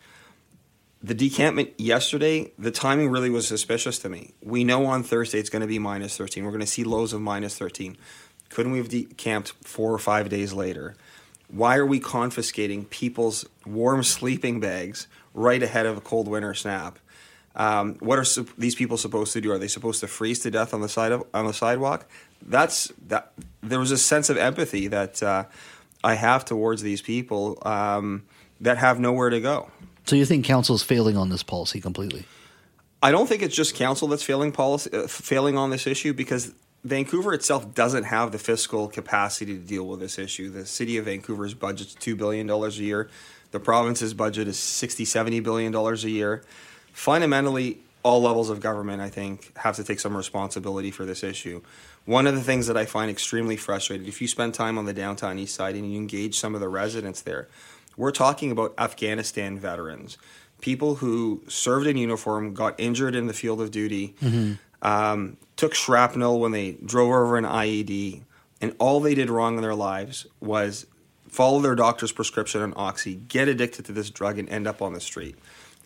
The 1.02 1.14
decampment 1.14 1.72
yesterday, 1.78 2.52
the 2.58 2.70
timing 2.70 3.08
really 3.08 3.30
was 3.30 3.48
suspicious 3.48 3.98
to 4.00 4.10
me. 4.10 4.34
We 4.42 4.64
know 4.64 4.84
on 4.84 5.02
Thursday 5.02 5.38
it's 5.38 5.48
going 5.48 5.62
to 5.62 5.68
be 5.68 5.78
minus 5.78 6.18
13. 6.18 6.44
We're 6.44 6.50
going 6.50 6.60
to 6.60 6.66
see 6.66 6.84
lows 6.84 7.14
of 7.14 7.22
minus 7.22 7.56
13. 7.56 7.96
Couldn't 8.50 8.72
we 8.72 8.78
have 8.78 8.90
decamped 8.90 9.52
four 9.64 9.94
or 9.94 9.98
five 9.98 10.28
days 10.28 10.52
later? 10.52 10.96
Why 11.48 11.76
are 11.76 11.86
we 11.86 12.00
confiscating 12.00 12.84
people's 12.84 13.46
warm 13.64 14.02
sleeping 14.02 14.60
bags 14.60 15.06
right 15.32 15.62
ahead 15.62 15.86
of 15.86 15.96
a 15.96 16.00
cold 16.02 16.28
winter 16.28 16.52
snap? 16.52 16.98
Um, 17.56 17.94
what 18.00 18.18
are 18.18 18.24
su- 18.24 18.48
these 18.58 18.74
people 18.74 18.98
supposed 18.98 19.32
to 19.32 19.40
do? 19.40 19.50
Are 19.52 19.58
they 19.58 19.68
supposed 19.68 20.00
to 20.00 20.06
freeze 20.06 20.40
to 20.40 20.50
death 20.50 20.74
on 20.74 20.82
the 20.82 20.88
side 20.88 21.12
of, 21.12 21.24
on 21.32 21.46
the 21.46 21.54
sidewalk? 21.54 22.06
That's 22.42 22.92
that. 23.08 23.32
There 23.62 23.80
was 23.80 23.90
a 23.90 23.98
sense 23.98 24.28
of 24.28 24.36
empathy 24.36 24.86
that 24.88 25.22
uh, 25.22 25.44
I 26.04 26.14
have 26.14 26.44
towards 26.44 26.82
these 26.82 27.02
people 27.02 27.58
um, 27.62 28.24
that 28.60 28.78
have 28.78 29.00
nowhere 29.00 29.30
to 29.30 29.40
go. 29.40 29.70
So 30.10 30.16
you 30.16 30.24
think 30.24 30.44
council 30.44 30.74
is 30.74 30.82
failing 30.82 31.16
on 31.16 31.28
this 31.28 31.44
policy 31.44 31.80
completely? 31.80 32.24
I 33.00 33.12
don't 33.12 33.28
think 33.28 33.42
it's 33.42 33.54
just 33.54 33.76
council 33.76 34.08
that's 34.08 34.24
failing 34.24 34.50
policy, 34.50 34.90
uh, 34.92 35.06
failing 35.06 35.56
on 35.56 35.70
this 35.70 35.86
issue 35.86 36.12
because 36.12 36.52
Vancouver 36.82 37.32
itself 37.32 37.76
doesn't 37.76 38.02
have 38.02 38.32
the 38.32 38.38
fiscal 38.40 38.88
capacity 38.88 39.54
to 39.54 39.60
deal 39.60 39.86
with 39.86 40.00
this 40.00 40.18
issue. 40.18 40.50
The 40.50 40.66
city 40.66 40.96
of 40.96 41.04
Vancouver's 41.04 41.54
budget 41.54 41.86
is 41.86 41.94
$2 41.94 42.18
billion 42.18 42.50
a 42.50 42.68
year. 42.70 43.08
The 43.52 43.60
province's 43.60 44.12
budget 44.12 44.48
is 44.48 44.58
60, 44.58 45.04
70 45.04 45.38
billion 45.38 45.70
dollars 45.70 46.02
a 46.02 46.10
year. 46.10 46.42
Fundamentally, 46.92 47.78
all 48.02 48.20
levels 48.20 48.50
of 48.50 48.58
government, 48.58 49.00
I 49.00 49.10
think, 49.10 49.56
have 49.58 49.76
to 49.76 49.84
take 49.84 50.00
some 50.00 50.16
responsibility 50.16 50.90
for 50.90 51.04
this 51.04 51.22
issue. 51.22 51.62
One 52.04 52.26
of 52.26 52.34
the 52.34 52.40
things 52.40 52.66
that 52.66 52.76
I 52.76 52.84
find 52.84 53.12
extremely 53.12 53.56
frustrating, 53.56 54.08
if 54.08 54.20
you 54.20 54.26
spend 54.26 54.54
time 54.54 54.76
on 54.76 54.86
the 54.86 54.92
downtown 54.92 55.38
east 55.38 55.54
side 55.54 55.76
and 55.76 55.88
you 55.88 55.96
engage 55.96 56.40
some 56.40 56.56
of 56.56 56.60
the 56.60 56.68
residents 56.68 57.22
there, 57.22 57.46
we're 58.00 58.10
talking 58.10 58.50
about 58.50 58.74
Afghanistan 58.78 59.58
veterans, 59.58 60.16
people 60.60 60.96
who 60.96 61.42
served 61.48 61.86
in 61.86 61.96
uniform, 61.96 62.54
got 62.54 62.74
injured 62.78 63.14
in 63.14 63.26
the 63.26 63.32
field 63.34 63.60
of 63.60 63.70
duty, 63.70 64.14
Mm-hmm. 64.22 64.52
um, 64.86 65.36
took 65.56 65.74
shrapnel 65.74 66.40
when 66.40 66.52
they 66.52 66.72
drove 66.84 67.08
over 67.10 67.36
an 67.36 67.44
IED, 67.44 68.22
and 68.62 68.74
all 68.78 69.00
they 69.00 69.14
did 69.14 69.28
wrong 69.28 69.56
in 69.56 69.62
their 69.62 69.74
lives 69.74 70.26
was 70.40 70.86
follow 71.28 71.60
their 71.60 71.74
doctor's 71.74 72.12
prescription 72.12 72.62
on 72.62 72.72
oxy, 72.76 73.14
get 73.14 73.46
addicted 73.48 73.84
to 73.84 73.92
this 73.92 74.08
drug, 74.10 74.38
and 74.38 74.48
end 74.48 74.66
up 74.66 74.80
on 74.82 74.94
the 74.94 75.00
street. 75.00 75.36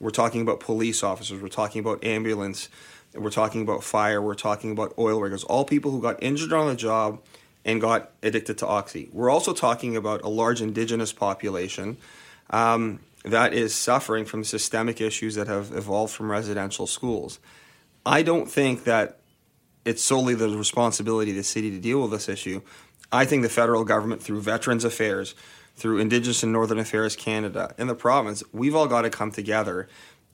We're 0.01 0.11
talking 0.11 0.43
about 0.43 0.61
police 0.61 1.03
officers, 1.03 1.43
we're 1.43 1.49
talking 1.49 1.81
about 1.81 2.05
ambulance, 2.05 2.69
we're 3.15 3.31
talking 3.31 3.63
about 3.63 3.83
fire, 3.85 4.23
we're 4.23 4.35
talking 4.35 4.71
about 4.73 4.95
oil 4.99 5.21
riggers, 5.21 5.45
all 5.45 5.65
people 5.65 5.91
who 5.91 6.01
got 6.01 6.23
injured 6.23 6.53
on 6.53 6.67
the 6.69 6.77
job 6.77 7.21
and 7.65 7.81
got 7.81 8.11
addicted 8.23 8.59
to 8.59 8.67
oxy. 8.67 9.09
We're 9.13 9.31
also 9.31 9.53
talking 9.53 9.97
about 9.97 10.23
a 10.23 10.29
large 10.29 10.61
indigenous 10.61 11.13
population 11.13 11.97
um, 12.51 13.01
that 13.25 13.55
is 13.55 13.75
suffering 13.75 14.25
from 14.25 14.45
systemic 14.45 15.01
issues 15.01 15.35
that 15.37 15.47
have 15.47 15.73
evolved 15.73 16.13
from 16.13 16.31
residential 16.31 16.87
schools. 16.87 17.39
I 18.05 18.23
don't 18.23 18.51
think 18.51 18.85
that 18.85 19.19
it's 19.85 20.03
solely 20.03 20.35
the 20.35 20.49
responsibility 20.51 21.31
of 21.31 21.37
the 21.37 21.45
city 21.45 21.71
to 21.71 21.79
deal 21.79 22.03
with 22.03 22.11
this 22.11 22.29
issue. 22.29 22.61
I 23.11 23.25
think 23.25 23.43
the 23.43 23.49
federal 23.49 23.85
government, 23.85 24.23
through 24.23 24.41
Veterans 24.41 24.85
Affairs, 24.85 25.35
through 25.77 25.99
Indigenous 25.99 26.43
and 26.43 26.53
Northern 26.53 26.79
Affairs 26.79 27.17
Canada, 27.17 27.75
and 27.79 27.89
the 27.89 27.95
province, 27.95 28.43
we've 28.53 28.75
all 28.75 28.87
got 28.87 29.03
to 29.03 29.11
come 29.11 29.31
together 29.31 29.89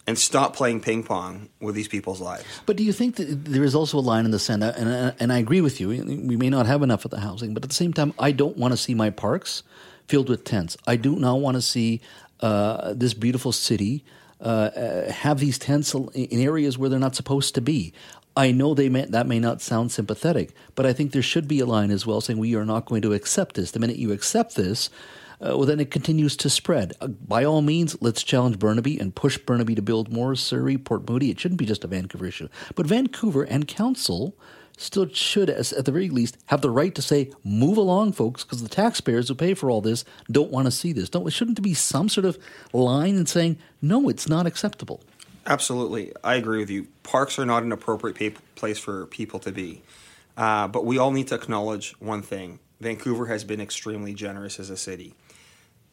and 0.06 0.18
stop 0.18 0.56
playing 0.56 0.80
ping 0.80 1.02
pong 1.02 1.48
with 1.60 1.74
these 1.74 1.88
people's 1.88 2.20
lives. 2.20 2.44
But 2.66 2.76
do 2.76 2.82
you 2.82 2.92
think 2.92 3.16
that 3.16 3.44
there 3.44 3.64
is 3.64 3.74
also 3.74 3.98
a 3.98 4.00
line 4.00 4.24
in 4.24 4.30
the 4.30 4.38
sand, 4.38 4.64
and, 4.64 5.14
and 5.20 5.32
I 5.32 5.38
agree 5.38 5.60
with 5.60 5.80
you, 5.80 5.88
we 5.88 6.36
may 6.36 6.50
not 6.50 6.66
have 6.66 6.82
enough 6.82 7.04
of 7.04 7.10
the 7.10 7.20
housing, 7.20 7.54
but 7.54 7.62
at 7.62 7.70
the 7.70 7.76
same 7.76 7.92
time, 7.92 8.14
I 8.18 8.32
don't 8.32 8.56
want 8.56 8.72
to 8.72 8.76
see 8.76 8.94
my 8.94 9.10
parks 9.10 9.62
filled 10.08 10.28
with 10.28 10.44
tents. 10.44 10.76
I 10.86 10.96
do 10.96 11.16
not 11.16 11.40
want 11.40 11.56
to 11.56 11.62
see 11.62 12.00
uh, 12.40 12.94
this 12.94 13.14
beautiful 13.14 13.52
city 13.52 14.04
uh, 14.40 14.44
uh, 14.44 15.12
have 15.12 15.38
these 15.38 15.58
tents 15.58 15.94
in 15.94 16.40
areas 16.40 16.78
where 16.78 16.88
they're 16.88 16.98
not 16.98 17.14
supposed 17.14 17.54
to 17.54 17.60
be. 17.60 17.92
I 18.36 18.52
know 18.52 18.74
they 18.74 18.88
may, 18.88 19.04
that 19.04 19.26
may 19.26 19.38
not 19.38 19.60
sound 19.60 19.92
sympathetic, 19.92 20.54
but 20.74 20.86
I 20.86 20.92
think 20.92 21.12
there 21.12 21.22
should 21.22 21.46
be 21.46 21.60
a 21.60 21.66
line 21.66 21.90
as 21.90 22.06
well 22.06 22.20
saying 22.20 22.38
we 22.38 22.54
are 22.54 22.64
not 22.64 22.86
going 22.86 23.02
to 23.02 23.12
accept 23.12 23.56
this. 23.56 23.72
The 23.72 23.80
minute 23.80 23.96
you 23.96 24.12
accept 24.12 24.56
this, 24.56 24.88
uh, 25.42 25.57
well, 25.57 25.66
then 25.66 25.81
it 25.81 25.90
continues 25.90 26.37
to 26.37 26.50
spread. 26.50 26.92
Uh, 27.00 27.09
by 27.09 27.44
all 27.44 27.62
means, 27.62 27.96
let's 28.00 28.22
challenge 28.22 28.59
Burnaby 28.59 28.98
and 28.98 29.14
push 29.14 29.38
Burnaby 29.38 29.74
to 29.74 29.83
build 29.83 30.12
more. 30.12 30.35
Surrey, 30.35 30.76
Port 30.76 31.09
Moody, 31.09 31.31
it 31.31 31.40
shouldn't 31.40 31.59
be 31.59 31.66
just 31.66 31.85
a 31.85 31.88
Vancouver 31.88 32.26
issue. 32.26 32.48
But 32.74 32.87
Vancouver 32.87 33.42
and 33.42 33.66
Council 33.66 34.37
still 34.76 35.09
should, 35.09 35.50
as, 35.50 35.72
at 35.72 35.85
the 35.85 35.92
very 35.92 36.09
least, 36.09 36.38
have 36.46 36.61
the 36.61 36.70
right 36.70 36.94
to 36.94 37.03
say, 37.03 37.31
move 37.44 37.76
along, 37.76 38.12
folks, 38.12 38.44
because 38.44 38.62
the 38.62 38.68
taxpayers 38.68 39.29
who 39.29 39.35
pay 39.35 39.55
for 39.55 39.70
all 39.70 39.81
this 39.81 40.05
don't 40.31 40.50
want 40.50 40.66
to 40.66 40.70
see 40.70 40.92
this. 40.92 41.09
Don't, 41.09 41.31
shouldn't 41.33 41.57
there 41.57 41.62
be 41.62 41.74
some 41.74 42.09
sort 42.09 42.24
of 42.24 42.38
line 42.72 43.16
in 43.16 43.26
saying, 43.26 43.59
no, 43.83 44.09
it's 44.09 44.29
not 44.29 44.46
acceptable? 44.46 45.00
Absolutely. 45.46 46.12
I 46.22 46.35
agree 46.35 46.59
with 46.59 46.70
you. 46.70 46.87
Parks 47.03 47.38
are 47.38 47.46
not 47.46 47.62
an 47.62 47.72
appropriate 47.72 48.18
pa- 48.18 48.40
place 48.55 48.79
for 48.79 49.07
people 49.07 49.38
to 49.40 49.53
be. 49.53 49.83
Uh, 50.37 50.68
but 50.68 50.85
we 50.85 50.98
all 50.98 51.11
need 51.11 51.29
to 51.29 51.35
acknowledge 51.35 51.92
one 51.98 52.22
thing 52.22 52.59
Vancouver 52.81 53.26
has 53.26 53.44
been 53.44 53.61
extremely 53.61 54.14
generous 54.14 54.59
as 54.59 54.70
a 54.70 54.76
city. 54.76 55.14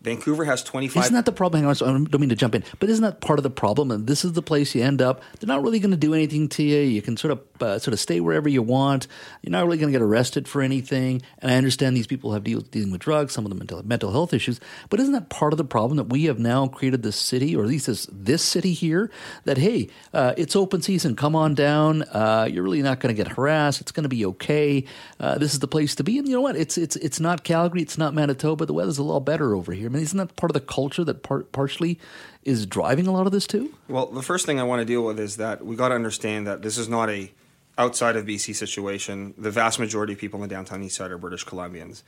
Vancouver 0.01 0.45
has 0.45 0.63
25. 0.63 1.05
Isn't 1.05 1.15
that 1.15 1.25
the 1.25 1.31
problem? 1.31 1.63
Hang 1.63 1.69
on, 1.69 1.75
I 1.75 2.07
don't 2.09 2.19
mean 2.19 2.29
to 2.29 2.35
jump 2.35 2.53
in, 2.53 2.63
but 2.79 2.87
isn't 2.89 3.03
that 3.03 3.19
part 3.19 3.39
of 3.39 3.43
the 3.43 3.49
problem? 3.49 3.89
And 3.89 4.05
this 4.05 4.23
is 4.23 4.33
the 4.33 4.43
place 4.43 4.75
you 4.75 4.83
end 4.83 5.01
up. 5.01 5.21
They're 5.39 5.47
not 5.47 5.63
really 5.63 5.79
going 5.79 5.91
to 5.91 5.97
do 5.97 6.13
anything 6.13 6.49
to 6.49 6.63
you. 6.63 6.79
You 6.81 7.01
can 7.01 7.17
sort 7.17 7.31
of 7.31 7.41
uh, 7.61 7.79
sort 7.79 7.93
of 7.93 7.99
stay 7.99 8.19
wherever 8.19 8.47
you 8.47 8.61
want. 8.61 9.07
You're 9.41 9.51
not 9.51 9.65
really 9.65 9.77
going 9.77 9.91
to 9.91 9.97
get 9.97 10.03
arrested 10.03 10.47
for 10.47 10.61
anything. 10.61 11.23
And 11.39 11.51
I 11.51 11.55
understand 11.55 11.97
these 11.97 12.07
people 12.07 12.33
have 12.33 12.43
deal, 12.43 12.61
dealing 12.61 12.91
with 12.91 13.01
drugs, 13.01 13.33
some 13.33 13.45
of 13.45 13.49
them 13.49 13.57
mental, 13.57 13.83
mental 13.83 14.11
health 14.11 14.33
issues. 14.33 14.59
But 14.89 14.99
isn't 14.99 15.13
that 15.13 15.29
part 15.29 15.51
of 15.51 15.57
the 15.57 15.65
problem 15.65 15.97
that 15.97 16.09
we 16.09 16.25
have 16.25 16.37
now 16.37 16.67
created 16.67 17.01
this 17.01 17.15
city, 17.15 17.55
or 17.55 17.63
at 17.63 17.67
least 17.67 17.87
this 17.87 18.07
this 18.11 18.43
city 18.43 18.73
here, 18.73 19.09
that 19.45 19.57
hey, 19.57 19.89
uh, 20.13 20.35
it's 20.37 20.55
open 20.55 20.83
season. 20.83 21.15
Come 21.15 21.35
on 21.35 21.55
down. 21.55 22.03
Uh, 22.03 22.47
you're 22.49 22.63
really 22.63 22.83
not 22.83 22.99
going 22.99 23.13
to 23.13 23.23
get 23.23 23.33
harassed. 23.33 23.81
It's 23.81 23.91
going 23.91 24.03
to 24.03 24.09
be 24.09 24.25
okay. 24.27 24.85
Uh, 25.19 25.39
this 25.39 25.53
is 25.53 25.59
the 25.59 25.67
place 25.67 25.95
to 25.95 26.03
be. 26.03 26.19
And 26.19 26.27
you 26.27 26.35
know 26.35 26.41
what? 26.41 26.55
It's 26.55 26.77
it's 26.77 26.95
it's 26.97 27.19
not 27.19 27.43
Calgary. 27.43 27.81
It's 27.81 27.97
not 27.97 28.13
Manitoba. 28.13 28.67
The 28.67 28.73
weather's 28.73 28.99
a 28.99 29.03
lot 29.03 29.21
better 29.21 29.55
over 29.55 29.73
here. 29.73 29.86
I 29.87 29.89
mean, 29.89 30.03
isn't 30.03 30.17
that 30.17 30.35
part 30.35 30.51
of 30.51 30.53
the 30.53 30.61
culture 30.61 31.03
that 31.03 31.23
part, 31.23 31.51
partially 31.51 31.99
is 32.43 32.65
driving 32.65 33.07
a 33.07 33.11
lot 33.11 33.25
of 33.25 33.31
this 33.31 33.47
too? 33.47 33.73
Well, 33.87 34.07
the 34.07 34.21
first 34.21 34.45
thing 34.45 34.59
I 34.59 34.63
want 34.63 34.81
to 34.81 34.85
deal 34.85 35.03
with 35.03 35.19
is 35.19 35.37
that 35.37 35.65
we 35.65 35.75
got 35.75 35.89
to 35.89 35.95
understand 35.95 36.45
that 36.47 36.61
this 36.61 36.77
is 36.77 36.87
not 36.87 37.09
a 37.09 37.31
outside 37.77 38.15
of 38.15 38.25
BC 38.25 38.55
situation. 38.55 39.33
The 39.37 39.51
vast 39.51 39.79
majority 39.79 40.13
of 40.13 40.19
people 40.19 40.41
in 40.41 40.47
the 40.47 40.53
downtown 40.53 40.83
east 40.83 40.95
side 40.95 41.11
are 41.11 41.17
British 41.17 41.45
Columbians. 41.45 42.03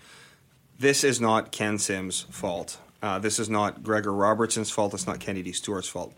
This 0.78 1.04
is 1.04 1.22
not 1.22 1.52
Ken 1.52 1.78
Sim's 1.78 2.22
fault. 2.32 2.80
Uh, 3.02 3.20
this 3.20 3.40
is 3.40 3.50
not 3.50 3.84
Gregor 3.84 4.14
Robertson's 4.14 4.72
fault. 4.72 4.94
It's 4.94 5.08
not 5.08 5.20
Kennedy 5.20 5.54
Stewart's 5.54 5.88
fault. 5.88 6.14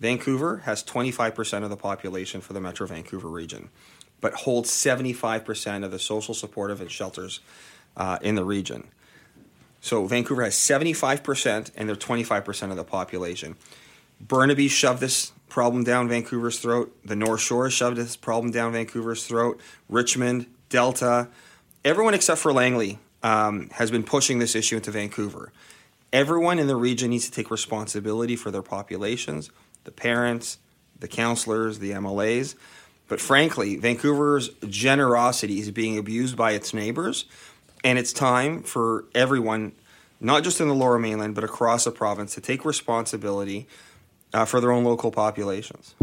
Vancouver 0.00 0.58
has 0.58 0.84
25% 0.84 1.62
of 1.62 1.70
the 1.70 1.76
population 1.76 2.40
for 2.40 2.52
the 2.52 2.60
Metro 2.60 2.86
Vancouver 2.86 3.28
region, 3.28 3.70
but 4.20 4.34
holds 4.34 4.70
75% 4.70 5.84
of 5.84 5.90
the 5.90 5.98
social 5.98 6.34
supportive 6.34 6.80
and 6.80 6.90
shelters 6.90 7.40
uh, 7.96 8.18
in 8.20 8.34
the 8.34 8.44
region. 8.44 8.88
So 9.80 10.06
Vancouver 10.06 10.42
has 10.42 10.54
75% 10.54 11.70
and 11.76 11.88
they're 11.88 11.96
25% 11.96 12.70
of 12.70 12.76
the 12.76 12.84
population. 12.84 13.56
Burnaby 14.20 14.68
shoved 14.68 15.00
this 15.00 15.32
problem 15.48 15.84
down 15.84 16.08
Vancouver's 16.08 16.58
throat. 16.58 16.96
The 17.04 17.16
North 17.16 17.40
Shore 17.40 17.70
shoved 17.70 17.96
this 17.96 18.16
problem 18.16 18.52
down 18.52 18.72
Vancouver's 18.72 19.26
throat. 19.26 19.60
Richmond, 19.88 20.46
Delta, 20.68 21.28
everyone 21.84 22.14
except 22.14 22.40
for 22.40 22.52
Langley 22.52 22.98
um, 23.22 23.68
has 23.70 23.90
been 23.90 24.02
pushing 24.02 24.38
this 24.38 24.54
issue 24.54 24.76
into 24.76 24.90
Vancouver. 24.90 25.52
Everyone 26.12 26.58
in 26.58 26.66
the 26.66 26.76
region 26.76 27.10
needs 27.10 27.26
to 27.26 27.32
take 27.32 27.50
responsibility 27.50 28.36
for 28.36 28.50
their 28.50 28.62
populations 28.62 29.50
the 29.84 29.92
parents, 29.92 30.58
the 30.98 31.06
counselors, 31.06 31.78
the 31.78 31.92
MLAs. 31.92 32.56
But 33.06 33.20
frankly, 33.20 33.76
Vancouver's 33.76 34.48
generosity 34.68 35.60
is 35.60 35.70
being 35.70 35.96
abused 35.96 36.36
by 36.36 36.52
its 36.52 36.74
neighbors. 36.74 37.24
And 37.84 37.98
it's 37.98 38.12
time 38.12 38.62
for 38.62 39.04
everyone, 39.14 39.72
not 40.20 40.42
just 40.42 40.60
in 40.60 40.68
the 40.68 40.74
lower 40.74 40.98
mainland, 40.98 41.34
but 41.34 41.44
across 41.44 41.84
the 41.84 41.90
province, 41.90 42.34
to 42.34 42.40
take 42.40 42.64
responsibility 42.64 43.66
uh, 44.34 44.44
for 44.44 44.60
their 44.60 44.72
own 44.72 44.84
local 44.84 45.10
populations. 45.10 45.94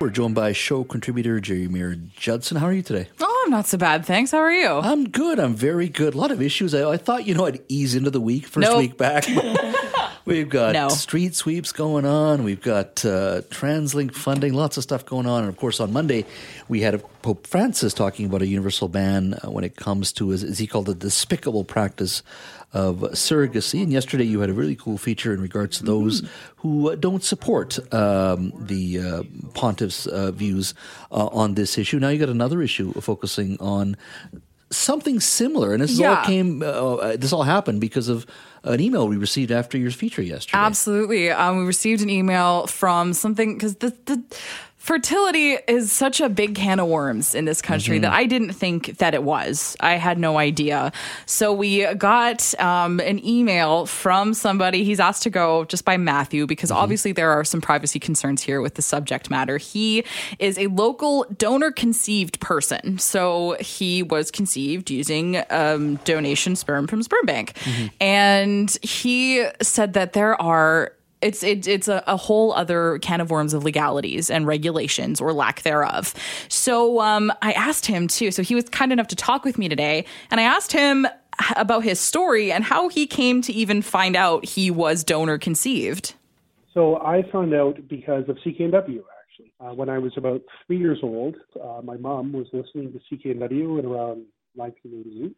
We're 0.00 0.10
joined 0.10 0.34
by 0.34 0.52
show 0.52 0.82
contributor 0.82 1.38
Geri 1.38 1.68
Mayer-Judson. 1.68 2.56
How 2.56 2.66
are 2.66 2.72
you 2.72 2.82
today? 2.82 3.08
Oh, 3.20 3.42
I'm 3.44 3.52
not 3.52 3.66
so 3.66 3.78
bad, 3.78 4.04
thanks. 4.04 4.32
How 4.32 4.38
are 4.38 4.50
you? 4.50 4.68
I'm 4.68 5.08
good. 5.08 5.38
I'm 5.38 5.54
very 5.54 5.88
good. 5.88 6.14
A 6.14 6.18
lot 6.18 6.32
of 6.32 6.42
issues. 6.42 6.74
I, 6.74 6.90
I 6.90 6.96
thought 6.96 7.24
you 7.24 7.34
know 7.34 7.46
I'd 7.46 7.60
ease 7.68 7.94
into 7.94 8.10
the 8.10 8.20
week 8.20 8.46
first 8.46 8.68
nope. 8.68 8.78
week 8.78 8.98
back. 8.98 9.24
We've 10.24 10.48
got 10.48 10.72
No. 10.74 10.88
street 10.88 11.34
sweeps 11.34 11.72
going 11.72 12.04
on. 12.04 12.44
We've 12.44 12.60
got 12.60 13.04
uh, 13.04 13.42
TransLink 13.50 14.14
funding, 14.14 14.52
lots 14.52 14.76
of 14.76 14.84
stuff 14.84 15.04
going 15.04 15.26
on. 15.26 15.40
And 15.40 15.48
of 15.48 15.56
course, 15.56 15.80
on 15.80 15.92
Monday, 15.92 16.24
we 16.68 16.80
had 16.80 17.02
Pope 17.22 17.46
Francis 17.46 17.92
talking 17.92 18.26
about 18.26 18.42
a 18.42 18.46
universal 18.46 18.88
ban 18.88 19.34
uh, 19.34 19.50
when 19.50 19.64
it 19.64 19.76
comes 19.76 20.12
to, 20.14 20.32
as, 20.32 20.58
he 20.58 20.66
called 20.66 20.88
it, 20.88 21.00
the 21.00 21.06
despicable 21.06 21.64
practice 21.64 22.22
of 22.72 22.98
surrogacy. 23.12 23.82
And 23.82 23.92
yesterday, 23.92 24.24
you 24.24 24.40
had 24.40 24.48
a 24.48 24.54
really 24.54 24.76
cool 24.76 24.96
feature 24.96 25.34
in 25.34 25.40
regards 25.40 25.78
to 25.78 25.84
those 25.84 26.22
who 26.56 26.90
uh, 26.90 26.94
don't 26.94 27.22
support 27.22 27.78
um, 27.92 28.52
the 28.56 28.98
uh, 29.00 29.22
pontiff's 29.54 30.06
uh, 30.06 30.30
views 30.30 30.72
uh, 31.10 31.26
on 31.26 31.54
this 31.54 31.76
issue. 31.76 31.98
Now, 31.98 32.08
you 32.08 32.18
got 32.18 32.28
another 32.30 32.62
issue 32.62 32.92
focusing 32.94 33.58
on 33.60 33.96
something 34.72 35.20
similar, 35.20 35.72
and 35.72 35.82
this 35.82 35.92
is 35.92 36.00
all 36.00 36.24
came. 36.24 36.62
Uh, 36.62 36.66
uh, 36.66 37.16
this 37.16 37.32
all 37.32 37.42
happened 37.42 37.80
because 37.80 38.08
of 38.08 38.26
an 38.64 38.80
email 38.80 39.08
we 39.08 39.16
received 39.16 39.50
after 39.50 39.76
your 39.76 39.90
feature 39.90 40.22
yesterday. 40.22 40.58
Absolutely. 40.58 41.30
Um, 41.30 41.58
we 41.58 41.64
received 41.64 42.02
an 42.02 42.10
email 42.10 42.66
from 42.66 43.12
something 43.12 43.54
because 43.54 43.76
the, 43.76 43.96
the 44.06 44.22
fertility 44.82 45.56
is 45.68 45.92
such 45.92 46.20
a 46.20 46.28
big 46.28 46.56
can 46.56 46.80
of 46.80 46.88
worms 46.88 47.36
in 47.36 47.44
this 47.44 47.62
country 47.62 47.98
Mhm. 47.98 48.02
that 48.02 48.12
I 48.12 48.26
didn't 48.26 48.52
think 48.52 48.98
that 48.98 49.14
it 49.14 49.22
was. 49.22 49.76
I 49.78 49.94
had 49.94 50.18
no 50.18 50.38
idea. 50.38 50.90
So 51.24 51.52
we 51.52 51.86
got 51.94 52.52
um, 52.60 52.98
an 52.98 53.24
email 53.24 53.86
from 53.86 54.34
somebody. 54.34 54.82
He's 54.82 54.98
asked 54.98 55.22
to 55.22 55.30
go 55.30 55.64
just 55.66 55.84
by 55.84 55.96
Matthew 55.96 56.46
because 56.48 56.72
obviously 56.72 57.12
there 57.12 57.30
are 57.30 57.44
some 57.44 57.60
privacy 57.60 58.00
concerns 58.00 58.42
here 58.42 58.60
with 58.60 58.74
the 58.74 58.82
subject 58.82 59.30
matter. 59.30 59.56
He 59.56 60.02
is 60.40 60.58
a 60.58 60.66
local 60.66 61.26
donor 61.38 61.70
conceived 61.70 62.40
person. 62.40 62.98
So 62.98 63.56
he 63.60 64.02
was 64.02 64.32
conceived 64.32 64.90
using 64.90 65.40
um, 65.50 65.96
donation 66.04 66.56
sperm 66.56 66.88
from 66.88 67.04
Sperm 67.04 67.24
Bank. 67.24 67.52
And 68.00 68.76
he 68.82 69.46
said 69.60 69.92
that 69.92 70.12
there 70.12 70.40
are 70.42 70.92
it's 71.22 71.42
it, 71.42 71.66
it's 71.66 71.88
a, 71.88 72.02
a 72.06 72.16
whole 72.16 72.52
other 72.52 72.98
can 72.98 73.20
of 73.20 73.30
worms 73.30 73.54
of 73.54 73.64
legalities 73.64 74.30
and 74.30 74.46
regulations 74.46 75.20
or 75.20 75.32
lack 75.32 75.62
thereof. 75.62 76.14
So 76.48 77.00
um, 77.00 77.32
I 77.40 77.52
asked 77.52 77.86
him 77.86 78.08
too. 78.08 78.30
So 78.30 78.42
he 78.42 78.54
was 78.54 78.68
kind 78.68 78.92
enough 78.92 79.08
to 79.08 79.16
talk 79.16 79.44
with 79.44 79.58
me 79.58 79.68
today, 79.68 80.04
and 80.30 80.40
I 80.40 80.44
asked 80.44 80.72
him 80.72 81.06
about 81.56 81.82
his 81.82 81.98
story 81.98 82.52
and 82.52 82.62
how 82.64 82.88
he 82.88 83.06
came 83.06 83.40
to 83.42 83.52
even 83.52 83.82
find 83.82 84.16
out 84.16 84.44
he 84.44 84.70
was 84.70 85.02
donor 85.02 85.38
conceived. 85.38 86.14
So 86.74 86.96
I 86.96 87.22
found 87.30 87.54
out 87.54 87.88
because 87.88 88.28
of 88.28 88.36
CKNW 88.44 89.02
actually. 89.32 89.52
Uh, 89.60 89.74
when 89.74 89.88
I 89.88 89.98
was 89.98 90.12
about 90.16 90.42
three 90.66 90.78
years 90.78 90.98
old, 91.02 91.36
uh, 91.62 91.80
my 91.82 91.96
mom 91.96 92.32
was 92.32 92.46
listening 92.52 92.92
to 92.92 92.98
CKNW 93.16 93.78
in 93.78 93.86
around 93.86 94.24
1988, 94.54 95.36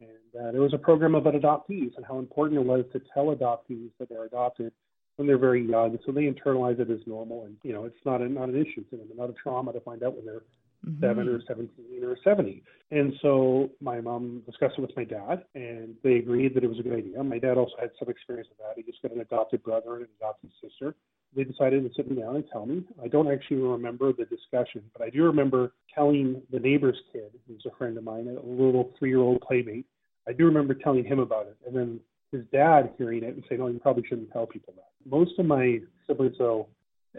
and 0.00 0.08
uh, 0.40 0.52
there 0.52 0.60
was 0.60 0.72
a 0.72 0.78
program 0.78 1.14
about 1.14 1.34
adoptees 1.34 1.96
and 1.96 2.06
how 2.06 2.18
important 2.18 2.60
it 2.60 2.64
was 2.64 2.84
to 2.92 3.00
tell 3.12 3.26
adoptees 3.26 3.90
that 3.98 4.08
they're 4.08 4.24
adopted 4.24 4.72
when 5.18 5.26
they're 5.26 5.36
very 5.36 5.66
young, 5.68 5.98
so 6.06 6.12
they 6.12 6.22
internalize 6.22 6.78
it 6.78 6.90
as 6.90 7.00
normal, 7.04 7.44
and 7.44 7.56
you 7.64 7.72
know 7.72 7.84
it's 7.84 8.04
not 8.06 8.22
a, 8.22 8.28
not 8.28 8.48
an 8.48 8.54
issue 8.54 8.84
to 8.84 8.96
them, 8.96 9.08
not 9.16 9.28
a 9.28 9.34
trauma 9.34 9.72
to 9.72 9.80
find 9.80 10.04
out 10.04 10.14
when 10.14 10.24
they're 10.24 10.42
mm-hmm. 10.86 11.04
seven 11.04 11.28
or 11.28 11.40
17 11.46 12.04
or 12.04 12.16
70. 12.22 12.62
And 12.92 13.12
so 13.20 13.68
my 13.80 14.00
mom 14.00 14.42
discussed 14.46 14.74
it 14.78 14.80
with 14.80 14.96
my 14.96 15.02
dad, 15.02 15.44
and 15.56 15.96
they 16.04 16.14
agreed 16.14 16.54
that 16.54 16.62
it 16.62 16.68
was 16.68 16.78
a 16.78 16.82
good 16.84 16.98
idea. 16.98 17.22
My 17.24 17.40
dad 17.40 17.58
also 17.58 17.74
had 17.80 17.90
some 17.98 18.08
experience 18.08 18.48
with 18.48 18.58
that. 18.58 18.74
He 18.76 18.84
just 18.84 19.02
got 19.02 19.10
an 19.10 19.20
adopted 19.20 19.64
brother 19.64 19.96
and 19.96 20.02
an 20.02 20.08
adopted 20.20 20.50
sister. 20.62 20.94
They 21.34 21.42
decided 21.42 21.82
to 21.82 21.90
sit 21.96 22.08
me 22.08 22.22
down 22.22 22.36
and 22.36 22.44
tell 22.50 22.64
me. 22.64 22.84
I 23.02 23.08
don't 23.08 23.30
actually 23.30 23.58
remember 23.58 24.12
the 24.12 24.24
discussion, 24.24 24.82
but 24.96 25.02
I 25.04 25.10
do 25.10 25.24
remember 25.24 25.72
telling 25.92 26.40
the 26.52 26.60
neighbor's 26.60 26.96
kid, 27.12 27.32
who's 27.48 27.66
a 27.66 27.76
friend 27.76 27.98
of 27.98 28.04
mine, 28.04 28.28
a 28.28 28.46
little 28.46 28.94
three 28.98 29.10
year 29.10 29.18
old 29.18 29.40
playmate, 29.40 29.84
I 30.28 30.32
do 30.32 30.44
remember 30.44 30.74
telling 30.74 31.04
him 31.04 31.18
about 31.18 31.46
it. 31.46 31.56
And 31.66 31.74
then 31.74 32.00
his 32.32 32.42
dad 32.52 32.90
hearing 32.98 33.22
it 33.24 33.34
and 33.34 33.44
saying, 33.48 33.60
oh, 33.60 33.68
you 33.68 33.78
probably 33.78 34.04
shouldn't 34.08 34.32
tell 34.32 34.46
people 34.46 34.74
that. 34.76 34.88
Most 35.08 35.38
of 35.38 35.46
my 35.46 35.78
siblings, 36.06 36.36
though, 36.38 36.68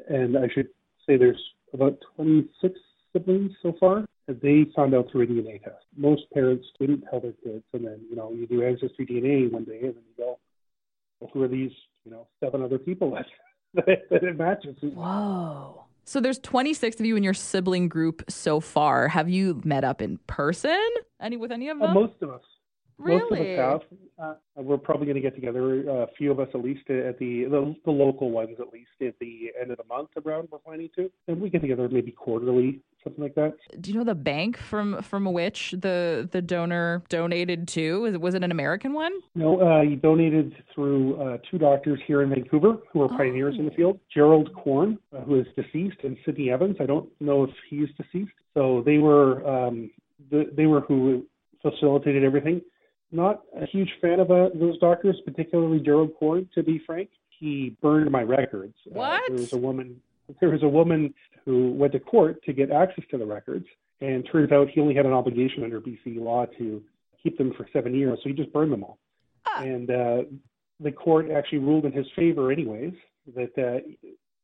and 0.07 0.37
I 0.37 0.47
should 0.53 0.67
say 1.07 1.17
there's 1.17 1.41
about 1.73 1.97
26 2.15 2.79
siblings 3.13 3.51
so 3.61 3.73
far, 3.79 4.05
that 4.27 4.41
they 4.43 4.65
found 4.75 4.93
out 4.93 5.07
through 5.11 5.23
a 5.23 5.25
DNA 5.27 5.63
test. 5.63 5.83
Most 5.97 6.23
parents 6.33 6.65
didn't 6.79 7.03
tell 7.09 7.19
their 7.19 7.31
kids, 7.43 7.63
and 7.73 7.83
then, 7.85 7.99
you 8.09 8.15
know, 8.15 8.31
you 8.31 8.45
do 8.45 8.63
ancestry 8.63 9.05
DNA 9.05 9.51
one 9.51 9.63
day, 9.63 9.79
and 9.81 9.95
then 9.95 10.03
you 10.07 10.15
go, 10.23 10.37
well, 11.19 11.31
who 11.33 11.41
are 11.41 11.47
these, 11.47 11.71
you 12.05 12.11
know, 12.11 12.27
seven 12.43 12.61
other 12.61 12.77
people 12.77 13.11
that, 13.73 13.85
that 14.11 14.23
it 14.23 14.37
matches? 14.37 14.75
Whoa. 14.81 15.83
So 16.05 16.19
there's 16.19 16.39
26 16.39 16.99
of 16.99 17.05
you 17.05 17.15
in 17.15 17.23
your 17.23 17.33
sibling 17.33 17.87
group 17.87 18.23
so 18.29 18.59
far. 18.59 19.07
Have 19.07 19.29
you 19.29 19.61
met 19.63 19.83
up 19.83 20.01
in 20.01 20.17
person? 20.27 20.79
Any 21.21 21.37
with 21.37 21.51
any 21.51 21.69
of 21.69 21.79
Uh, 21.81 21.85
them? 21.87 21.93
most 21.95 22.13
of 22.21 22.29
us. 22.31 22.41
Most 22.99 23.31
of 23.31 23.39
us 23.39 23.57
have. 23.57 23.81
Uh, 24.19 24.33
we're 24.57 24.77
probably 24.77 25.05
going 25.05 25.15
to 25.15 25.21
get 25.21 25.33
together, 25.33 25.89
uh, 25.89 25.93
a 26.03 26.07
few 26.17 26.31
of 26.31 26.39
us 26.39 26.49
at 26.53 26.61
least 26.61 26.81
at 26.89 27.17
the, 27.19 27.45
the 27.45 27.75
the 27.85 27.91
local 27.91 28.31
ones 28.31 28.57
at 28.59 28.73
least 28.73 28.89
at 29.01 29.17
the 29.19 29.51
end 29.59 29.71
of 29.71 29.77
the 29.77 29.85
month 29.85 30.09
around. 30.25 30.49
We're 30.51 30.57
planning 30.57 30.89
to, 30.97 31.09
and 31.27 31.39
we 31.39 31.49
get 31.49 31.61
together 31.61 31.87
maybe 31.89 32.11
quarterly, 32.11 32.81
something 33.01 33.23
like 33.23 33.35
that. 33.35 33.55
Do 33.79 33.91
you 33.91 33.97
know 33.97 34.03
the 34.03 34.15
bank 34.15 34.57
from 34.57 35.01
from 35.01 35.25
which 35.31 35.71
the 35.71 36.27
the 36.29 36.41
donor 36.41 37.01
donated 37.07 37.67
to? 37.69 38.01
Was 38.01 38.13
it, 38.15 38.21
was 38.21 38.35
it 38.35 38.43
an 38.43 38.51
American 38.51 38.93
one? 38.93 39.13
No, 39.35 39.61
uh, 39.61 39.83
he 39.83 39.95
donated 39.95 40.53
through 40.75 41.21
uh, 41.21 41.37
two 41.49 41.57
doctors 41.57 41.99
here 42.05 42.21
in 42.21 42.29
Vancouver 42.29 42.77
who 42.91 43.01
are 43.01 43.07
pioneers 43.07 43.55
in 43.57 43.65
the 43.65 43.71
field. 43.71 43.99
Gerald 44.13 44.53
Korn, 44.53 44.97
uh, 45.15 45.21
who 45.21 45.39
is 45.39 45.47
deceased, 45.55 45.97
and 46.03 46.17
Sidney 46.25 46.51
Evans. 46.51 46.75
I 46.81 46.85
don't 46.85 47.09
know 47.21 47.45
if 47.45 47.51
he's 47.69 47.87
deceased. 47.95 48.33
So 48.53 48.83
they 48.85 48.97
were 48.97 49.47
um, 49.47 49.91
the, 50.29 50.49
they 50.55 50.65
were 50.65 50.81
who 50.81 51.25
facilitated 51.61 52.23
everything. 52.23 52.61
Not 53.11 53.41
a 53.59 53.65
huge 53.65 53.89
fan 54.01 54.19
of 54.19 54.29
uh, 54.29 54.49
those 54.53 54.77
doctors, 54.79 55.19
particularly 55.25 55.79
Gerald 55.79 56.11
Korn. 56.19 56.47
To 56.55 56.63
be 56.63 56.79
frank, 56.85 57.09
he 57.29 57.75
burned 57.81 58.11
my 58.11 58.21
records. 58.21 58.75
What? 58.85 59.23
Uh, 59.23 59.27
there 59.29 59.37
was 59.37 59.53
a 59.53 59.57
woman. 59.57 60.01
There 60.39 60.49
was 60.49 60.61
a 60.61 60.67
woman 60.67 61.13
who 61.43 61.71
went 61.71 61.93
to 61.93 61.99
court 61.99 62.43
to 62.43 62.53
get 62.53 62.69
access 62.69 63.03
to 63.09 63.17
the 63.17 63.25
records, 63.25 63.65
and 64.01 64.27
turns 64.31 64.51
out 64.51 64.69
he 64.69 64.79
only 64.79 64.93
had 64.93 65.07
an 65.07 65.13
obligation 65.13 65.63
under 65.63 65.81
BC 65.81 66.17
law 66.19 66.45
to 66.57 66.83
keep 67.23 67.37
them 67.37 67.53
for 67.57 67.67
seven 67.73 67.95
years, 67.95 68.19
so 68.21 68.29
he 68.29 68.35
just 68.35 68.53
burned 68.53 68.71
them 68.71 68.83
all. 68.83 68.99
And 69.57 69.89
uh, 69.89 70.17
the 70.79 70.91
court 70.91 71.31
actually 71.31 71.59
ruled 71.59 71.85
in 71.85 71.91
his 71.91 72.05
favor, 72.15 72.51
anyways, 72.51 72.93
that 73.35 73.51
uh, 73.57 73.79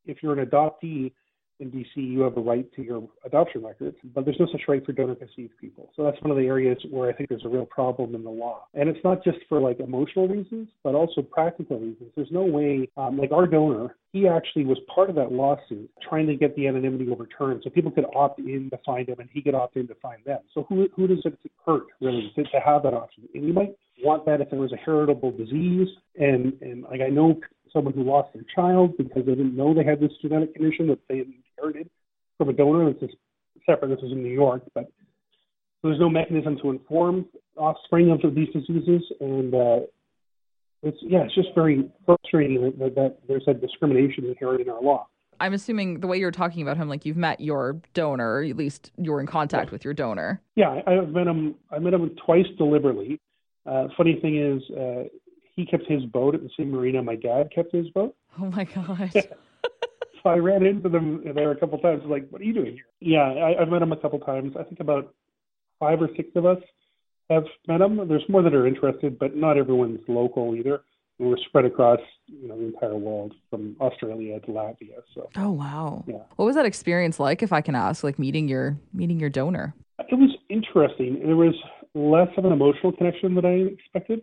if 0.06 0.18
you're 0.22 0.38
an 0.38 0.46
adoptee 0.46 1.12
in 1.60 1.72
BC, 1.72 1.86
you 1.96 2.22
have 2.22 2.36
a 2.38 2.42
right 2.42 2.72
to 2.76 2.82
your 2.82 3.08
adoption 3.24 3.64
records, 3.64 3.98
but 4.14 4.26
there's 4.26 4.40
no 4.40 4.48
such 4.52 4.62
right 4.68 4.86
for 4.86 4.92
donor 4.92 5.16
conceived 5.16 5.54
people. 5.60 5.90
So 5.96 6.04
that's 6.04 6.22
one 6.22 6.32
of 6.32 6.38
the 6.38 6.46
areas 6.46 6.78
where 6.90 7.10
I 7.10 7.14
think 7.14 7.30
there's 7.30 7.46
a 7.46 7.50
real 7.50 7.66
problem 7.66 8.14
in 8.16 8.24
the 8.24 8.30
law. 8.30 8.68
And 8.74 8.90
it's 8.90 9.00
not 9.04 9.24
just 9.24 9.38
for 9.48 9.60
like 9.60 9.80
emotional 9.80 10.28
reasons, 10.28 10.70
but 10.84 10.96
also 10.96 11.22
practical 11.22 11.80
reasons. 11.80 12.12
There's 12.16 12.32
no 12.32 12.44
way, 12.44 12.90
um, 12.98 13.18
like 13.18 13.32
our 13.32 13.48
donor, 13.48 13.96
he 14.12 14.28
actually 14.28 14.66
was 14.66 14.78
part 14.94 15.10
of 15.10 15.16
that 15.16 15.32
lawsuit 15.32 15.90
trying 16.08 16.28
to 16.28 16.36
get 16.36 16.56
the 16.56 16.68
anonymity 16.68 17.10
overturned 17.10 17.62
so 17.64 17.70
people 17.70 17.92
could 17.92 18.06
opt 18.16 18.40
in 18.40 18.70
to 18.72 18.80
find 18.86 19.08
him 19.08 19.20
and 19.20 19.30
he 19.32 19.42
could 19.42 19.56
opt 19.56 19.76
in 19.78 19.88
to 19.88 19.96
find 19.96 20.24
them. 20.26 20.40
So 20.54 20.66
who, 20.68 20.88
who 20.96 21.08
does 21.08 21.22
it 21.26 21.38
hurt 21.66 21.84
really 22.02 22.32
to, 22.36 22.44
to 22.44 22.60
have 22.66 22.84
that 22.84 22.94
option? 22.94 23.24
And 23.34 23.46
you 23.46 23.54
might 23.54 23.76
want 24.04 24.26
that 24.26 24.42
if 24.42 24.50
there 24.50 24.60
was 24.60 24.74
a 24.74 24.78
heritable 24.78 25.32
disease 25.32 25.88
and, 26.20 26.54
and 26.62 26.84
like 26.84 27.02
I 27.02 27.10
know 27.10 27.40
someone 27.76 27.94
who 27.94 28.04
lost 28.04 28.34
their 28.34 28.46
child 28.56 28.98
because 28.98 29.26
they 29.26 29.36
didn't 29.36 29.56
know 29.56 29.74
they 29.74 29.84
had 29.84 30.00
this 30.00 30.12
genetic 30.22 30.56
condition 30.56 30.88
that 30.88 31.00
they 31.10 31.26
inherited 31.66 31.90
from 32.38 32.50
a 32.50 32.54
donor. 32.54 32.94
This 32.94 33.10
is 33.10 33.16
separate. 33.66 33.90
This 33.90 34.04
is 34.04 34.12
in 34.12 34.24
New 34.24 34.34
York, 34.34 34.64
but 34.74 34.86
there's 35.84 36.00
no 36.00 36.10
mechanism 36.10 36.58
to 36.62 36.72
inform 36.72 37.26
offspring 37.58 38.12
of 38.12 38.36
these 38.36 38.50
diseases, 38.54 39.04
and 39.20 39.54
uh, 39.54 39.80
it's 40.84 40.98
yeah, 41.02 41.24
it's 41.24 41.36
just 41.36 41.50
very 41.56 41.90
frustrating 42.06 42.62
that, 42.62 42.80
that, 42.80 42.96
that 42.96 43.18
there's 43.28 43.44
a 43.48 43.54
discrimination 43.54 44.26
inherent 44.26 44.62
in 44.62 44.70
our 44.70 44.82
law. 44.82 45.08
I'm 45.40 45.54
assuming 45.54 46.00
the 46.00 46.08
way 46.08 46.18
you're 46.18 46.32
talking 46.32 46.62
about 46.62 46.78
him, 46.78 46.88
like 46.88 47.06
you've 47.06 47.18
met 47.18 47.42
your 47.42 47.78
donor, 47.94 48.36
or 48.36 48.44
at 48.44 48.56
least 48.56 48.92
you're 48.98 49.20
in 49.20 49.28
contact 49.28 49.72
with 49.72 49.84
your 49.84 49.94
donor. 49.94 50.42
Yeah, 50.56 50.80
I, 50.88 50.98
I've 50.98 51.10
met 51.10 51.28
him. 51.28 51.56
I 51.72 51.80
met 51.80 51.94
him 51.94 52.16
twice 52.26 52.46
deliberately. 52.58 53.20
Uh, 53.66 53.88
funny 53.98 54.20
thing 54.22 54.38
is, 54.38 54.78
uh, 54.78 55.04
he 55.56 55.66
kept 55.66 55.86
his 55.88 56.04
boat 56.06 56.36
at 56.36 56.42
the 56.42 56.50
same 56.58 56.72
marina 56.72 57.02
my 57.02 57.16
dad 57.16 57.50
kept 57.54 57.74
his 57.74 57.90
boat. 57.90 58.16
Oh 58.40 58.46
my 58.46 58.66
god. 58.66 59.12
So 60.26 60.32
I 60.32 60.38
ran 60.38 60.66
into 60.66 60.90
them 60.90 61.22
there 61.36 61.52
a 61.52 61.56
couple 61.56 61.78
times. 61.78 62.02
Like, 62.08 62.28
what 62.32 62.42
are 62.42 62.46
you 62.46 62.54
doing 62.54 62.74
here? 62.74 62.86
Yeah, 63.00 63.20
I, 63.32 63.62
I've 63.62 63.70
met 63.70 63.84
him 63.84 63.92
a 63.92 63.98
couple 63.98 64.18
times. 64.20 64.56
I 64.60 64.64
think 64.64 64.80
about 64.80 65.14
five 65.80 66.02
or 66.02 66.10
six 66.16 66.30
of 66.36 66.48
us 66.48 66.58
have 67.30 67.44
met 67.68 67.80
him. 67.80 68.08
There's 68.08 68.24
more 68.28 68.42
that 68.42 68.56
are 68.56 68.66
interested, 68.66 69.20
but 69.20 69.36
not 69.36 69.56
everyone's 69.56 70.00
local 70.08 70.56
either. 70.56 70.82
And 71.20 71.30
we're 71.30 71.38
spread 71.48 71.66
across, 71.66 72.00
you 72.26 72.48
know, 72.48 72.58
the 72.58 72.66
entire 72.66 72.98
world 72.98 73.36
from 73.52 73.76
Australia 73.80 74.40
to 74.40 74.48
Latvia. 74.48 75.04
So 75.14 75.30
Oh 75.38 75.52
wow. 75.52 76.04
Yeah. 76.08 76.24
What 76.38 76.46
was 76.46 76.56
that 76.56 76.66
experience 76.66 77.20
like, 77.20 77.44
if 77.44 77.54
I 77.54 77.62
can 77.62 77.76
ask, 77.76 78.04
like 78.04 78.18
meeting 78.18 78.48
your 78.48 78.78
meeting 78.94 79.20
your 79.20 79.30
donor? 79.30 79.76
it 80.00 80.16
was 80.16 80.36
interesting. 80.50 81.22
There 81.24 81.36
was 81.38 81.54
less 81.94 82.28
of 82.36 82.46
an 82.46 82.52
emotional 82.52 82.92
connection 82.94 83.36
than 83.36 83.46
I 83.46 83.72
expected, 83.74 84.22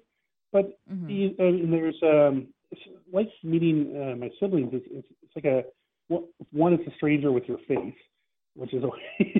but 0.52 0.78
Mm-hmm. 0.92 1.06
the, 1.06 1.34
and 1.38 1.72
there's 1.72 1.96
um, 2.02 2.48
it's 2.72 2.80
like 3.12 3.28
meeting 3.44 3.94
uh, 3.96 4.16
my 4.16 4.30
siblings. 4.40 4.70
It's, 4.74 4.86
it's, 4.90 5.08
it's 5.22 5.32
like 5.36 5.44
a 5.46 5.62
one, 6.08 6.72
it's 6.74 6.86
a 6.86 6.94
stranger 6.96 7.32
with 7.32 7.44
your 7.44 7.58
face, 7.68 7.94
which 8.54 8.74
is 8.74 8.84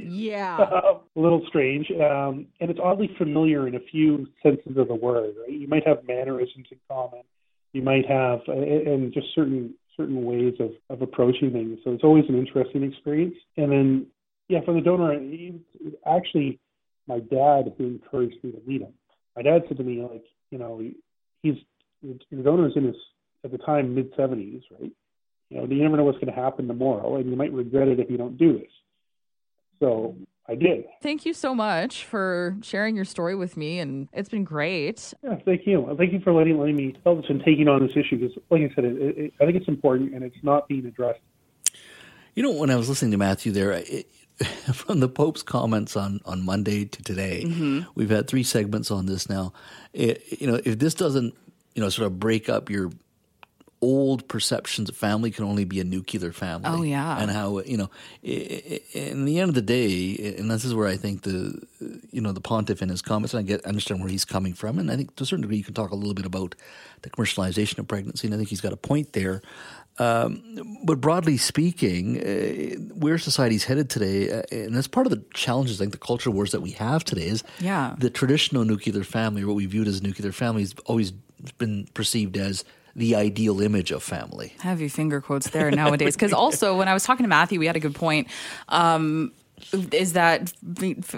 yeah 0.03 0.59
a 0.61 1.01
little 1.15 1.43
strange, 1.49 1.91
um, 1.93 2.47
and 2.61 2.71
it's 2.71 2.81
oddly 2.83 3.11
familiar 3.19 3.69
in 3.69 3.75
a 3.75 3.81
few 3.91 4.27
senses 4.43 4.77
of 4.77 4.89
the 4.89 4.95
word. 4.95 5.35
Right? 5.41 5.59
You 5.59 5.69
might 5.69 5.87
have 5.87 6.07
mannerisms 6.07 6.67
in 6.71 6.79
common. 6.89 7.23
You 7.73 7.83
might 7.83 8.07
have, 8.07 8.41
and 8.49 9.13
just 9.13 9.29
certain 9.35 9.75
certain 9.97 10.25
ways 10.25 10.55
of, 10.59 10.71
of 10.91 11.03
approaching 11.03 11.53
things. 11.53 11.79
So 11.85 11.93
it's 11.93 12.05
always 12.05 12.25
an 12.29 12.39
interesting 12.39 12.83
experience. 12.83 13.35
And 13.57 13.71
then, 13.71 14.07
yeah, 14.49 14.61
for 14.65 14.73
the 14.75 14.81
donor, 14.81 15.15
actually, 16.07 16.59
my 17.07 17.19
dad 17.19 17.75
who 17.77 17.87
encouraged 17.87 18.37
me 18.43 18.53
to 18.53 18.61
meet 18.67 18.83
him. 18.83 18.93
My 19.37 19.43
dad 19.43 19.63
said 19.69 19.77
to 19.79 19.85
me, 19.85 20.03
like, 20.03 20.25
you 20.51 20.59
know, 20.59 20.81
he's 21.43 21.57
the 22.03 22.43
donor 22.43 22.69
is 22.69 22.77
in 22.77 22.85
his 22.85 22.97
at 23.45 23.53
the 23.53 23.59
time 23.59 23.95
mid 23.95 24.13
seventies, 24.17 24.63
right? 24.79 24.93
You 25.53 25.59
know, 25.59 25.67
you 25.67 25.83
never 25.83 25.99
know 25.99 26.05
what's 26.05 26.19
going 26.19 26.33
to 26.33 26.41
happen 26.41 26.67
tomorrow, 26.67 27.17
and 27.17 27.29
you 27.29 27.37
might 27.37 27.53
regret 27.53 27.89
it 27.89 28.01
if 28.01 28.11
you 28.11 28.17
don't 28.17 28.39
do 28.39 28.59
this. 28.59 28.71
So 29.81 30.17
I 30.49 30.55
did. 30.55 30.85
Thank 31.03 31.27
you 31.27 31.35
so 31.35 31.55
much 31.55 32.05
for 32.05 32.57
sharing 32.63 32.97
your 32.97 33.05
story 33.05 33.35
with 33.35 33.57
me, 33.57 33.79
and 33.79 34.09
it's 34.15 34.31
been 34.31 34.45
great. 34.45 35.13
Yeah, 35.23 35.37
thank 35.45 35.67
you. 35.67 35.95
Thank 35.99 36.13
you 36.13 36.21
for 36.21 36.33
letting 36.33 36.59
letting 36.59 36.77
me 36.77 36.95
tell 37.05 37.17
this 37.17 37.27
and 37.29 37.43
taking 37.45 37.69
on 37.69 37.87
this 37.87 37.95
issue 37.95 38.19
because, 38.19 38.37
like 38.49 38.63
I 38.63 38.75
said, 38.75 38.85
it, 38.85 39.19
it, 39.19 39.35
I 39.41 39.45
think 39.45 39.57
it's 39.57 39.69
important 39.69 40.15
and 40.15 40.25
it's 40.25 40.37
not 40.43 40.69
being 40.69 40.87
addressed. 40.87 41.21
You 42.35 42.43
know, 42.43 42.53
when 42.53 42.71
I 42.71 42.77
was 42.77 42.89
listening 42.89 43.11
to 43.11 43.19
Matthew 43.19 43.53
there, 43.53 43.73
it, 43.73 44.07
from 44.73 45.01
the 45.01 45.09
Pope's 45.09 45.43
comments 45.43 45.97
on, 45.97 46.21
on 46.25 46.43
Monday 46.45 46.87
to 46.87 47.03
today, 47.03 47.45
mm-hmm. 47.47 47.81
we've 47.95 48.11
had 48.11 48.27
three 48.27 48.43
segments 48.43 48.91
on 48.91 49.05
this 49.05 49.29
now. 49.29 49.53
It, 49.93 50.41
you 50.41 50.47
know, 50.47 50.59
if 50.65 50.79
this 50.79 50.95
doesn't, 50.95 51.35
you 51.75 51.83
know, 51.83 51.91
sort 51.91 52.07
of 52.07 52.19
break 52.19 52.49
up 52.49 52.71
your 52.71 52.91
old 53.83 54.27
perceptions 54.29 54.89
of 54.89 54.97
family 54.97 55.31
can 55.31 55.45
only 55.45 55.65
be 55.65 55.81
a 55.81 55.85
nuclear 55.85 56.33
family. 56.33 56.71
Oh 56.71 56.83
yeah, 56.83 57.21
and 57.21 57.31
how 57.31 57.59
you 57.61 57.77
know, 57.77 57.91
in 58.23 59.25
the 59.25 59.41
end 59.41 59.49
of 59.49 59.55
the 59.55 59.63
day, 59.63 60.37
and 60.39 60.51
this 60.51 60.65
is 60.65 60.75
where 60.75 60.87
I 60.87 60.97
think 60.97 61.23
the 61.23 61.61
you 62.11 62.21
know 62.21 62.33
the 62.33 62.41
pontiff 62.41 62.81
in 62.81 62.89
his 62.89 63.03
comments, 63.03 63.35
and 63.35 63.41
I 63.41 63.43
get 63.43 63.67
understand 63.67 64.01
where 64.01 64.09
he's 64.09 64.25
coming 64.25 64.55
from, 64.55 64.79
and 64.79 64.91
I 64.91 64.97
think 64.97 65.17
to 65.17 65.25
a 65.25 65.27
certain 65.27 65.43
degree 65.43 65.59
you 65.59 65.65
can 65.65 65.75
talk 65.75 65.91
a 65.91 65.97
little 65.97 66.15
bit 66.15 66.25
about 66.25 66.55
the 67.03 67.11
commercialization 67.11 67.79
of 67.79 67.89
pregnancy, 67.89 68.29
and 68.29 68.35
I 68.35 68.39
think 68.39 68.49
he's 68.49 68.61
got 68.61 68.73
a 68.73 68.77
point 68.77 69.13
there. 69.13 69.43
Um, 69.99 70.81
but 70.85 71.03
broadly 71.03 71.37
speaking, 71.37 72.19
uh, 72.19 72.95
where 72.95 73.19
society's 73.19 73.65
headed 73.65 73.91
today, 73.91 74.31
uh, 74.31 74.43
and 74.51 74.75
that's 74.75 74.89
part 74.89 75.07
of 75.07 75.11
the 75.11 75.23
challenges, 75.35 75.81
I 75.81 75.85
think, 75.85 75.93
the 75.93 75.99
culture 75.99 76.31
wars 76.31 76.53
that 76.53 76.63
we 76.63 76.71
have 76.73 77.05
today 77.05 77.27
is 77.27 77.45
yeah. 77.61 77.95
the 77.99 78.09
traditional 78.09 78.65
nuclear 78.65 79.05
family, 79.05 79.43
or 79.43 79.49
what 79.49 79.57
we 79.57 79.67
viewed 79.67 79.89
as 79.89 80.01
a 80.01 80.03
nuclear 80.03 80.33
family, 80.33 80.63
has 80.63 80.75
always 80.87 81.11
been 81.59 81.89
perceived 81.93 82.39
as 82.39 82.65
the 82.95 83.15
ideal 83.17 83.61
image 83.61 83.91
of 83.91 84.03
family. 84.03 84.55
Heavy 84.61 84.89
finger 84.89 85.21
quotes 85.21 85.51
there 85.51 85.71
nowadays. 85.71 86.15
Because 86.15 86.33
also, 86.33 86.77
when 86.77 86.89
I 86.89 86.95
was 86.95 87.05
talking 87.05 87.25
to 87.25 87.29
Matthew, 87.29 87.59
we 87.59 87.67
had 87.67 87.77
a 87.77 87.81
good 87.81 87.95
point. 87.95 88.29
Um, 88.69 89.33
is 89.73 90.13
that 90.13 90.53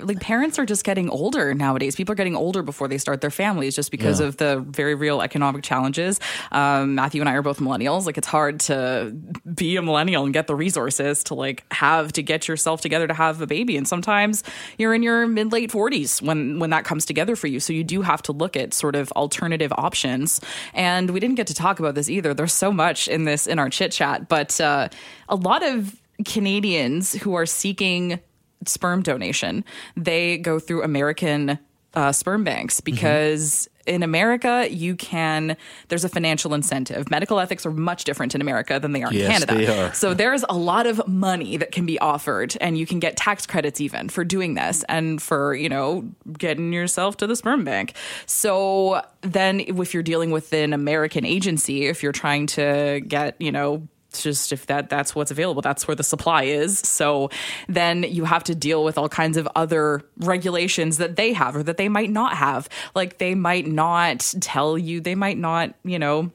like 0.02 0.20
parents 0.20 0.58
are 0.58 0.66
just 0.66 0.84
getting 0.84 1.08
older 1.10 1.54
nowadays. 1.54 1.96
People 1.96 2.12
are 2.12 2.16
getting 2.16 2.36
older 2.36 2.62
before 2.62 2.88
they 2.88 2.98
start 2.98 3.20
their 3.20 3.30
families 3.30 3.74
just 3.74 3.90
because 3.90 4.20
yeah. 4.20 4.26
of 4.26 4.36
the 4.36 4.64
very 4.68 4.94
real 4.94 5.20
economic 5.20 5.62
challenges. 5.62 6.20
Um, 6.52 6.94
Matthew 6.94 7.20
and 7.20 7.28
I 7.28 7.34
are 7.34 7.42
both 7.42 7.58
millennials. 7.58 8.06
Like 8.06 8.18
it's 8.18 8.28
hard 8.28 8.60
to 8.60 9.14
be 9.54 9.76
a 9.76 9.82
millennial 9.82 10.24
and 10.24 10.32
get 10.32 10.46
the 10.46 10.54
resources 10.54 11.24
to 11.24 11.34
like 11.34 11.64
have 11.72 12.12
to 12.12 12.22
get 12.22 12.48
yourself 12.48 12.80
together 12.80 13.06
to 13.06 13.14
have 13.14 13.40
a 13.40 13.46
baby. 13.46 13.76
And 13.76 13.86
sometimes 13.86 14.42
you're 14.78 14.94
in 14.94 15.02
your 15.02 15.26
mid 15.26 15.52
late 15.52 15.70
forties 15.70 16.20
when 16.22 16.58
when 16.58 16.70
that 16.70 16.84
comes 16.84 17.04
together 17.04 17.36
for 17.36 17.46
you. 17.46 17.60
So 17.60 17.72
you 17.72 17.84
do 17.84 18.02
have 18.02 18.22
to 18.22 18.32
look 18.32 18.56
at 18.56 18.74
sort 18.74 18.96
of 18.96 19.10
alternative 19.12 19.72
options. 19.76 20.40
And 20.72 21.10
we 21.10 21.20
didn't 21.20 21.36
get 21.36 21.46
to 21.48 21.54
talk 21.54 21.80
about 21.80 21.94
this 21.94 22.08
either. 22.08 22.34
There's 22.34 22.52
so 22.52 22.72
much 22.72 23.08
in 23.08 23.24
this 23.24 23.46
in 23.46 23.58
our 23.58 23.68
chit 23.68 23.92
chat, 23.92 24.28
but 24.28 24.60
uh, 24.60 24.88
a 25.28 25.36
lot 25.36 25.62
of 25.62 25.96
Canadians 26.24 27.12
who 27.12 27.34
are 27.34 27.46
seeking 27.46 28.20
sperm 28.66 29.02
donation, 29.02 29.64
they 29.96 30.38
go 30.38 30.58
through 30.58 30.82
American 30.82 31.58
uh, 31.94 32.12
sperm 32.12 32.44
banks 32.44 32.80
mm-hmm. 32.80 32.94
because 32.94 33.68
mm-hmm. 33.86 33.94
in 33.94 34.02
America 34.02 34.66
you 34.70 34.96
can 34.96 35.56
there's 35.88 36.04
a 36.04 36.08
financial 36.08 36.54
incentive. 36.54 37.10
Medical 37.10 37.38
ethics 37.38 37.64
are 37.64 37.70
much 37.70 38.04
different 38.04 38.34
in 38.34 38.40
America 38.40 38.78
than 38.80 38.92
they 38.92 39.02
are 39.02 39.12
yes, 39.12 39.26
in 39.26 39.46
Canada. 39.46 39.66
They 39.66 39.80
are. 39.80 39.94
So 39.94 40.14
there's 40.14 40.44
a 40.48 40.56
lot 40.56 40.86
of 40.86 41.06
money 41.06 41.56
that 41.56 41.72
can 41.72 41.86
be 41.86 41.98
offered 41.98 42.56
and 42.60 42.76
you 42.76 42.86
can 42.86 42.98
get 42.98 43.16
tax 43.16 43.46
credits 43.46 43.80
even 43.80 44.08
for 44.08 44.24
doing 44.24 44.54
this 44.54 44.84
and 44.88 45.22
for, 45.22 45.54
you 45.54 45.68
know, 45.68 46.10
getting 46.36 46.72
yourself 46.72 47.16
to 47.18 47.26
the 47.26 47.36
sperm 47.36 47.64
bank. 47.64 47.94
So 48.26 49.02
then 49.22 49.60
if 49.60 49.94
you're 49.94 50.02
dealing 50.02 50.30
with 50.30 50.52
an 50.52 50.72
American 50.72 51.24
agency, 51.24 51.86
if 51.86 52.02
you're 52.02 52.12
trying 52.12 52.46
to 52.48 53.00
get, 53.06 53.40
you 53.40 53.52
know, 53.52 53.86
just 54.22 54.52
if 54.52 54.66
that 54.66 54.88
that's 54.88 55.14
what's 55.14 55.30
available 55.30 55.62
that's 55.62 55.86
where 55.88 55.94
the 55.94 56.02
supply 56.02 56.44
is. 56.44 56.78
So 56.78 57.30
then 57.68 58.02
you 58.02 58.24
have 58.24 58.44
to 58.44 58.54
deal 58.54 58.84
with 58.84 58.98
all 58.98 59.08
kinds 59.08 59.36
of 59.36 59.48
other 59.54 60.02
regulations 60.18 60.98
that 60.98 61.16
they 61.16 61.32
have 61.32 61.56
or 61.56 61.62
that 61.62 61.76
they 61.76 61.88
might 61.88 62.10
not 62.10 62.36
have. 62.36 62.68
Like 62.94 63.18
they 63.18 63.34
might 63.34 63.66
not 63.66 64.34
tell 64.40 64.78
you 64.78 65.00
they 65.00 65.14
might 65.14 65.38
not 65.38 65.74
you 65.84 65.98
know 65.98 66.32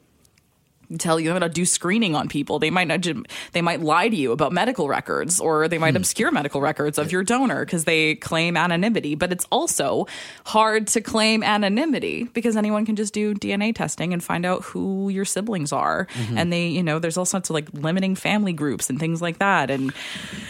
tell 0.98 1.20
you 1.20 1.30
they're 1.30 1.38
going 1.38 1.50
to 1.50 1.54
do 1.54 1.64
screening 1.64 2.14
on 2.14 2.28
people. 2.28 2.58
They 2.58 2.70
might 2.70 2.88
not. 2.88 3.06
They 3.52 3.62
might 3.62 3.80
lie 3.80 4.08
to 4.08 4.16
you 4.16 4.32
about 4.32 4.52
medical 4.52 4.88
records, 4.88 5.40
or 5.40 5.68
they 5.68 5.78
might 5.78 5.92
hmm. 5.92 5.98
obscure 5.98 6.30
medical 6.30 6.60
records 6.60 6.98
of 6.98 7.12
your 7.12 7.22
donor 7.22 7.64
because 7.64 7.84
they 7.84 8.16
claim 8.16 8.56
anonymity. 8.56 9.14
But 9.14 9.32
it's 9.32 9.46
also 9.50 10.06
hard 10.46 10.86
to 10.88 11.00
claim 11.00 11.42
anonymity 11.42 12.24
because 12.24 12.56
anyone 12.56 12.86
can 12.86 12.96
just 12.96 13.14
do 13.14 13.34
DNA 13.34 13.74
testing 13.74 14.12
and 14.12 14.22
find 14.22 14.44
out 14.44 14.62
who 14.62 15.08
your 15.08 15.24
siblings 15.24 15.72
are. 15.72 16.06
Mm-hmm. 16.14 16.38
And 16.38 16.52
they, 16.52 16.68
you 16.68 16.82
know, 16.82 16.98
there's 16.98 17.16
all 17.16 17.24
sorts 17.24 17.50
of 17.50 17.54
like 17.54 17.68
limiting 17.72 18.14
family 18.14 18.52
groups 18.52 18.90
and 18.90 18.98
things 18.98 19.22
like 19.22 19.38
that. 19.38 19.70
And 19.70 19.92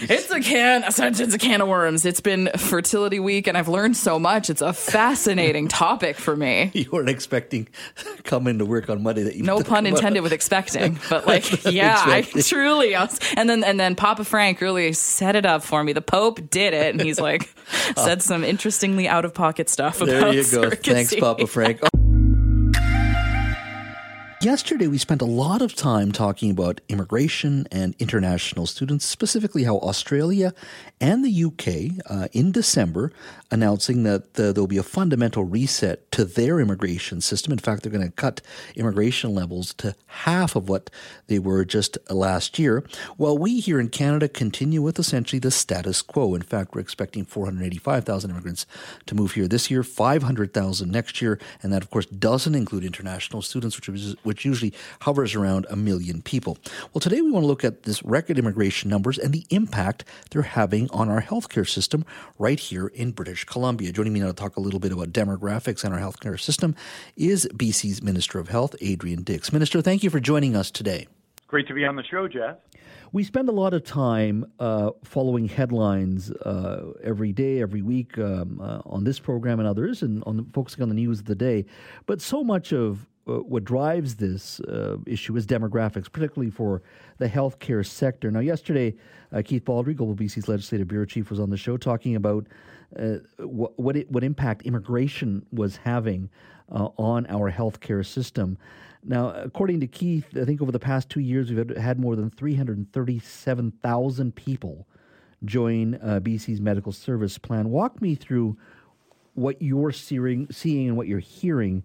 it's 0.03 0.31
a 0.31 0.41
can, 0.41 0.85
it's 0.87 1.35
a 1.35 1.39
can 1.39 1.61
of 1.61 1.69
worms. 1.69 2.05
It's 2.05 2.21
been 2.21 2.51
fertility 2.57 3.21
week, 3.21 3.47
and 3.47 3.57
I've 3.57 3.69
learned 3.69 3.97
so 3.97 4.19
much. 4.19 4.51
It's 4.51 4.63
a 4.63 4.73
fascinating 4.73 5.69
topic 5.81 6.17
for 6.17 6.37
me. 6.37 6.71
You 6.75 6.91
weren't 6.91 7.09
expecting 7.09 7.69
coming 8.25 8.59
to 8.59 8.65
work 8.65 8.89
on 8.89 9.03
Monday 9.03 9.23
that 9.23 9.37
you 9.37 9.43
no 9.43 9.61
pun 9.63 9.87
intended 9.87 10.23
with 10.31 10.35
expecting, 10.35 10.99
but 11.11 11.27
like, 11.27 11.65
yeah, 11.65 12.03
I 12.05 12.23
truly, 12.23 12.95
I 12.95 13.05
was, 13.05 13.19
and 13.37 13.49
then 13.49 13.65
and 13.65 13.79
then 13.79 13.95
Papa 13.95 14.25
Frank 14.25 14.61
really 14.61 14.93
set 14.93 15.37
it 15.37 15.45
up 15.45 15.63
for 15.63 15.83
me. 15.83 15.93
The 15.93 16.03
Pope 16.03 16.51
did 16.51 16.75
it, 16.75 16.95
and 16.95 17.01
he's 17.01 17.21
like 17.21 17.53
oh. 17.97 18.05
said 18.05 18.23
some 18.23 18.45
interestingly 18.45 19.09
out 19.09 19.25
of 19.25 19.35
pocket 19.35 19.69
stuff. 19.69 19.99
There 19.99 20.19
about 20.19 20.35
you 20.35 20.45
go. 20.51 20.71
Thanks, 20.71 21.15
Papa 21.15 21.47
Frank. 21.47 21.81
Yesterday, 24.43 24.87
we 24.87 24.97
spent 24.97 25.21
a 25.21 25.27
lot 25.27 25.61
of 25.61 25.75
time 25.75 26.13
talking 26.13 26.51
about 26.51 26.81
immigration 26.89 27.67
and 27.71 27.95
international 27.99 28.65
students, 28.65 29.05
specifically 29.05 29.65
how 29.65 29.77
Australia 29.81 30.55
and 30.99 31.23
the 31.23 31.45
UK 31.45 32.03
uh, 32.09 32.29
in 32.33 32.51
December 32.51 33.13
announcing 33.51 34.05
that 34.05 34.41
uh, 34.41 34.53
there'll 34.53 34.67
be 34.67 34.79
a 34.79 34.83
fundamental 34.83 35.45
reset 35.45 36.11
to 36.13 36.25
their 36.25 36.59
immigration 36.59 37.21
system. 37.21 37.53
In 37.53 37.59
fact, 37.59 37.83
they're 37.83 37.93
going 37.93 38.07
to 38.07 38.13
cut 38.13 38.41
immigration 38.77 39.35
levels 39.35 39.75
to 39.75 39.95
half 40.07 40.57
of 40.57 40.71
what 40.71 40.89
they 41.27 41.39
were 41.39 41.67
just 41.67 41.99
last 42.09 42.59
year. 42.59 42.83
While 43.19 43.37
we 43.37 43.61
here 43.61 43.79
in 43.79 43.91
Canada 43.91 44.27
continue 44.27 44.81
with 44.81 44.99
essentially 44.99 45.41
the 45.41 45.51
status 45.51 46.01
quo. 46.01 46.35
In 46.35 46.43
fact, 46.43 46.75
we're 46.75 46.81
expecting 46.81 47.27
485,000 47.27 48.31
immigrants 48.31 48.65
to 49.05 49.15
move 49.15 49.33
here 49.33 49.49
this 49.49 49.71
year, 49.71 49.83
500,000 49.83 50.91
next 50.91 51.21
year, 51.21 51.39
and 51.63 51.73
that, 51.75 51.83
of 51.83 51.91
course, 51.91 52.07
doesn't 52.07 52.55
include 52.55 52.85
international 52.85 53.43
students, 53.43 53.77
which, 53.77 53.89
is, 53.91 54.17
which 54.31 54.45
usually 54.45 54.73
hovers 55.03 55.35
around 55.35 55.67
a 55.71 55.75
million 55.75 56.23
people. 56.23 56.57
Well, 56.95 57.01
today 57.01 57.21
we 57.21 57.33
want 57.33 57.43
to 57.43 57.49
look 57.49 57.65
at 57.65 57.83
this 57.83 58.01
record 58.05 58.39
immigration 58.39 58.89
numbers 58.89 59.19
and 59.19 59.33
the 59.33 59.45
impact 59.51 60.05
they're 60.31 60.43
having 60.43 60.89
on 60.93 61.09
our 61.09 61.21
healthcare 61.21 61.69
system 61.69 62.05
right 62.39 62.61
here 62.61 62.87
in 62.87 63.11
British 63.11 63.43
Columbia. 63.43 63.91
Joining 63.91 64.13
me 64.13 64.21
now 64.21 64.29
to 64.29 64.33
talk 64.33 64.57
a 64.57 64.61
little 64.61 64.79
bit 64.79 64.93
about 64.93 65.09
demographics 65.09 65.83
and 65.83 65.93
our 65.93 65.99
healthcare 65.99 66.39
system 66.39 66.77
is 67.17 67.49
BC's 67.53 68.05
Minister 68.05 68.39
of 68.39 68.51
Health, 68.51 68.77
Adrian 68.81 69.25
Dix. 69.25 69.53
Minister, 69.53 69.83
thank 69.83 70.05
you 70.05 70.11
for 70.11 70.21
joining 70.21 70.55
us 70.55 70.71
today. 70.71 71.09
Great 71.49 71.67
to 71.67 71.75
be 71.75 71.85
on 71.85 71.97
the 71.97 72.05
show, 72.05 72.29
Jeff. 72.29 72.59
We 73.11 73.25
spend 73.25 73.49
a 73.49 73.53
lot 73.53 73.75
of 73.75 73.83
time 73.83 74.47
uh, 74.61 74.93
following 75.03 75.49
headlines 75.49 76.31
uh, 76.31 76.93
every 77.03 77.33
day, 77.33 77.61
every 77.61 77.83
week 77.83 78.17
um, 78.19 78.61
uh, 78.61 78.83
on 78.87 79.03
this 79.03 79.19
program 79.19 79.59
and 79.59 79.67
others, 79.67 80.03
and 80.03 80.23
on 80.27 80.37
the, 80.37 80.47
focusing 80.53 80.85
on 80.85 80.89
the 80.89 80.95
news 80.95 81.19
of 81.19 81.25
the 81.25 81.35
day. 81.35 81.67
But 82.07 82.21
so 82.21 82.45
much 82.45 82.73
of 82.73 83.09
what 83.39 83.65
drives 83.65 84.17
this 84.17 84.61
uh, 84.61 84.97
issue 85.07 85.37
is 85.37 85.47
demographics, 85.47 86.11
particularly 86.11 86.51
for 86.51 86.83
the 87.19 87.29
healthcare 87.29 87.87
sector. 87.87 88.31
Now, 88.31 88.41
yesterday, 88.41 88.95
uh, 89.33 89.43
Keith 89.45 89.65
Baldrey, 89.65 89.97
Global 89.97 90.15
BC's 90.15 90.49
legislative 90.49 90.89
bureau 90.89 91.07
chief, 91.07 91.31
was 91.31 91.41
on 91.41 91.51
the 91.51 91.57
show 91.57 91.77
talking 91.77 92.17
about 92.17 92.47
uh, 92.99 93.17
what 93.39 93.79
what, 93.79 93.97
it, 93.97 94.11
what, 94.11 94.25
impact 94.25 94.63
immigration 94.63 95.47
was 95.53 95.77
having 95.77 96.29
uh, 96.73 96.89
on 96.99 97.27
our 97.29 97.51
healthcare 97.51 98.05
system. 98.05 98.59
Now, 99.03 99.31
according 99.31 99.81
to 99.81 99.87
Keith, 99.87 100.27
I 100.37 100.45
think 100.45 100.61
over 100.61 100.73
the 100.73 100.79
past 100.79 101.09
two 101.09 101.21
years, 101.21 101.51
we've 101.51 101.77
had 101.77 101.99
more 101.99 102.17
than 102.17 102.29
337,000 102.31 104.35
people 104.35 104.87
join 105.45 105.95
uh, 105.95 106.21
BC's 106.23 106.61
medical 106.61 106.93
service 106.93 107.39
plan. 107.39 107.71
Walk 107.71 108.03
me 108.03 108.15
through 108.15 108.59
what 109.35 109.63
you're 109.63 109.93
seeing 109.93 110.89
and 110.89 110.97
what 110.97 111.07
you're 111.07 111.19
hearing 111.19 111.83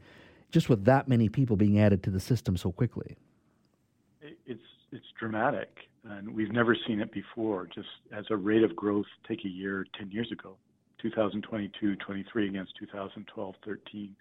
just 0.55 0.69
with 0.69 0.85
that 0.85 1.09
many 1.09 1.27
people 1.27 1.57
being 1.57 1.81
added 1.81 2.01
to 2.01 2.09
the 2.09 2.19
system 2.19 2.55
so 2.55 2.71
quickly? 2.71 3.17
It's 4.45 4.69
it's 4.93 5.05
dramatic. 5.19 5.69
and 6.05 6.33
we've 6.33 6.53
never 6.53 6.77
seen 6.87 7.01
it 7.01 7.11
before. 7.11 7.67
Just 7.75 7.89
as 8.13 8.23
a 8.29 8.37
rate 8.37 8.63
of 8.63 8.73
growth, 8.73 9.11
take 9.27 9.43
a 9.43 9.49
year 9.49 9.85
10 9.99 10.11
years 10.11 10.31
ago, 10.31 10.55
2022 11.01 11.97
23 11.97 12.47
against 12.47 12.71
2012 12.79 13.55
13. 13.65 14.15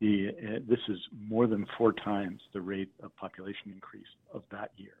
The, 0.00 0.28
uh, 0.28 0.58
this 0.68 0.80
is 0.88 0.98
more 1.28 1.46
than 1.46 1.64
four 1.78 1.92
times 1.92 2.40
the 2.52 2.60
rate 2.60 2.90
of 3.00 3.14
population 3.14 3.70
increase 3.72 4.12
of 4.34 4.42
that 4.50 4.72
year. 4.76 4.98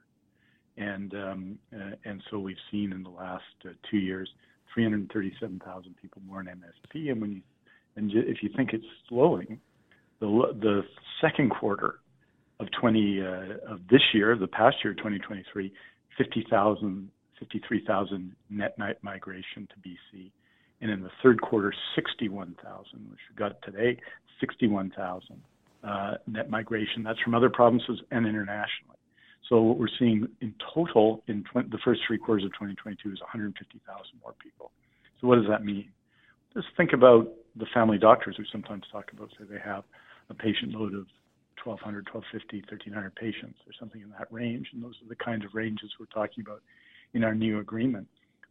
And, 0.76 1.12
um, 1.14 1.58
uh, 1.74 1.96
and 2.04 2.22
so 2.30 2.38
we've 2.38 2.64
seen 2.70 2.92
in 2.92 3.02
the 3.02 3.10
last 3.10 3.42
uh, 3.64 3.70
two 3.90 3.98
years 3.98 4.28
337,000 4.72 5.96
people 6.00 6.22
more 6.24 6.40
in 6.42 6.46
MSP. 6.46 7.10
And 7.10 7.20
when 7.20 7.32
you, 7.32 7.42
and 7.96 8.12
if 8.14 8.40
you 8.42 8.50
think 8.56 8.72
it's 8.72 8.84
slowing, 9.08 9.58
the, 10.20 10.26
the 10.60 10.82
second 11.20 11.50
quarter 11.50 11.96
of 12.60 12.68
20 12.78 13.22
uh, 13.22 13.26
of 13.72 13.80
this 13.90 14.02
year, 14.12 14.36
the 14.36 14.46
past 14.46 14.76
year, 14.84 14.94
2023, 14.94 15.72
50,000, 16.16 17.10
53,000 17.38 18.36
net 18.50 18.78
night 18.78 18.96
migration 19.02 19.66
to 19.68 19.88
BC, 19.88 20.30
and 20.82 20.90
in 20.90 21.02
the 21.02 21.10
third 21.22 21.40
quarter, 21.40 21.72
61,000, 21.94 23.10
which 23.10 23.18
we 23.30 23.36
got 23.36 23.60
today, 23.62 23.98
61,000 24.40 25.42
uh, 25.82 26.14
net 26.26 26.50
migration. 26.50 27.02
That's 27.02 27.18
from 27.20 27.34
other 27.34 27.50
provinces 27.50 28.00
and 28.10 28.26
internationally. 28.26 28.96
So 29.48 29.60
what 29.62 29.78
we're 29.78 29.88
seeing 29.98 30.28
in 30.40 30.54
total 30.74 31.22
in 31.26 31.42
tw- 31.44 31.70
the 31.70 31.78
first 31.84 32.00
three 32.06 32.18
quarters 32.18 32.44
of 32.44 32.52
2022 32.52 33.12
is 33.12 33.20
150,000 33.20 33.84
more 34.22 34.34
people. 34.42 34.70
So 35.20 35.26
what 35.26 35.36
does 35.36 35.48
that 35.48 35.64
mean? 35.64 35.90
Just 36.54 36.68
think 36.76 36.92
about 36.92 37.28
the 37.56 37.66
family 37.72 37.98
doctors 37.98 38.36
who 38.36 38.44
sometimes 38.52 38.84
talk 38.92 39.10
about, 39.12 39.30
say 39.30 39.44
they 39.50 39.58
have 39.64 39.84
a 40.30 40.34
patient 40.34 40.72
load 40.72 40.94
of 40.94 41.06
1,200, 41.64 42.06
1,250, 42.12 42.64
1,300 42.70 43.14
patients 43.14 43.58
or 43.66 43.72
something 43.78 44.00
in 44.00 44.10
that 44.10 44.28
range. 44.30 44.68
And 44.72 44.82
those 44.82 44.94
are 45.04 45.08
the 45.08 45.16
kinds 45.16 45.44
of 45.44 45.54
ranges 45.54 45.90
we're 45.98 46.06
talking 46.06 46.42
about 46.46 46.62
in 47.12 47.24
our 47.24 47.34
new 47.34 47.58
agreement. 47.58 48.06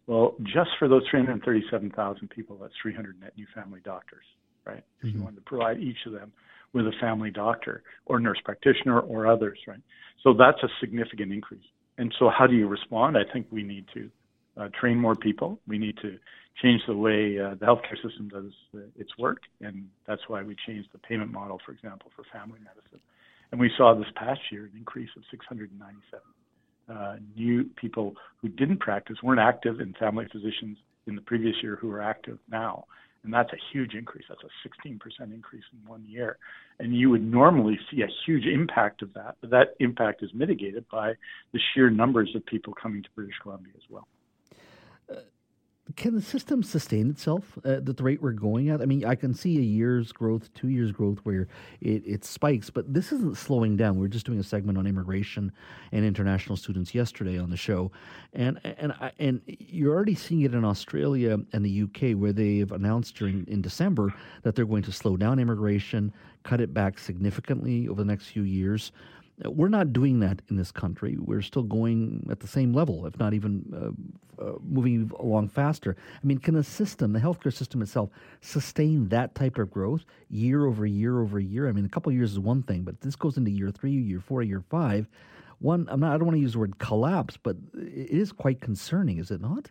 Well, 0.05 0.35
just 0.43 0.69
for 0.77 0.87
those 0.87 1.03
337,000 1.09 2.29
people, 2.29 2.57
that's 2.59 2.73
300 2.81 3.19
net 3.21 3.33
new 3.37 3.45
family 3.55 3.79
doctors, 3.83 4.25
right? 4.65 4.77
Mm-hmm. 4.77 5.07
If 5.07 5.13
you 5.15 5.23
want 5.23 5.35
to 5.35 5.41
provide 5.41 5.79
each 5.79 6.05
of 6.05 6.13
them 6.13 6.31
with 6.73 6.85
a 6.85 6.93
family 6.99 7.31
doctor 7.31 7.83
or 8.05 8.19
nurse 8.19 8.39
practitioner 8.43 8.99
or 8.99 9.27
others, 9.27 9.57
right? 9.67 9.81
So 10.23 10.33
that's 10.33 10.61
a 10.63 10.67
significant 10.79 11.31
increase. 11.31 11.65
And 11.97 12.13
so, 12.17 12.29
how 12.29 12.47
do 12.47 12.55
you 12.55 12.67
respond? 12.67 13.17
I 13.17 13.31
think 13.31 13.47
we 13.51 13.61
need 13.61 13.85
to 13.93 14.09
uh, 14.57 14.69
train 14.79 14.97
more 14.97 15.15
people. 15.15 15.59
We 15.67 15.77
need 15.77 15.97
to 16.01 16.17
change 16.61 16.81
the 16.87 16.95
way 16.95 17.39
uh, 17.39 17.55
the 17.55 17.65
healthcare 17.65 18.01
system 18.03 18.29
does 18.29 18.51
uh, 18.75 18.79
its 18.97 19.11
work, 19.17 19.39
and 19.61 19.87
that's 20.07 20.21
why 20.27 20.43
we 20.43 20.55
changed 20.67 20.89
the 20.91 20.99
payment 20.99 21.31
model, 21.31 21.59
for 21.65 21.71
example, 21.71 22.11
for 22.15 22.23
family 22.31 22.59
medicine. 22.59 22.99
And 23.51 23.59
we 23.59 23.71
saw 23.77 23.95
this 23.95 24.07
past 24.15 24.41
year 24.51 24.65
an 24.65 24.77
increase 24.77 25.09
of 25.17 25.23
697 25.31 26.21
uh, 26.89 27.15
new 27.35 27.65
people 27.75 28.15
who 28.41 28.49
didn't 28.49 28.79
practice, 28.79 29.17
weren't 29.21 29.39
active 29.39 29.79
in 29.79 29.93
family 29.99 30.25
physicians 30.31 30.77
in 31.07 31.15
the 31.15 31.21
previous 31.21 31.55
year 31.61 31.77
who 31.79 31.91
are 31.91 32.01
active 32.01 32.37
now. 32.49 32.85
And 33.23 33.33
that's 33.33 33.51
a 33.51 33.57
huge 33.73 33.95
increase. 33.95 34.23
That's 34.29 34.41
a 34.43 34.87
16% 34.87 35.33
increase 35.33 35.63
in 35.73 35.87
one 35.89 36.05
year. 36.07 36.37
And 36.79 36.95
you 36.95 37.09
would 37.09 37.21
normally 37.21 37.77
see 37.91 38.01
a 38.01 38.07
huge 38.25 38.45
impact 38.45 39.01
of 39.01 39.13
that, 39.13 39.35
but 39.41 39.49
that 39.49 39.75
impact 39.79 40.23
is 40.23 40.29
mitigated 40.33 40.85
by 40.89 41.13
the 41.51 41.59
sheer 41.73 41.89
numbers 41.89 42.31
of 42.33 42.45
people 42.45 42.73
coming 42.73 43.03
to 43.03 43.09
British 43.15 43.35
Columbia 43.43 43.73
as 43.75 43.83
well 43.89 44.07
can 45.95 46.15
the 46.15 46.21
system 46.21 46.61
sustain 46.61 47.09
itself 47.09 47.57
uh, 47.65 47.73
at 47.73 47.85
the 47.85 48.03
rate 48.03 48.21
we're 48.21 48.31
going 48.31 48.69
at? 48.69 48.81
I 48.81 48.85
mean, 48.85 49.05
I 49.05 49.15
can 49.15 49.33
see 49.33 49.57
a 49.57 49.61
year's 49.61 50.11
growth, 50.11 50.53
two 50.53 50.69
years 50.69 50.91
growth 50.91 51.19
where 51.23 51.47
it, 51.81 52.03
it 52.05 52.25
spikes, 52.25 52.69
but 52.69 52.93
this 52.93 53.11
isn't 53.11 53.37
slowing 53.37 53.75
down. 53.75 53.97
We 53.97 54.05
are 54.05 54.09
just 54.09 54.25
doing 54.25 54.39
a 54.39 54.43
segment 54.43 54.77
on 54.77 54.85
immigration 54.85 55.51
and 55.91 56.05
international 56.05 56.57
students 56.57 56.93
yesterday 56.93 57.39
on 57.39 57.49
the 57.49 57.57
show, 57.57 57.91
and 58.33 58.59
and 58.63 58.93
and 59.17 59.41
you're 59.47 59.93
already 59.93 60.15
seeing 60.15 60.41
it 60.41 60.53
in 60.53 60.63
Australia 60.63 61.39
and 61.53 61.65
the 61.65 61.83
UK 61.83 62.17
where 62.17 62.33
they've 62.33 62.71
announced 62.71 63.15
during 63.15 63.45
in 63.47 63.61
December 63.61 64.13
that 64.43 64.55
they're 64.55 64.65
going 64.65 64.83
to 64.83 64.91
slow 64.91 65.17
down 65.17 65.39
immigration, 65.39 66.13
cut 66.43 66.61
it 66.61 66.73
back 66.73 66.99
significantly 66.99 67.87
over 67.87 68.01
the 68.01 68.07
next 68.07 68.27
few 68.27 68.43
years. 68.43 68.91
We're 69.45 69.69
not 69.69 69.93
doing 69.93 70.19
that 70.19 70.41
in 70.49 70.57
this 70.57 70.71
country. 70.71 71.17
We're 71.19 71.41
still 71.41 71.63
going 71.63 72.27
at 72.29 72.41
the 72.41 72.47
same 72.47 72.73
level, 72.73 73.05
if 73.05 73.17
not 73.17 73.33
even 73.33 73.63
uh, 74.39 74.43
uh, 74.43 74.53
moving 74.61 75.11
along 75.17 75.49
faster. 75.49 75.95
I 76.21 76.25
mean, 76.25 76.39
can 76.39 76.55
the 76.55 76.63
system, 76.63 77.13
the 77.13 77.19
healthcare 77.19 77.53
system 77.53 77.81
itself, 77.81 78.09
sustain 78.41 79.07
that 79.09 79.35
type 79.35 79.57
of 79.57 79.71
growth 79.71 80.03
year 80.29 80.65
over 80.65 80.85
year 80.85 81.21
over 81.21 81.39
year? 81.39 81.69
I 81.69 81.71
mean, 81.71 81.85
a 81.85 81.89
couple 81.89 82.11
years 82.11 82.33
is 82.33 82.39
one 82.39 82.63
thing, 82.63 82.83
but 82.83 82.99
this 83.01 83.15
goes 83.15 83.37
into 83.37 83.51
year 83.51 83.71
three, 83.71 83.91
year 83.91 84.19
four, 84.19 84.43
year 84.43 84.63
five. 84.69 85.07
One, 85.59 85.87
I'm 85.89 85.99
not. 85.99 86.13
I 86.13 86.17
don't 86.17 86.25
want 86.25 86.37
to 86.37 86.41
use 86.41 86.53
the 86.53 86.59
word 86.59 86.79
collapse, 86.79 87.37
but 87.41 87.57
it 87.73 88.09
is 88.09 88.31
quite 88.31 88.61
concerning, 88.61 89.19
is 89.19 89.29
it 89.31 89.41
not? 89.41 89.69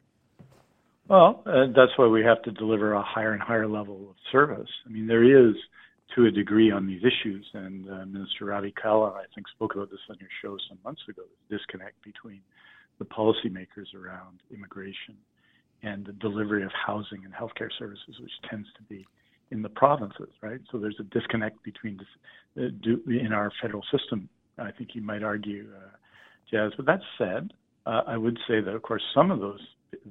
Well, 1.08 1.42
uh, 1.46 1.66
that's 1.74 1.92
why 1.96 2.06
we 2.06 2.22
have 2.22 2.42
to 2.42 2.52
deliver 2.52 2.92
a 2.92 3.02
higher 3.02 3.32
and 3.32 3.40
higher 3.40 3.66
level 3.66 4.10
of 4.10 4.16
service. 4.30 4.68
I 4.86 4.90
mean, 4.90 5.06
there 5.06 5.24
is 5.24 5.54
to 6.14 6.26
a 6.26 6.30
degree 6.30 6.70
on 6.70 6.86
these 6.86 7.02
issues. 7.02 7.46
And 7.54 7.88
uh, 7.90 8.06
Minister 8.06 8.46
Ravi 8.46 8.72
Kahlon, 8.72 9.14
I 9.14 9.24
think, 9.34 9.48
spoke 9.48 9.74
about 9.74 9.90
this 9.90 10.00
on 10.08 10.16
your 10.20 10.30
show 10.42 10.56
some 10.68 10.78
months 10.84 11.02
ago 11.08 11.22
the 11.48 11.56
disconnect 11.56 12.02
between 12.02 12.40
the 12.98 13.04
policymakers 13.04 13.94
around 13.94 14.40
immigration 14.52 15.16
and 15.82 16.04
the 16.04 16.12
delivery 16.12 16.64
of 16.64 16.72
housing 16.72 17.24
and 17.24 17.32
healthcare 17.32 17.70
services, 17.78 18.16
which 18.20 18.32
tends 18.50 18.66
to 18.76 18.82
be 18.84 19.06
in 19.50 19.62
the 19.62 19.68
provinces, 19.68 20.28
right? 20.42 20.60
So 20.70 20.78
there's 20.78 20.98
a 20.98 21.04
disconnect 21.04 21.62
between 21.62 21.98
this, 21.98 22.06
uh, 22.58 23.10
in 23.10 23.32
our 23.32 23.52
federal 23.62 23.82
system. 23.96 24.28
I 24.58 24.72
think 24.72 24.90
you 24.94 25.02
might 25.02 25.22
argue, 25.22 25.68
uh, 25.74 25.96
Jas. 26.50 26.72
But 26.76 26.86
that 26.86 27.00
said, 27.16 27.52
uh, 27.86 28.02
I 28.06 28.16
would 28.16 28.38
say 28.48 28.60
that, 28.60 28.74
of 28.74 28.82
course, 28.82 29.02
some 29.14 29.30
of 29.30 29.40
those 29.40 29.60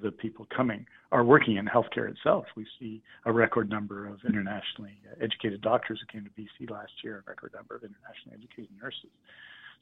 the 0.02 0.12
people 0.12 0.48
coming 0.56 0.86
are 1.12 1.24
working 1.24 1.58
in 1.58 1.66
healthcare 1.66 2.10
itself. 2.10 2.46
We 2.56 2.66
see 2.80 3.02
a 3.26 3.32
record 3.32 3.70
number 3.70 4.08
of 4.08 4.20
internationally 4.28 4.98
educated 5.22 5.62
doctors 5.62 6.00
who 6.00 6.12
came 6.12 6.28
to 6.28 6.42
BC 6.42 6.70
last 6.70 6.92
year, 7.04 7.24
a 7.26 7.30
record 7.30 7.54
number 7.56 7.76
of 7.76 7.84
internationally 7.84 8.38
educated 8.38 8.76
nurses. 8.82 9.12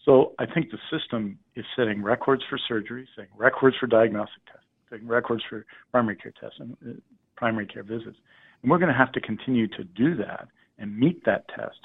So 0.03 0.33
I 0.39 0.45
think 0.45 0.71
the 0.71 0.77
system 0.95 1.39
is 1.55 1.65
setting 1.75 2.01
records 2.01 2.43
for 2.49 2.59
surgery, 2.67 3.07
setting 3.15 3.31
records 3.35 3.75
for 3.79 3.87
diagnostic 3.87 4.45
tests, 4.45 4.67
setting 4.89 5.07
records 5.07 5.43
for 5.49 5.65
primary 5.91 6.15
care 6.15 6.33
tests 6.39 6.57
and 6.59 6.77
uh, 6.87 6.93
primary 7.35 7.65
care 7.65 7.83
visits. 7.83 8.17
And 8.61 8.69
we're 8.69 8.77
going 8.77 8.91
to 8.91 8.97
have 8.97 9.11
to 9.13 9.21
continue 9.21 9.67
to 9.69 9.83
do 9.83 10.15
that 10.17 10.47
and 10.77 10.97
meet 10.97 11.23
that 11.25 11.47
test, 11.49 11.79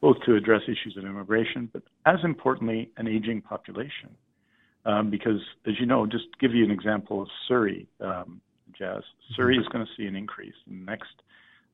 both 0.00 0.16
to 0.26 0.34
address 0.34 0.62
issues 0.64 0.96
of 0.98 1.04
immigration, 1.04 1.70
but 1.72 1.82
as 2.06 2.18
importantly, 2.24 2.90
an 2.96 3.06
aging 3.06 3.40
population 3.40 4.10
um, 4.84 5.10
because, 5.10 5.40
as 5.66 5.74
you 5.78 5.86
know, 5.86 6.06
just 6.06 6.26
give 6.40 6.54
you 6.54 6.64
an 6.64 6.70
example 6.70 7.22
of 7.22 7.28
Surrey, 7.48 7.86
um. 8.00 8.40
Mm-hmm. 8.80 9.34
Surrey 9.34 9.56
is 9.56 9.66
going 9.68 9.84
to 9.84 9.92
see 9.96 10.06
an 10.06 10.16
increase 10.16 10.54
in 10.68 10.80
the 10.80 10.84
next 10.84 11.12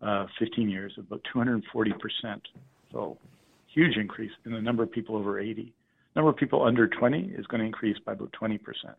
uh, 0.03 0.27
15 0.39 0.69
years 0.69 0.93
of 0.99 1.07
about 1.07 1.23
240 1.33 1.93
percent. 1.93 2.43
So, 2.93 3.17
huge 3.73 3.97
increase 3.97 4.33
in 4.45 4.53
the 4.53 4.61
number 4.61 4.83
of 4.83 4.91
people 4.91 5.17
over 5.17 5.39
80. 5.39 5.73
Number 6.17 6.31
of 6.31 6.37
people 6.37 6.65
under 6.65 6.89
20 6.89 7.35
is 7.39 7.47
going 7.47 7.61
to 7.61 7.67
increase 7.67 7.97
by 8.05 8.13
about 8.13 8.33
20 8.33 8.59
percent. 8.59 8.97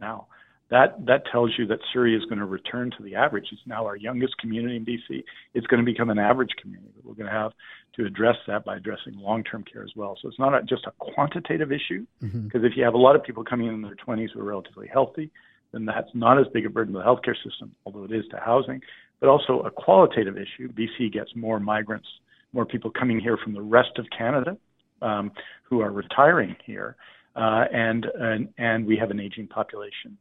Now, 0.00 0.26
that 0.70 1.04
that 1.06 1.24
tells 1.30 1.52
you 1.58 1.66
that 1.66 1.78
Surrey 1.92 2.16
is 2.16 2.24
going 2.24 2.38
to 2.38 2.46
return 2.46 2.90
to 2.96 3.02
the 3.02 3.14
average. 3.14 3.46
It's 3.52 3.60
now 3.66 3.84
our 3.86 3.96
youngest 3.96 4.38
community 4.38 4.76
in 4.76 4.84
BC. 4.84 5.22
It's 5.52 5.66
going 5.66 5.84
to 5.84 5.90
become 5.90 6.10
an 6.10 6.18
average 6.18 6.50
community. 6.60 6.90
But 6.96 7.04
We're 7.04 7.14
going 7.14 7.26
to 7.26 7.32
have 7.32 7.52
to 7.96 8.06
address 8.06 8.36
that 8.46 8.64
by 8.64 8.76
addressing 8.76 9.14
long-term 9.18 9.64
care 9.70 9.82
as 9.82 9.90
well. 9.94 10.16
So 10.20 10.28
it's 10.28 10.38
not 10.38 10.54
a, 10.54 10.62
just 10.62 10.86
a 10.86 10.92
quantitative 10.98 11.70
issue 11.70 12.06
because 12.20 12.34
mm-hmm. 12.34 12.64
if 12.64 12.72
you 12.76 12.84
have 12.84 12.94
a 12.94 12.98
lot 12.98 13.14
of 13.14 13.22
people 13.22 13.44
coming 13.44 13.68
in 13.68 13.74
in 13.74 13.82
their 13.82 13.94
20s 13.94 14.30
who 14.32 14.40
are 14.40 14.44
relatively 14.44 14.88
healthy, 14.88 15.30
then 15.72 15.84
that's 15.84 16.08
not 16.14 16.38
as 16.40 16.46
big 16.54 16.66
a 16.66 16.70
burden 16.70 16.94
to 16.94 17.00
the 17.00 17.04
healthcare 17.04 17.36
system, 17.48 17.74
although 17.84 18.04
it 18.04 18.12
is 18.12 18.24
to 18.30 18.38
housing, 18.38 18.80
but 19.20 19.28
also 19.28 19.60
a 19.60 19.70
qualitative 19.70 20.36
issue. 20.36 20.72
BC 20.72 21.12
gets 21.12 21.30
more 21.34 21.60
migrants, 21.60 22.08
more 22.52 22.64
people 22.64 22.90
coming 22.90 23.20
here 23.20 23.36
from 23.36 23.52
the 23.52 23.62
rest 23.62 23.98
of 23.98 24.06
Canada 24.16 24.56
um, 25.02 25.30
who 25.64 25.80
are 25.80 25.90
retiring 25.90 26.56
here, 26.64 26.96
uh, 27.36 27.64
and, 27.72 28.06
and 28.18 28.48
and 28.58 28.86
we 28.86 28.96
have 28.96 29.10
an 29.10 29.18
aging 29.18 29.48
population 29.48 30.16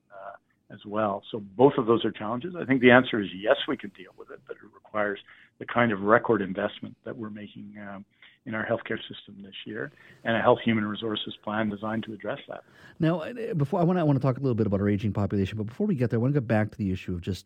as 0.74 0.80
well. 0.86 1.24
So 1.32 1.40
both 1.40 1.74
of 1.78 1.86
those 1.86 2.04
are 2.06 2.12
challenges. 2.12 2.56
I 2.60 2.66
think 2.66 2.82
the 2.82 2.92
answer 2.92 3.22
is 3.22 3.28
yes, 3.36 3.58
we 3.68 3.78
can 3.78 3.92
deal 3.92 4.12
with 4.18 4.32
it, 4.32 4.40
but 4.48 4.58
it 4.58 4.64
requires 4.74 5.20
the 5.60 5.66
kind 5.66 5.92
of 5.92 6.02
record 6.02 6.42
investment 6.42 6.96
that 7.06 7.16
we're 7.16 7.30
making 7.30 7.76
um, 7.80 8.06
in 8.46 8.56
our 8.56 8.66
healthcare 8.66 8.98
system 8.98 9.38
this 9.42 9.56
year, 9.66 9.92
and 10.26 10.36
a 10.36 10.42
health 10.42 10.60
human 10.64 10.86
resources 10.86 11.34
plan 11.44 11.70
designed 11.70 12.04
to 12.04 12.14
address 12.14 12.40
that. 12.50 12.64
Now, 13.00 13.22
uh, 13.22 13.54
before 13.54 13.80
I 13.80 13.84
want 13.84 13.98
to, 13.98 14.02
I 14.02 14.04
want 14.04 14.20
to 14.20 14.22
talk 14.22 14.38
a 14.38 14.42
little 14.42 14.56
bit 14.56 14.68
about 14.68 14.82
our 14.82 14.90
aging 14.90 15.14
population, 15.14 15.58
but 15.58 15.68
before 15.68 15.88
we 15.88 15.96
get 15.96 16.10
there, 16.10 16.20
I 16.20 16.22
want 16.22 16.34
to 16.34 16.40
get 16.42 16.48
back 16.48 16.72
to 16.72 16.78
the 16.78 16.92
issue 16.92 17.14
of 17.14 17.22
just 17.22 17.46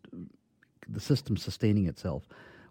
the 0.90 1.00
system 1.00 1.38
sustaining 1.38 1.88
itself. 1.88 2.24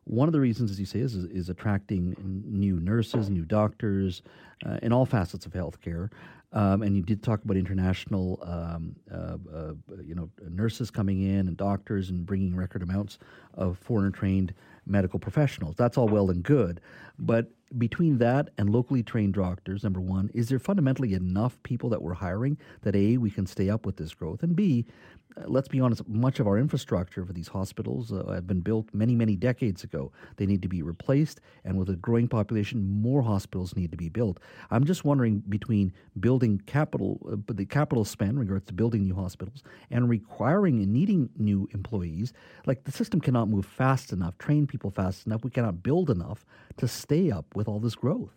One 0.07 0.29
of 0.29 0.33
the 0.33 0.41
reasons, 0.41 0.71
as 0.71 0.79
you 0.79 0.87
say, 0.87 1.01
is, 1.01 1.17
is, 1.17 1.49
attracting 1.49 2.15
new 2.47 2.79
nurses, 2.79 3.29
new 3.29 3.45
doctors, 3.45 4.23
uh, 4.65 4.79
in 4.81 4.93
all 4.93 5.05
facets 5.05 5.47
of 5.47 5.53
healthcare. 5.53 6.11
Um, 6.53 6.83
and 6.83 6.97
you 6.97 7.03
did 7.03 7.25
talk 7.25 7.43
about 7.43 7.57
international, 7.57 8.41
um, 8.45 8.95
uh, 9.13 9.37
uh, 9.53 9.73
you 10.05 10.15
know, 10.15 10.31
nurses 10.49 10.93
coming 10.93 11.23
in 11.23 11.49
and 11.49 11.57
doctors 11.57 12.11
and 12.11 12.25
bringing 12.25 12.55
record 12.55 12.85
amounts 12.85 13.19
of 13.55 13.79
foreign 13.79 14.13
trained 14.13 14.55
medical 14.87 15.19
professionals. 15.19 15.75
That's 15.77 15.99
all 15.99 16.07
well 16.07 16.31
and 16.31 16.43
good, 16.45 16.81
but 17.19 17.51
between 17.79 18.19
that 18.19 18.51
and 18.59 18.71
locally 18.71 19.03
trained 19.03 19.35
doctors, 19.35 19.83
number 19.83 20.01
one, 20.01 20.31
is 20.35 20.49
there 20.49 20.59
fundamentally 20.59 21.15
enough 21.15 21.61
people 21.63 21.89
that 21.91 22.03
we're 22.03 22.15
hiring 22.15 22.59
that 22.83 22.95
A, 22.95 23.17
we 23.17 23.31
can 23.31 23.47
stay 23.47 23.69
up 23.69 23.85
with 23.85 23.97
this 23.97 24.15
growth, 24.15 24.43
and 24.43 24.55
B, 24.55 24.87
uh, 25.37 25.43
let's 25.49 25.69
be 25.69 25.81
honest, 25.81 26.09
much 26.09 26.41
of 26.41 26.47
our 26.47 26.59
infrastructure 26.59 27.25
for 27.25 27.33
these 27.33 27.49
hospitals 27.49 28.13
uh, 28.13 28.25
have 28.33 28.47
been 28.47 28.61
built 28.61 28.89
many, 28.95 29.15
many 29.15 29.37
decades 29.37 29.85
ago. 29.85 30.13
They 30.37 30.47
need 30.47 30.63
to 30.63 30.69
be 30.69 30.83
replaced, 30.83 31.41
and 31.65 31.77
with 31.77 31.91
a 31.91 31.97
growing 31.97 32.29
population, 32.29 32.89
more 33.03 33.23
hospitals 33.23 33.75
need 33.77 33.91
to 33.91 33.97
be 33.97 34.09
built. 34.09 34.39
I'm 34.71 34.85
just 34.85 35.05
wondering 35.05 35.43
between 35.49 35.93
building 36.21 36.63
capital, 36.67 37.19
uh, 37.31 37.53
the 37.53 37.67
capital 37.67 38.05
spend 38.05 38.33
in 38.33 38.39
regards 38.39 38.67
to 38.67 38.75
building 38.75 39.03
new 39.03 39.15
hospitals, 39.15 39.63
and 39.91 40.09
requiring 40.09 40.81
and 40.83 40.93
needing 40.93 41.31
new 41.37 41.69
employees, 41.75 42.33
like 42.65 42.85
the 42.85 42.93
system 42.93 43.21
cannot 43.21 43.49
move 43.49 43.67
fast 43.67 44.13
enough, 44.13 44.39
train 44.39 44.67
people 44.67 44.91
fast 44.91 45.27
enough. 45.27 45.43
We 45.43 45.51
cannot 45.51 45.83
build 45.83 46.11
enough 46.11 46.47
to 46.77 46.87
stay 46.87 47.31
up 47.31 47.56
with 47.57 47.69
all 47.69 47.81
this 47.81 47.95
growth. 47.95 48.31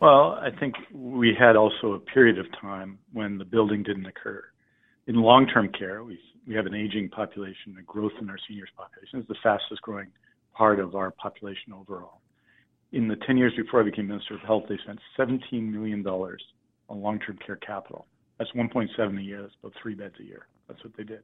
Well, 0.00 0.38
I 0.40 0.50
think 0.60 0.74
we 0.92 1.34
had 1.38 1.56
also 1.56 1.94
a 1.94 1.98
period 1.98 2.38
of 2.38 2.46
time 2.60 2.98
when 3.12 3.38
the 3.38 3.44
building 3.44 3.82
didn't 3.82 4.06
occur 4.06 4.44
in 5.06 5.16
long-term 5.16 5.70
care, 5.78 6.04
we 6.04 6.18
we 6.46 6.54
have 6.54 6.66
an 6.66 6.74
aging 6.74 7.08
population, 7.08 7.74
the 7.74 7.82
growth 7.82 8.12
in 8.20 8.30
our 8.30 8.38
seniors 8.46 8.68
population 8.76 9.18
is 9.18 9.26
the 9.26 9.34
fastest 9.42 9.82
growing 9.82 10.06
part 10.54 10.78
of 10.78 10.94
our 10.94 11.10
population 11.10 11.72
overall. 11.72 12.20
In 12.92 13.08
the 13.08 13.16
10 13.26 13.36
years 13.36 13.52
before 13.56 13.80
I 13.80 13.84
became 13.84 14.06
Minister 14.06 14.34
of 14.34 14.40
Health, 14.42 14.62
they 14.68 14.78
spent 14.84 15.00
$17 15.18 15.40
million 15.72 16.06
on 16.06 17.02
long-term 17.02 17.38
care 17.44 17.56
capital. 17.56 18.06
That's 18.38 18.50
1.7 18.52 19.18
a 19.18 19.22
year. 19.22 19.42
That's 19.42 19.54
about 19.60 19.72
three 19.82 19.96
beds 19.96 20.14
a 20.20 20.22
year. 20.22 20.46
That's 20.68 20.82
what 20.84 20.96
they 20.96 21.02
did. 21.02 21.22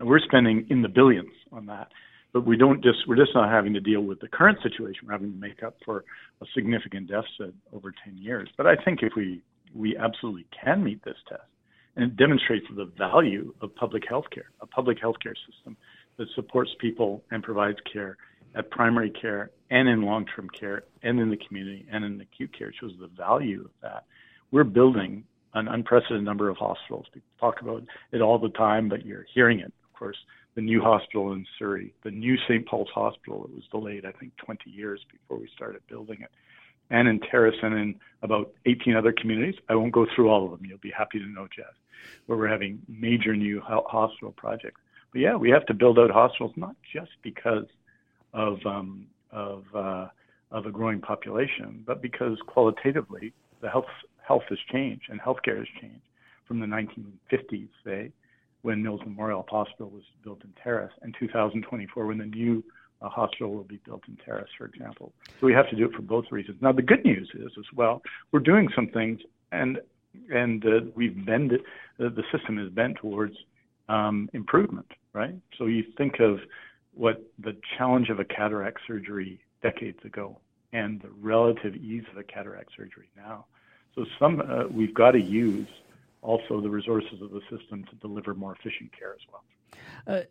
And 0.00 0.08
we're 0.08 0.20
spending 0.20 0.66
in 0.68 0.82
the 0.82 0.88
billions 0.88 1.32
on 1.50 1.64
that. 1.66 1.88
But 2.32 2.46
we 2.46 2.56
don't 2.56 2.82
just 2.82 3.08
we're 3.08 3.16
just 3.16 3.34
not 3.34 3.50
having 3.50 3.72
to 3.74 3.80
deal 3.80 4.02
with 4.02 4.20
the 4.20 4.28
current 4.28 4.58
situation. 4.62 5.06
We're 5.06 5.12
having 5.12 5.32
to 5.32 5.38
make 5.38 5.62
up 5.62 5.76
for 5.84 6.04
a 6.42 6.46
significant 6.54 7.08
deficit 7.08 7.54
over 7.72 7.92
10 8.04 8.18
years. 8.18 8.48
But 8.56 8.66
I 8.66 8.76
think 8.76 9.02
if 9.02 9.12
we 9.16 9.42
we 9.74 9.96
absolutely 9.96 10.46
can 10.62 10.82
meet 10.84 11.04
this 11.04 11.16
test, 11.28 11.42
and 11.96 12.04
it 12.04 12.16
demonstrates 12.16 12.66
the 12.74 12.90
value 12.96 13.54
of 13.60 13.74
public 13.74 14.04
health 14.08 14.26
care, 14.32 14.50
a 14.60 14.66
public 14.66 14.98
health 15.00 15.16
care 15.22 15.34
system 15.50 15.76
that 16.16 16.28
supports 16.34 16.70
people 16.80 17.22
and 17.30 17.42
provides 17.42 17.78
care 17.90 18.16
at 18.54 18.70
primary 18.70 19.10
care 19.10 19.50
and 19.70 19.88
in 19.88 20.02
long-term 20.02 20.48
care 20.50 20.84
and 21.02 21.20
in 21.20 21.30
the 21.30 21.36
community 21.36 21.86
and 21.90 22.04
in 22.04 22.20
acute 22.20 22.56
care. 22.56 22.68
It 22.68 22.74
shows 22.80 22.92
the 23.00 23.08
value 23.08 23.62
of 23.64 23.70
that. 23.82 24.04
We're 24.50 24.64
building 24.64 25.24
an 25.54 25.68
unprecedented 25.68 26.24
number 26.24 26.48
of 26.48 26.56
hospitals. 26.56 27.06
People 27.12 27.28
talk 27.40 27.60
about 27.60 27.84
it 28.12 28.20
all 28.20 28.38
the 28.38 28.48
time, 28.50 28.88
but 28.88 29.04
you're 29.04 29.26
hearing 29.34 29.60
it. 29.60 29.72
Of 29.84 29.98
course, 29.98 30.16
the 30.58 30.62
new 30.62 30.82
hospital 30.82 31.34
in 31.34 31.46
Surrey, 31.56 31.94
the 32.02 32.10
new 32.10 32.36
St. 32.48 32.66
Paul's 32.66 32.88
Hospital, 32.92 33.44
it 33.44 33.54
was 33.54 33.62
delayed, 33.70 34.04
I 34.04 34.10
think, 34.10 34.36
20 34.38 34.68
years 34.68 34.98
before 35.08 35.38
we 35.38 35.48
started 35.54 35.82
building 35.88 36.18
it 36.20 36.32
and 36.90 37.06
in 37.06 37.20
Terrace 37.20 37.54
and 37.62 37.74
in 37.74 37.94
about 38.22 38.50
18 38.66 38.96
other 38.96 39.12
communities. 39.12 39.54
I 39.68 39.76
won't 39.76 39.92
go 39.92 40.04
through 40.16 40.28
all 40.28 40.44
of 40.46 40.50
them. 40.50 40.68
You'll 40.68 40.78
be 40.78 40.90
happy 40.90 41.20
to 41.20 41.26
know, 41.26 41.46
Jas, 41.54 41.66
where 42.26 42.36
we're 42.36 42.48
having 42.48 42.82
major 42.88 43.36
new 43.36 43.60
hospital 43.60 44.32
projects. 44.32 44.80
But 45.12 45.20
yeah, 45.20 45.36
we 45.36 45.48
have 45.50 45.64
to 45.66 45.74
build 45.74 45.96
out 45.96 46.10
hospitals 46.10 46.54
not 46.56 46.74
just 46.92 47.12
because 47.22 47.66
of 48.34 48.58
um, 48.66 49.06
of 49.30 49.62
uh, 49.72 50.08
of 50.50 50.66
a 50.66 50.72
growing 50.72 51.00
population, 51.00 51.84
but 51.86 52.02
because 52.02 52.36
qualitatively 52.48 53.32
the 53.60 53.70
health 53.70 53.92
health 54.26 54.42
has 54.48 54.58
changed 54.72 55.04
and 55.08 55.20
healthcare 55.20 55.58
has 55.58 55.68
changed 55.80 56.02
from 56.48 56.58
the 56.58 56.66
1950s, 56.66 57.68
say, 57.84 58.10
when 58.62 58.82
Mills 58.82 59.00
Memorial 59.04 59.46
Hospital 59.48 59.90
was 59.90 60.02
built 60.22 60.42
in 60.44 60.52
Terrace, 60.62 60.92
and 61.02 61.14
2024 61.18 62.06
when 62.06 62.18
the 62.18 62.26
new 62.26 62.62
a 63.00 63.08
hospital 63.08 63.52
will 63.52 63.64
be 63.64 63.78
built 63.84 64.02
in 64.08 64.16
Terrace, 64.24 64.50
for 64.56 64.66
example. 64.66 65.12
So 65.40 65.46
we 65.46 65.52
have 65.52 65.68
to 65.70 65.76
do 65.76 65.84
it 65.84 65.92
for 65.92 66.02
both 66.02 66.24
reasons. 66.30 66.58
Now 66.60 66.72
the 66.72 66.82
good 66.82 67.04
news 67.04 67.30
is 67.34 67.52
as 67.56 67.64
well, 67.74 68.02
we're 68.32 68.40
doing 68.40 68.68
some 68.74 68.88
things, 68.88 69.20
and 69.52 69.80
and 70.32 70.64
uh, 70.64 70.80
we've 70.96 71.24
bent 71.24 71.52
uh, 71.52 71.58
the 71.98 72.24
system 72.32 72.58
is 72.58 72.70
bent 72.70 72.96
towards 72.96 73.36
um, 73.88 74.28
improvement, 74.32 74.90
right? 75.12 75.34
So 75.56 75.66
you 75.66 75.84
think 75.96 76.18
of 76.18 76.40
what 76.94 77.22
the 77.38 77.56
challenge 77.76 78.08
of 78.08 78.18
a 78.18 78.24
cataract 78.24 78.80
surgery 78.86 79.38
decades 79.62 79.98
ago, 80.04 80.38
and 80.72 81.00
the 81.00 81.10
relative 81.20 81.76
ease 81.76 82.04
of 82.10 82.18
a 82.18 82.24
cataract 82.24 82.70
surgery 82.76 83.10
now. 83.16 83.46
So 83.94 84.06
some 84.18 84.40
uh, 84.40 84.66
we've 84.68 84.94
got 84.94 85.12
to 85.12 85.20
use 85.20 85.68
also 86.22 86.60
the 86.60 86.70
resources 86.70 87.20
of 87.22 87.30
the 87.30 87.40
system 87.50 87.84
to 87.84 87.96
deliver 87.96 88.34
more 88.34 88.54
efficient 88.54 88.90
care 88.98 89.14
as 89.14 89.20
well. 89.30 89.42
Uh, 90.06 90.22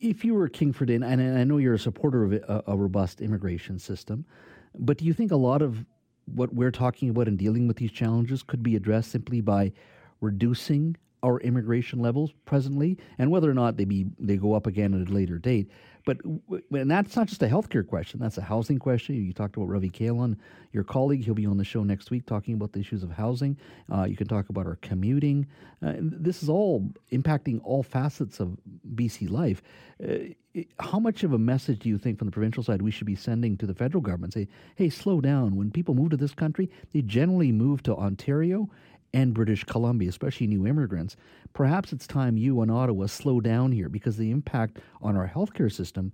if 0.00 0.24
you 0.24 0.34
were 0.34 0.48
Kingford, 0.48 0.90
and 0.90 1.04
I 1.04 1.44
know 1.44 1.58
you're 1.58 1.74
a 1.74 1.78
supporter 1.78 2.24
of 2.24 2.32
a, 2.32 2.62
a 2.66 2.76
robust 2.76 3.20
immigration 3.20 3.78
system, 3.78 4.24
but 4.78 4.98
do 4.98 5.04
you 5.04 5.12
think 5.12 5.30
a 5.32 5.36
lot 5.36 5.62
of 5.62 5.84
what 6.26 6.54
we're 6.54 6.70
talking 6.70 7.08
about 7.08 7.28
in 7.28 7.36
dealing 7.36 7.66
with 7.66 7.76
these 7.76 7.90
challenges 7.90 8.42
could 8.42 8.62
be 8.62 8.76
addressed 8.76 9.10
simply 9.10 9.40
by 9.40 9.72
reducing 10.20 10.96
our 11.22 11.40
immigration 11.40 12.00
levels 12.00 12.32
presently, 12.44 12.98
and 13.18 13.30
whether 13.30 13.50
or 13.50 13.54
not 13.54 13.76
they 13.76 13.84
be 13.84 14.06
they 14.18 14.36
go 14.36 14.54
up 14.54 14.66
again 14.66 15.00
at 15.00 15.08
a 15.08 15.12
later 15.12 15.38
date. 15.38 15.70
But 16.06 16.18
and 16.72 16.90
that's 16.90 17.14
not 17.14 17.28
just 17.28 17.42
a 17.42 17.46
healthcare 17.46 17.86
question; 17.86 18.20
that's 18.20 18.38
a 18.38 18.42
housing 18.42 18.78
question. 18.78 19.14
You 19.14 19.32
talked 19.32 19.56
about 19.56 19.68
Ravi 19.68 19.90
Kahlon, 19.90 20.36
your 20.72 20.84
colleague. 20.84 21.24
He'll 21.24 21.34
be 21.34 21.46
on 21.46 21.58
the 21.58 21.64
show 21.64 21.82
next 21.82 22.10
week 22.10 22.26
talking 22.26 22.54
about 22.54 22.72
the 22.72 22.80
issues 22.80 23.02
of 23.02 23.10
housing. 23.10 23.56
Uh, 23.92 24.04
you 24.04 24.16
can 24.16 24.26
talk 24.26 24.48
about 24.48 24.66
our 24.66 24.76
commuting. 24.76 25.46
Uh, 25.82 25.94
this 25.98 26.42
is 26.42 26.48
all 26.48 26.90
impacting 27.12 27.60
all 27.64 27.82
facets 27.82 28.40
of 28.40 28.56
BC 28.94 29.30
life. 29.30 29.62
Uh, 30.02 30.32
how 30.80 30.98
much 30.98 31.22
of 31.22 31.32
a 31.32 31.38
message 31.38 31.80
do 31.80 31.88
you 31.88 31.96
think 31.98 32.18
from 32.18 32.26
the 32.26 32.32
provincial 32.32 32.62
side 32.62 32.82
we 32.82 32.90
should 32.90 33.06
be 33.06 33.14
sending 33.14 33.56
to 33.58 33.66
the 33.66 33.74
federal 33.74 34.00
government? 34.00 34.32
Say, 34.32 34.48
hey, 34.74 34.90
slow 34.90 35.20
down. 35.20 35.54
When 35.54 35.70
people 35.70 35.94
move 35.94 36.10
to 36.10 36.16
this 36.16 36.34
country, 36.34 36.70
they 36.92 37.02
generally 37.02 37.52
move 37.52 37.82
to 37.84 37.94
Ontario 37.94 38.68
and 39.12 39.34
British 39.34 39.64
Columbia, 39.64 40.08
especially 40.08 40.46
new 40.46 40.66
immigrants. 40.66 41.16
Perhaps 41.52 41.92
it's 41.92 42.06
time 42.06 42.36
you 42.36 42.60
and 42.60 42.70
Ottawa 42.70 43.06
slow 43.06 43.40
down 43.40 43.72
here 43.72 43.88
because 43.88 44.16
the 44.16 44.30
impact 44.30 44.78
on 45.02 45.16
our 45.16 45.28
healthcare 45.28 45.72
system 45.72 46.12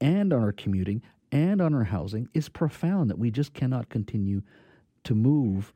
and 0.00 0.32
on 0.32 0.42
our 0.42 0.52
commuting 0.52 1.02
and 1.32 1.60
on 1.60 1.74
our 1.74 1.84
housing 1.84 2.28
is 2.34 2.48
profound 2.48 3.10
that 3.10 3.18
we 3.18 3.30
just 3.30 3.52
cannot 3.52 3.88
continue 3.88 4.42
to 5.04 5.14
move 5.14 5.72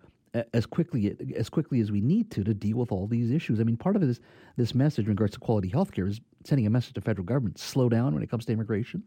as 0.55 0.65
quickly 0.65 1.17
as 1.37 1.49
quickly 1.49 1.81
as 1.81 1.91
we 1.91 2.01
need 2.01 2.31
to 2.31 2.45
to 2.45 2.55
deal 2.55 2.77
with 2.77 2.93
all 2.93 3.09
these 3.09 3.33
issues. 3.33 3.59
I 3.59 3.65
mean, 3.65 3.77
part 3.77 3.97
of 3.97 4.03
it 4.03 4.09
is 4.09 4.21
this 4.57 4.75
message 4.75 5.07
in 5.07 5.11
regards 5.11 5.33
to 5.35 5.41
quality 5.41 5.71
healthcare 5.71 6.09
is 6.09 6.21
sending 6.45 6.67
a 6.67 6.71
message 6.71 6.95
to 6.95 7.01
federal 7.01 7.25
government: 7.25 7.59
slow 7.59 7.89
down 7.89 8.15
when 8.15 8.23
it 8.23 8.31
comes 8.31 8.47
to 8.47 8.53
immigration. 8.53 9.03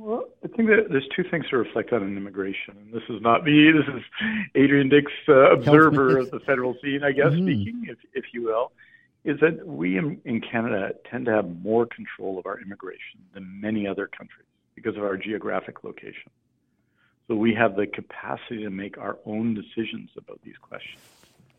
Well, 0.00 0.24
I 0.42 0.48
think 0.48 0.70
that 0.70 0.86
there's 0.88 1.06
two 1.14 1.24
things 1.24 1.46
to 1.50 1.58
reflect 1.58 1.92
on 1.92 2.02
in 2.02 2.16
immigration, 2.16 2.74
and 2.74 2.90
this 2.90 3.02
is 3.10 3.20
not 3.20 3.44
me. 3.44 3.70
This 3.70 3.86
is 3.94 4.02
Adrian 4.54 4.88
Dix, 4.88 5.12
uh, 5.28 5.50
observer 5.52 6.16
of 6.16 6.30
the 6.30 6.40
federal 6.40 6.74
scene, 6.82 7.04
I 7.04 7.12
guess, 7.12 7.26
mm-hmm. 7.26 7.44
speaking, 7.44 7.86
if, 7.86 7.98
if 8.14 8.24
you 8.32 8.44
will. 8.44 8.72
Is 9.24 9.38
that 9.40 9.66
we 9.66 9.98
in, 9.98 10.18
in 10.24 10.40
Canada 10.40 10.94
tend 11.10 11.26
to 11.26 11.32
have 11.32 11.62
more 11.62 11.84
control 11.84 12.38
of 12.38 12.46
our 12.46 12.58
immigration 12.60 13.20
than 13.34 13.60
many 13.60 13.86
other 13.86 14.06
countries 14.06 14.46
because 14.74 14.96
of 14.96 15.02
our 15.02 15.18
geographic 15.18 15.84
location. 15.84 16.30
So 17.28 17.34
we 17.34 17.52
have 17.52 17.76
the 17.76 17.86
capacity 17.86 18.62
to 18.62 18.70
make 18.70 18.96
our 18.96 19.18
own 19.26 19.52
decisions 19.52 20.08
about 20.16 20.40
these 20.42 20.56
questions, 20.56 21.02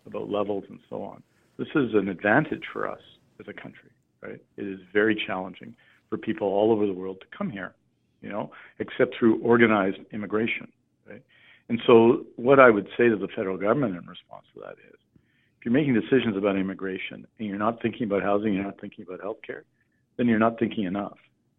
about 0.08 0.32
levels 0.32 0.64
and 0.68 0.80
so 0.90 1.04
on. 1.04 1.22
This 1.58 1.68
is 1.76 1.94
an 1.94 2.10
advantage 2.10 2.64
for 2.74 2.90
us 2.90 3.02
as 3.40 3.48
a 3.48 3.54
country, 3.54 3.92
right? 4.22 4.42
It 4.58 4.66
is 4.66 4.80
very 4.92 5.14
challenging 5.14 5.76
for 6.10 6.18
people 6.18 6.48
all 6.48 6.72
over 6.72 6.88
the 6.88 6.94
world 6.94 7.22
to 7.22 7.38
come 7.38 7.52
here 7.52 7.76
you 8.22 8.30
know, 8.30 8.52
except 8.80 9.16
through 9.18 9.42
organized 9.42 9.98
immigration. 10.12 10.72
Right? 11.08 11.24
And 11.70 11.80
so, 11.86 12.26
what 12.36 12.60
I 12.60 12.70
would 12.70 12.88
say 12.98 13.10
to 13.10 13.16
the 13.16 13.28
federal 13.36 13.58
government 13.58 13.96
in 13.96 14.06
response 14.08 14.46
to 14.54 14.62
that 14.62 14.74
is, 14.90 15.00
if 15.60 15.66
you're 15.66 15.74
making 15.74 15.94
decisions 15.94 16.36
about 16.38 16.56
immigration 16.56 17.26
and 17.38 17.48
you're 17.48 17.58
not 17.58 17.82
thinking 17.82 18.04
about 18.04 18.24
housing, 18.24 18.54
you're 18.54 18.64
not 18.64 18.80
thinking 18.82 19.06
about 19.08 19.22
healthcare, 19.22 19.62
then 20.18 20.28
you're 20.28 20.40
not 20.40 20.60
thinking 20.60 20.86
enough. 20.86 21.18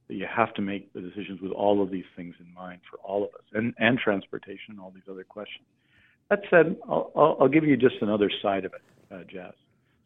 That 0.08 0.14
you 0.14 0.26
have 0.26 0.52
to 0.54 0.62
make 0.62 0.92
the 0.92 1.00
decisions 1.00 1.40
with 1.40 1.52
all 1.52 1.82
of 1.82 1.90
these 1.90 2.04
things 2.16 2.34
in 2.40 2.52
mind 2.52 2.80
for 2.90 2.98
all 2.98 3.22
of 3.22 3.30
us, 3.30 3.44
and 3.52 3.74
and 3.78 3.98
transportation 3.98 4.70
and 4.70 4.80
all 4.80 4.90
these 4.90 5.08
other 5.10 5.24
questions. 5.24 5.64
That 6.30 6.40
said, 6.50 6.76
I'll, 6.88 7.12
I'll, 7.14 7.36
I'll 7.40 7.48
give 7.48 7.64
you 7.64 7.76
just 7.76 7.96
another 8.00 8.30
side 8.42 8.64
of 8.64 8.72
it, 8.72 8.82
uh, 9.14 9.24
Jas. 9.30 9.54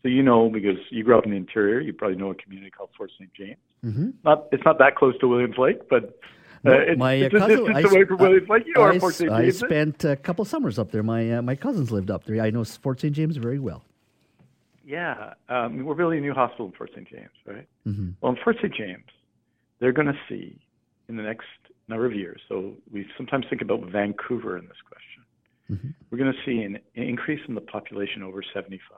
So 0.03 0.09
you 0.09 0.23
know, 0.23 0.49
because 0.49 0.79
you 0.91 1.03
grew 1.03 1.19
up 1.19 1.25
in 1.25 1.31
the 1.31 1.37
interior, 1.37 1.81
you 1.81 1.93
probably 1.93 2.17
know 2.17 2.31
a 2.31 2.35
community 2.35 2.71
called 2.71 2.91
Fort 2.97 3.11
St. 3.19 3.33
James. 3.35 3.59
Mm-hmm. 3.85 4.11
Not, 4.25 4.47
it's 4.53 4.65
not 4.65 4.79
that 4.79 4.97
close 4.97 5.19
to 5.19 5.29
Williams 5.29 5.57
Lake, 5.59 5.89
but 5.89 6.19
uh, 6.67 6.97
my 6.97 7.15
it's 7.15 7.35
cousin, 7.35 7.51
a 7.51 7.75
distance 7.75 7.93
away 7.93 8.05
from 8.05 8.17
Williams 8.19 8.49
Lake. 8.49 8.67
You 8.67 8.75
know 8.75 8.85
I, 8.85 8.99
Fort 8.99 9.15
St. 9.15 9.31
I 9.31 9.51
spent 9.51 10.05
a 10.05 10.17
couple 10.17 10.45
summers 10.45 10.79
up 10.79 10.91
there. 10.91 11.03
My 11.03 11.33
uh, 11.33 11.43
my 11.43 11.55
cousins 11.55 11.91
lived 11.91 12.11
up 12.11 12.25
there. 12.25 12.41
I 12.43 12.51
know 12.51 12.65
Fort 12.65 13.01
St. 13.01 13.15
James 13.15 13.37
very 13.37 13.59
well. 13.59 13.85
Yeah, 14.85 15.35
um, 15.49 15.85
we're 15.85 15.95
building 15.95 16.21
a 16.21 16.23
new 16.23 16.33
hospital 16.33 16.67
in 16.67 16.73
Fort 16.73 16.91
St. 16.95 17.09
James, 17.09 17.31
right? 17.45 17.67
Mm-hmm. 17.87 18.11
Well, 18.21 18.33
in 18.33 18.39
Fort 18.45 18.57
St. 18.63 18.73
James, 18.73 19.05
they're 19.81 19.93
going 19.93 20.07
to 20.07 20.19
see 20.29 20.61
in 21.09 21.17
the 21.17 21.25
next 21.25 21.47
number 21.89 22.07
of 22.07 22.15
years. 22.15 22.41
So 22.49 22.75
we 22.93 23.05
sometimes 23.17 23.47
think 23.51 23.63
about 23.63 23.81
Vancouver 23.91 24.57
in 24.57 24.67
this 24.67 24.77
question. 24.89 25.17
Mm-hmm. 25.71 25.89
We're 26.11 26.19
going 26.19 26.33
to 26.33 26.39
see 26.45 26.63
an 26.63 26.79
increase 26.95 27.41
in 27.49 27.57
the 27.57 27.61
population 27.61 28.23
over 28.23 28.45
75 28.55 28.97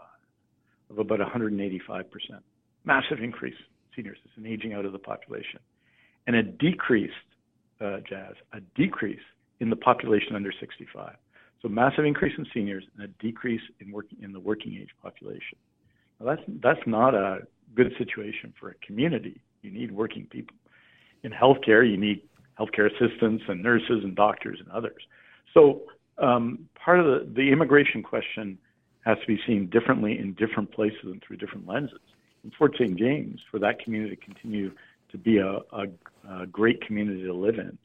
of 0.91 0.99
about 0.99 1.21
185 1.21 2.11
percent. 2.11 2.43
Massive 2.85 3.21
increase, 3.21 3.57
seniors. 3.97 4.19
It's 4.25 4.37
an 4.37 4.47
aging 4.47 4.75
out 4.75 4.85
of 4.85 4.93
the 4.93 4.99
population, 4.99 5.61
and 6.27 6.37
a 6.37 6.43
decrease 6.43 7.11
uh, 7.81 7.99
Jas, 8.09 8.35
a 8.53 8.61
decrease 8.77 9.21
in 9.61 9.71
the 9.71 9.77
population 9.77 10.35
under 10.35 10.53
65. 10.59 11.17
So 11.63 11.69
massive 11.69 12.05
increase 12.05 12.35
in 12.39 12.47
seniors 12.55 12.85
and 12.97 13.05
a 13.05 13.09
decrease 13.23 13.61
in 13.81 13.91
working 13.91 14.19
in 14.23 14.33
the 14.33 14.41
working 14.41 14.75
age 14.81 14.91
population. 15.03 15.59
Now 16.21 16.27
that's 16.27 16.43
that's 16.63 16.87
not 16.87 17.15
a 17.15 17.41
good 17.75 17.93
situation 17.99 18.55
for 18.59 18.71
a 18.71 18.75
community. 18.87 19.41
You 19.63 19.71
need 19.71 19.91
working 19.91 20.27
people. 20.27 20.57
In 21.25 21.33
healthcare, 21.33 21.89
you 21.89 21.97
need 21.97 22.23
healthcare 22.59 22.87
assistants 22.87 23.45
and 23.49 23.63
nurses 23.63 24.05
and 24.05 24.15
doctors 24.15 24.59
and 24.61 24.71
others. 24.71 25.03
So 25.55 25.83
um, 26.19 26.69
part 26.75 27.01
of 27.01 27.07
the, 27.07 27.33
the 27.35 27.51
immigration 27.53 28.03
question 28.03 28.59
has 29.05 29.19
to 29.21 29.27
be 29.27 29.41
seen 29.47 29.69
differently 29.69 30.19
in 30.19 30.35
different 30.35 30.71
places 30.73 31.05
and 31.05 31.23
through 31.23 31.37
different 31.37 31.67
lenses. 31.67 32.01
In 32.45 32.51
Fort 32.57 32.75
St. 32.79 32.97
James, 32.97 33.41
for 33.51 33.59
that 33.59 33.83
community 33.83 34.15
to 34.15 34.23
continue 34.23 34.73
to 35.11 35.19
be 35.19 35.39
a, 35.39 35.59
a, 35.73 35.87
a 36.43 36.47
great 36.47 36.85
community 36.87 37.25
to 37.25 37.35
live 37.35 37.57
in, 37.57 37.79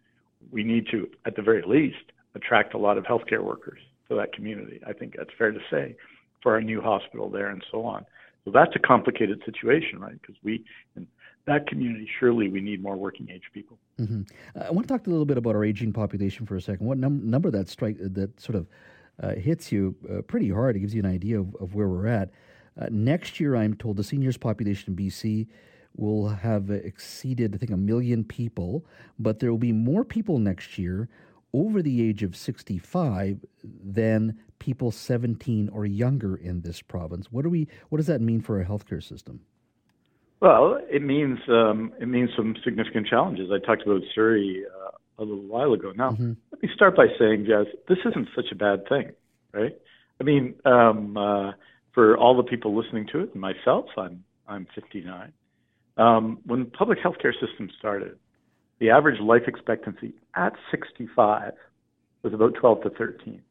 we 0.51 0.63
need 0.63 0.88
to, 0.91 1.09
at 1.26 1.36
the 1.36 1.41
very 1.41 1.63
least, 1.65 2.11
attract 2.36 2.74
a 2.74 2.78
lot 2.78 2.97
of 2.97 3.05
healthcare 3.05 3.43
workers 3.43 3.80
to 4.09 4.15
that 4.15 4.34
community. 4.34 4.82
I 4.86 4.93
think 4.93 5.15
that's 5.17 5.30
fair 5.38 5.51
to 5.51 5.59
say 5.71 5.95
for 6.41 6.53
our 6.53 6.61
new 6.61 6.82
hospital 6.82 7.30
there 7.30 7.49
and 7.49 7.63
so 7.71 7.86
on. 7.86 8.05
So 8.45 8.51
that's 8.51 8.76
a 8.76 8.80
complicated 8.80 9.41
situation, 9.45 9.99
right? 9.99 10.19
Because 10.21 10.36
we, 10.43 10.65
in 10.95 11.07
that 11.45 11.67
community, 11.67 12.09
surely 12.19 12.49
we 12.49 12.59
need 12.59 12.82
more 12.84 12.95
working 12.95 13.30
age 13.30 13.43
people. 13.53 13.78
Mm-hmm. 13.99 14.24
Uh, 14.55 14.65
I 14.65 14.71
want 14.71 14.88
to 14.88 14.93
talk 14.93 15.07
a 15.07 15.09
little 15.09 15.26
bit 15.26 15.38
about 15.38 15.55
our 15.55 15.63
aging 15.63 15.93
population 15.93 16.45
for 16.45 16.55
a 16.55 16.61
second. 16.61 16.86
What 16.86 16.97
num- 16.97 17.30
number 17.30 17.49
that 17.51 17.69
strike 17.69 17.97
that 17.99 18.39
sort 18.39 18.57
of 18.57 18.67
uh, 19.21 19.36
hits 19.36 19.71
you 19.71 19.95
uh, 20.11 20.21
pretty 20.24 20.49
hard? 20.49 20.76
It 20.76 20.80
gives 20.80 20.93
you 20.93 21.01
an 21.01 21.09
idea 21.09 21.39
of, 21.39 21.55
of 21.61 21.74
where 21.74 21.88
we're 21.88 22.07
at. 22.07 22.32
Uh, 22.80 22.88
next 22.89 23.39
year, 23.39 23.55
I'm 23.55 23.76
told 23.76 23.97
the 23.97 24.03
seniors 24.03 24.38
population 24.38 24.93
in 24.93 25.05
BC 25.05 25.47
will 25.96 26.30
have 26.30 26.70
exceeded, 26.70 27.54
I 27.54 27.58
think, 27.58 27.72
a 27.72 27.78
million 27.78 28.24
people, 28.24 28.86
but 29.20 29.39
there 29.39 29.52
will 29.52 29.58
be 29.58 29.72
more 29.72 30.04
people 30.04 30.39
next 30.39 30.78
year 30.78 31.10
over 31.54 31.82
the 31.82 32.08
age 32.08 32.24
of 32.24 32.36
65 32.36 33.46
than 33.64 34.38
people 34.60 34.91
17 34.91 35.70
or 35.70 35.86
younger 35.86 36.36
in 36.36 36.62
this 36.62 36.82
province. 36.82 37.32
What 37.32 37.44
do 37.44 37.50
we? 37.50 37.68
What 37.89 37.98
does 37.98 38.08
that 38.08 38.22
mean 38.22 38.41
for 38.41 38.58
our 38.60 38.66
healthcare 38.66 39.04
system? 39.04 39.41
Well, 40.39 40.80
it 40.89 41.02
means 41.02 41.39
um, 41.48 41.94
it 42.02 42.08
means 42.08 42.32
some 42.36 42.56
significant 42.64 43.08
challenges. 43.08 43.50
I 43.52 43.66
talked 43.66 43.84
about 43.84 44.02
Surrey 44.14 44.64
uh, 44.66 44.91
a 45.20 45.24
little 45.24 45.44
while 45.44 45.74
ago. 45.74 45.94
Now, 45.96 46.12
mm-hmm. 46.12 46.34
let 46.52 46.62
me 46.62 46.70
start 46.74 46.96
by 46.96 47.08
saying, 47.20 47.46
Jess, 47.46 47.68
this 47.88 48.00
isn't 48.06 48.28
such 48.36 48.52
a 48.52 48.56
bad 48.56 48.88
thing, 48.89 49.12
right? 49.54 49.78
I 50.20 50.24
mean, 50.24 50.56
um, 50.66 51.16
uh, 51.18 51.52
for 51.94 52.18
all 52.18 52.36
the 52.36 52.44
people 52.44 52.76
listening 52.76 53.08
to 53.14 53.20
it, 53.22 53.32
and 53.34 53.41
myself, 53.41 53.86
I'm 53.98 54.24
I'm 54.48 54.68
59. 54.76 55.32
Um, 55.98 56.39
when 56.46 56.66
public 56.68 57.00
healthcare 57.00 57.34
system 57.34 57.70
started, 57.78 58.18
the 58.80 58.89
average 58.89 59.20
life 59.20 59.44
expectancy 59.48 60.14
at 60.36 60.54
65 60.72 61.54
was 62.24 62.34
about 62.34 62.56
12 62.56 62.84
to 62.84 62.89
13. 62.91 63.41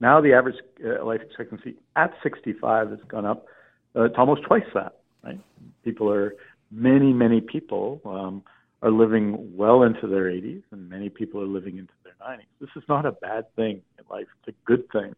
Now 0.00 0.20
the 0.20 0.32
average 0.32 0.56
uh, 0.84 1.04
life 1.04 1.20
expectancy 1.20 1.76
at 1.96 2.12
65 2.22 2.90
has 2.90 2.98
gone 3.08 3.26
up 3.26 3.46
uh, 3.94 4.08
to 4.08 4.16
almost 4.16 4.42
twice 4.42 4.64
that. 4.74 4.96
Right? 5.22 5.40
People 5.84 6.10
are 6.10 6.34
many, 6.70 7.12
many 7.12 7.40
people 7.40 8.00
um, 8.04 8.42
are 8.82 8.90
living 8.90 9.56
well 9.56 9.82
into 9.82 10.06
their 10.06 10.24
80s, 10.24 10.62
and 10.70 10.88
many 10.88 11.10
people 11.10 11.42
are 11.42 11.46
living 11.46 11.76
into 11.76 11.92
their 12.02 12.14
90s. 12.26 12.46
This 12.60 12.70
is 12.76 12.82
not 12.88 13.04
a 13.04 13.12
bad 13.12 13.54
thing 13.56 13.82
in 13.98 14.04
life; 14.10 14.26
it's 14.38 14.56
a 14.56 14.64
good 14.64 14.90
thing. 14.90 15.14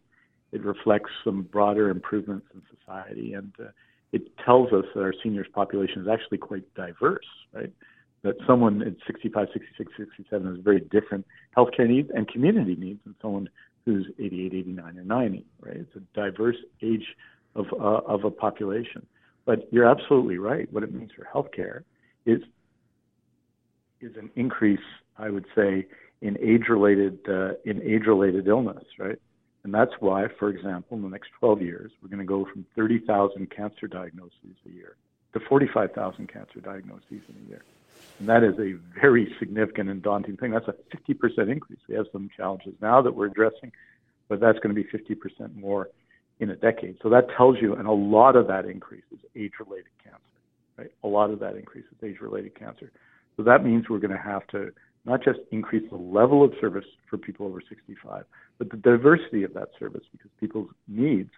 It 0.51 0.65
reflects 0.65 1.11
some 1.25 1.43
broader 1.43 1.89
improvements 1.89 2.47
in 2.53 2.63
society, 2.77 3.35
and 3.35 3.53
uh, 3.61 3.69
it 4.13 4.37
tells 4.45 4.73
us 4.73 4.85
that 4.95 5.01
our 5.01 5.15
seniors 5.23 5.47
population 5.53 6.03
is 6.03 6.09
actually 6.09 6.39
quite 6.39 6.63
diverse. 6.75 7.25
Right? 7.53 7.73
That 8.23 8.37
someone 8.47 8.83
at 8.83 8.95
65, 9.07 9.49
66, 9.53 9.93
67 9.99 10.47
has 10.47 10.63
very 10.63 10.81
different 10.81 11.27
healthcare 11.57 11.89
needs 11.89 12.11
and 12.15 12.29
community 12.29 12.77
needs 12.77 13.01
than 13.05 13.17
someone 13.21 13.49
who's 13.85 14.07
88, 14.19 14.55
89, 14.55 14.99
or 14.99 15.05
90. 15.05 15.47
Right? 15.61 15.77
It's 15.77 15.97
a 15.97 16.01
diverse 16.15 16.57
age 16.83 17.07
of 17.55 17.67
uh, 17.73 18.01
of 18.07 18.25
a 18.25 18.31
population. 18.31 19.07
But 19.45 19.69
you're 19.73 19.91
absolutely 19.91 20.39
right. 20.39 20.73
What 20.73 20.85
it 20.85 20.95
means 20.95 21.11
for 21.17 21.27
healthcare 21.33 21.83
is 22.27 22.43
is 24.01 24.17
an 24.17 24.31
increase, 24.37 24.81
I 25.17 25.31
would 25.31 25.47
say, 25.55 25.87
in 26.21 26.37
age-related 26.41 27.19
uh, 27.29 27.55
in 27.65 27.83
age-related 27.83 28.47
illness, 28.47 28.85
right? 28.99 29.19
And 29.65 29.73
that's 29.73 29.93
why, 30.01 30.27
for 30.39 30.49
example, 30.49 30.97
in 30.97 31.03
the 31.03 31.09
next 31.09 31.31
12 31.39 31.63
years, 31.63 31.93
we're 32.03 32.09
going 32.09 32.19
to 32.19 32.25
go 32.25 32.45
from 32.45 32.67
30,000 32.75 33.51
cancer 33.51 33.87
diagnoses 33.87 34.57
a 34.67 34.71
year 34.71 34.97
to 35.35 35.41
45,000 35.41 36.27
cancer 36.29 36.61
diagnoses 36.61 37.05
in 37.11 37.47
a 37.47 37.49
year. 37.49 37.63
And 38.19 38.29
that 38.29 38.43
is 38.43 38.59
a 38.59 38.75
very 39.01 39.35
significant 39.39 39.89
and 39.89 40.03
daunting 40.03 40.37
thing. 40.37 40.51
That's 40.51 40.69
a 40.69 40.75
50% 40.97 41.51
increase. 41.51 41.79
We 41.89 41.95
have 41.95 42.07
some 42.13 42.29
challenges 42.37 42.75
now 42.81 43.03
that 43.03 43.15
we're 43.15 43.27
addressing, 43.27 43.73
but 44.29 44.41
that's 44.41 44.59
going 44.59 44.75
to 44.75 44.83
be 44.83 44.89
50% 44.89 45.57
more 45.57 45.89
in 46.41 46.51
a 46.51 46.57
decade. 46.57 46.99
So 47.03 47.09
that 47.11 47.29
tells 47.37 47.59
you, 47.61 47.75
and 47.75 47.87
a 47.87 47.93
lot 47.93 48.35
of 48.37 48.49
that 48.49 48.65
increase 48.65 49.05
is 49.13 49.21
age-related 49.37 49.93
cancer, 50.03 50.21
right? 50.77 50.91
A 51.05 51.09
lot 51.09 51.31
of 51.31 51.39
that 51.39 51.57
increase 51.57 51.85
is 51.85 52.03
age-related 52.03 52.55
cancer. 52.59 52.91
So 53.37 53.45
that 53.45 53.65
means 53.65 53.89
we're 53.89 53.99
going 53.99 54.11
to 54.11 54.17
have 54.17 54.47
to 54.49 54.73
not 55.05 55.23
just 55.25 55.41
increase 55.51 55.89
the 55.91 55.97
level 55.97 56.45
of 56.45 56.53
service 56.61 56.85
for 57.09 57.19
people 57.19 57.47
over 57.47 57.61
65, 57.69 58.25
but 58.59 58.71
the 58.71 58.77
diversity 58.77 59.43
of 59.43 59.53
that 59.55 59.69
service 59.79 60.03
because 60.13 60.31
people's 60.39 60.69
needs 60.87 61.31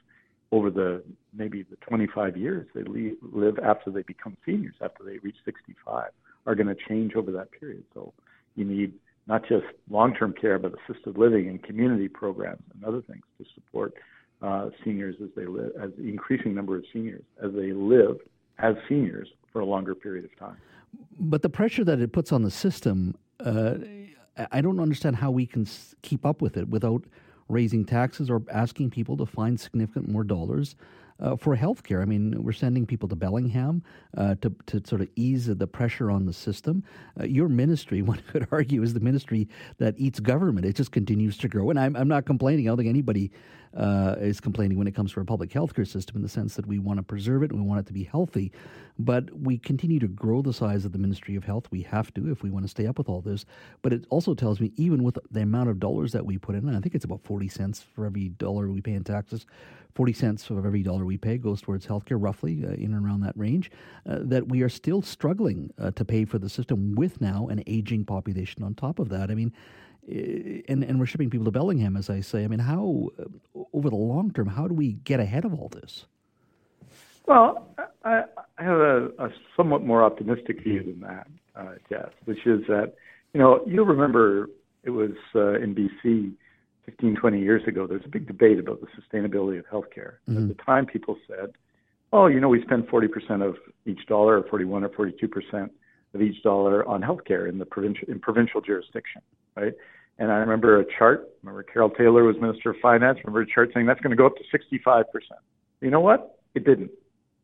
over 0.52 0.70
the 0.70 1.02
maybe 1.32 1.62
the 1.62 1.76
25 1.76 2.36
years 2.36 2.66
they 2.74 2.82
live 3.22 3.58
after 3.58 3.90
they 3.90 4.02
become 4.02 4.36
seniors, 4.44 4.74
after 4.80 5.02
they 5.02 5.18
reach 5.18 5.36
65, 5.44 6.10
are 6.46 6.54
going 6.54 6.66
to 6.66 6.76
change 6.88 7.14
over 7.14 7.32
that 7.32 7.50
period. 7.52 7.82
So 7.94 8.12
you 8.54 8.64
need 8.64 8.92
not 9.26 9.42
just 9.48 9.64
long-term 9.90 10.34
care, 10.38 10.58
but 10.58 10.72
assisted 10.74 11.16
living 11.16 11.48
and 11.48 11.62
community 11.62 12.08
programs 12.08 12.62
and 12.74 12.84
other 12.84 13.00
things 13.00 13.22
to 13.38 13.46
support 13.54 13.94
uh, 14.42 14.68
seniors 14.84 15.16
as 15.22 15.30
they 15.34 15.46
live, 15.46 15.72
as 15.82 15.90
the 15.96 16.08
increasing 16.08 16.54
number 16.54 16.76
of 16.76 16.84
seniors 16.92 17.24
as 17.42 17.50
they 17.52 17.72
live 17.72 18.18
as 18.58 18.74
seniors 18.88 19.28
for 19.52 19.60
a 19.60 19.64
longer 19.64 19.94
period 19.94 20.24
of 20.24 20.38
time. 20.38 20.56
But 21.18 21.42
the 21.42 21.48
pressure 21.48 21.84
that 21.84 22.00
it 22.00 22.12
puts 22.12 22.30
on 22.30 22.42
the 22.42 22.50
system, 22.50 23.16
uh, 23.44 23.74
I 24.50 24.60
don't 24.60 24.80
understand 24.80 25.16
how 25.16 25.30
we 25.30 25.46
can 25.46 25.66
keep 26.02 26.26
up 26.26 26.42
with 26.42 26.56
it 26.56 26.68
without 26.68 27.04
raising 27.48 27.84
taxes 27.84 28.30
or 28.30 28.42
asking 28.50 28.90
people 28.90 29.16
to 29.18 29.26
find 29.26 29.60
significant 29.60 30.08
more 30.08 30.24
dollars 30.24 30.76
uh, 31.20 31.36
for 31.36 31.56
healthcare. 31.56 32.02
I 32.02 32.04
mean, 32.04 32.42
we're 32.42 32.52
sending 32.52 32.86
people 32.86 33.08
to 33.08 33.16
Bellingham 33.16 33.82
uh, 34.16 34.34
to, 34.40 34.54
to 34.66 34.82
sort 34.84 35.00
of 35.00 35.08
ease 35.14 35.46
the 35.46 35.66
pressure 35.66 36.10
on 36.10 36.26
the 36.26 36.32
system. 36.32 36.82
Uh, 37.20 37.24
your 37.24 37.48
ministry, 37.48 38.02
one 38.14 38.22
could 38.30 38.48
argue, 38.50 38.82
is 38.82 38.94
the 38.94 39.00
ministry 39.00 39.48
that 39.78 39.94
eats 39.96 40.20
government. 40.20 40.66
It 40.66 40.74
just 40.74 40.90
continues 40.90 41.38
to 41.38 41.48
grow. 41.48 41.70
And 41.70 41.78
I'm, 41.78 41.94
I'm 41.96 42.08
not 42.08 42.26
complaining. 42.26 42.66
I 42.66 42.68
don't 42.70 42.78
think 42.78 42.88
anybody 42.88 43.30
uh, 43.76 44.16
is 44.20 44.40
complaining 44.40 44.78
when 44.78 44.86
it 44.86 44.94
comes 44.94 45.12
to 45.12 45.20
our 45.20 45.24
public 45.24 45.50
healthcare 45.50 45.86
system 45.86 46.16
in 46.16 46.22
the 46.22 46.28
sense 46.28 46.54
that 46.54 46.66
we 46.66 46.78
want 46.78 46.98
to 46.98 47.02
preserve 47.02 47.42
it 47.42 47.50
and 47.50 47.60
we 47.60 47.66
want 47.66 47.80
it 47.80 47.86
to 47.86 47.92
be 47.92 48.04
healthy. 48.04 48.52
But 48.98 49.36
we 49.36 49.58
continue 49.58 49.98
to 49.98 50.06
grow 50.08 50.42
the 50.42 50.52
size 50.52 50.84
of 50.84 50.92
the 50.92 50.98
Ministry 50.98 51.34
of 51.34 51.44
Health. 51.44 51.66
We 51.70 51.82
have 51.82 52.14
to 52.14 52.30
if 52.30 52.42
we 52.42 52.50
want 52.50 52.64
to 52.64 52.68
stay 52.68 52.86
up 52.86 52.98
with 52.98 53.08
all 53.08 53.20
this. 53.20 53.44
But 53.82 53.92
it 53.92 54.06
also 54.10 54.34
tells 54.34 54.60
me, 54.60 54.72
even 54.76 55.02
with 55.02 55.18
the 55.30 55.42
amount 55.42 55.70
of 55.70 55.80
dollars 55.80 56.12
that 56.12 56.24
we 56.24 56.38
put 56.38 56.54
in, 56.54 56.68
and 56.68 56.76
I 56.76 56.80
think 56.80 56.94
it's 56.94 57.04
about 57.04 57.24
40 57.24 57.48
cents 57.48 57.82
for 57.82 58.06
every 58.06 58.28
dollar 58.28 58.70
we 58.70 58.80
pay 58.80 58.92
in 58.92 59.02
taxes, 59.02 59.46
40 59.94 60.12
cents 60.12 60.50
of 60.50 60.64
every 60.66 60.82
dollar 60.82 61.04
we 61.04 61.16
pay 61.16 61.38
goes 61.38 61.60
towards 61.60 61.86
healthcare, 61.86 62.20
roughly 62.20 62.64
uh, 62.64 62.72
in 62.72 62.94
and 62.94 63.04
around 63.04 63.20
that 63.20 63.36
range, 63.36 63.70
uh, 64.08 64.18
that 64.22 64.48
we 64.48 64.62
are 64.62 64.68
still 64.68 65.02
struggling 65.02 65.72
uh, 65.78 65.90
to 65.92 66.04
pay 66.04 66.24
for 66.24 66.38
the 66.38 66.48
system 66.48 66.94
with 66.94 67.20
now 67.20 67.46
an 67.48 67.62
aging 67.66 68.04
population 68.04 68.62
on 68.62 68.74
top 68.74 68.98
of 68.98 69.08
that. 69.08 69.30
I 69.30 69.34
mean, 69.34 69.52
and, 70.08 70.84
and 70.84 70.98
we're 70.98 71.06
shipping 71.06 71.30
people 71.30 71.44
to 71.44 71.50
Bellingham, 71.50 71.96
as 71.96 72.10
I 72.10 72.20
say. 72.20 72.44
I 72.44 72.48
mean, 72.48 72.58
how, 72.60 73.10
uh, 73.18 73.60
over 73.72 73.90
the 73.90 73.96
long 73.96 74.32
term, 74.32 74.48
how 74.48 74.68
do 74.68 74.74
we 74.74 74.92
get 75.04 75.20
ahead 75.20 75.44
of 75.44 75.54
all 75.54 75.68
this? 75.68 76.06
Well, 77.26 77.68
I, 78.04 78.24
I 78.58 78.62
have 78.62 78.78
a, 78.78 79.06
a 79.18 79.28
somewhat 79.56 79.82
more 79.82 80.02
optimistic 80.02 80.62
view 80.62 80.82
than 80.82 81.00
that, 81.00 81.26
uh, 81.56 81.74
Jeff, 81.88 82.10
which 82.26 82.46
is 82.46 82.60
that, 82.68 82.94
you 83.32 83.40
know, 83.40 83.62
you'll 83.66 83.86
remember 83.86 84.50
it 84.82 84.90
was 84.90 85.12
uh, 85.34 85.54
in 85.54 85.74
BC 85.74 86.34
15, 86.86 87.16
20 87.16 87.40
years 87.40 87.62
ago, 87.66 87.86
there's 87.86 88.04
a 88.04 88.08
big 88.08 88.26
debate 88.26 88.58
about 88.58 88.80
the 88.80 88.86
sustainability 88.88 89.58
of 89.58 89.64
healthcare. 89.66 90.16
Mm-hmm. 90.28 90.36
At 90.36 90.48
the 90.48 90.62
time, 90.62 90.86
people 90.86 91.16
said, 91.26 91.52
oh, 92.12 92.26
you 92.26 92.40
know, 92.40 92.48
we 92.48 92.62
spend 92.62 92.86
40% 92.88 93.46
of 93.46 93.56
each 93.86 94.06
dollar, 94.06 94.38
or 94.38 94.48
41 94.48 94.84
or 94.84 94.88
42% 94.90 95.70
of 96.14 96.22
each 96.22 96.42
dollar 96.42 96.86
on 96.86 97.00
healthcare 97.00 97.48
in 97.48 97.58
the 97.58 97.64
provincial 97.64 98.08
in 98.08 98.20
provincial 98.20 98.60
jurisdiction, 98.60 99.22
right? 99.56 99.72
And 100.18 100.30
I 100.30 100.36
remember 100.36 100.80
a 100.80 100.84
chart. 100.98 101.28
Remember 101.42 101.62
Carole 101.62 101.90
Taylor 101.90 102.24
was 102.24 102.36
Minister 102.40 102.70
of 102.70 102.76
Finance. 102.80 103.18
Remember 103.24 103.40
a 103.40 103.46
chart 103.46 103.70
saying 103.74 103.86
that's 103.86 104.00
going 104.00 104.10
to 104.10 104.16
go 104.16 104.26
up 104.26 104.34
to 104.36 104.88
65%. 104.88 105.04
You 105.80 105.90
know 105.90 106.00
what? 106.00 106.38
It 106.54 106.64
didn't. 106.64 106.90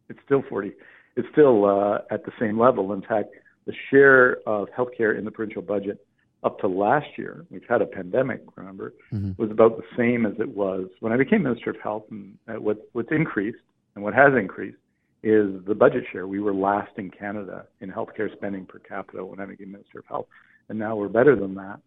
It's 0.08 0.20
still 0.24 0.42
40. 0.48 0.72
It's 1.16 1.28
still 1.32 1.64
uh, 1.64 1.98
at 2.10 2.24
the 2.24 2.32
same 2.38 2.58
level. 2.58 2.92
In 2.92 3.02
fact, 3.02 3.30
the 3.66 3.72
share 3.90 4.38
of 4.46 4.68
healthcare 4.76 5.18
in 5.18 5.24
the 5.24 5.30
provincial 5.30 5.62
budget 5.62 6.04
up 6.42 6.58
to 6.60 6.68
last 6.68 7.06
year, 7.18 7.44
we've 7.50 7.66
had 7.68 7.82
a 7.82 7.86
pandemic, 7.86 8.42
remember, 8.56 8.94
mm-hmm. 9.12 9.32
was 9.36 9.50
about 9.50 9.76
the 9.76 9.82
same 9.96 10.24
as 10.24 10.32
it 10.38 10.48
was 10.48 10.86
when 11.00 11.12
I 11.12 11.16
became 11.16 11.42
Minister 11.42 11.70
of 11.70 11.76
Health. 11.82 12.04
And 12.10 12.38
uh, 12.48 12.54
what, 12.54 12.88
what's 12.92 13.10
increased 13.10 13.58
and 13.94 14.02
what 14.02 14.14
has 14.14 14.32
increased 14.38 14.78
is 15.22 15.50
the 15.66 15.74
budget 15.74 16.04
share. 16.10 16.26
We 16.26 16.40
were 16.40 16.54
last 16.54 16.92
in 16.96 17.10
Canada 17.10 17.66
in 17.80 17.90
healthcare 17.90 18.32
spending 18.32 18.64
per 18.64 18.78
capita 18.78 19.24
when 19.24 19.38
I 19.38 19.44
became 19.44 19.72
Minister 19.72 19.98
of 19.98 20.06
Health, 20.06 20.26
and 20.70 20.78
now 20.78 20.96
we're 20.96 21.08
better 21.08 21.36
than 21.36 21.54
that. 21.56 21.80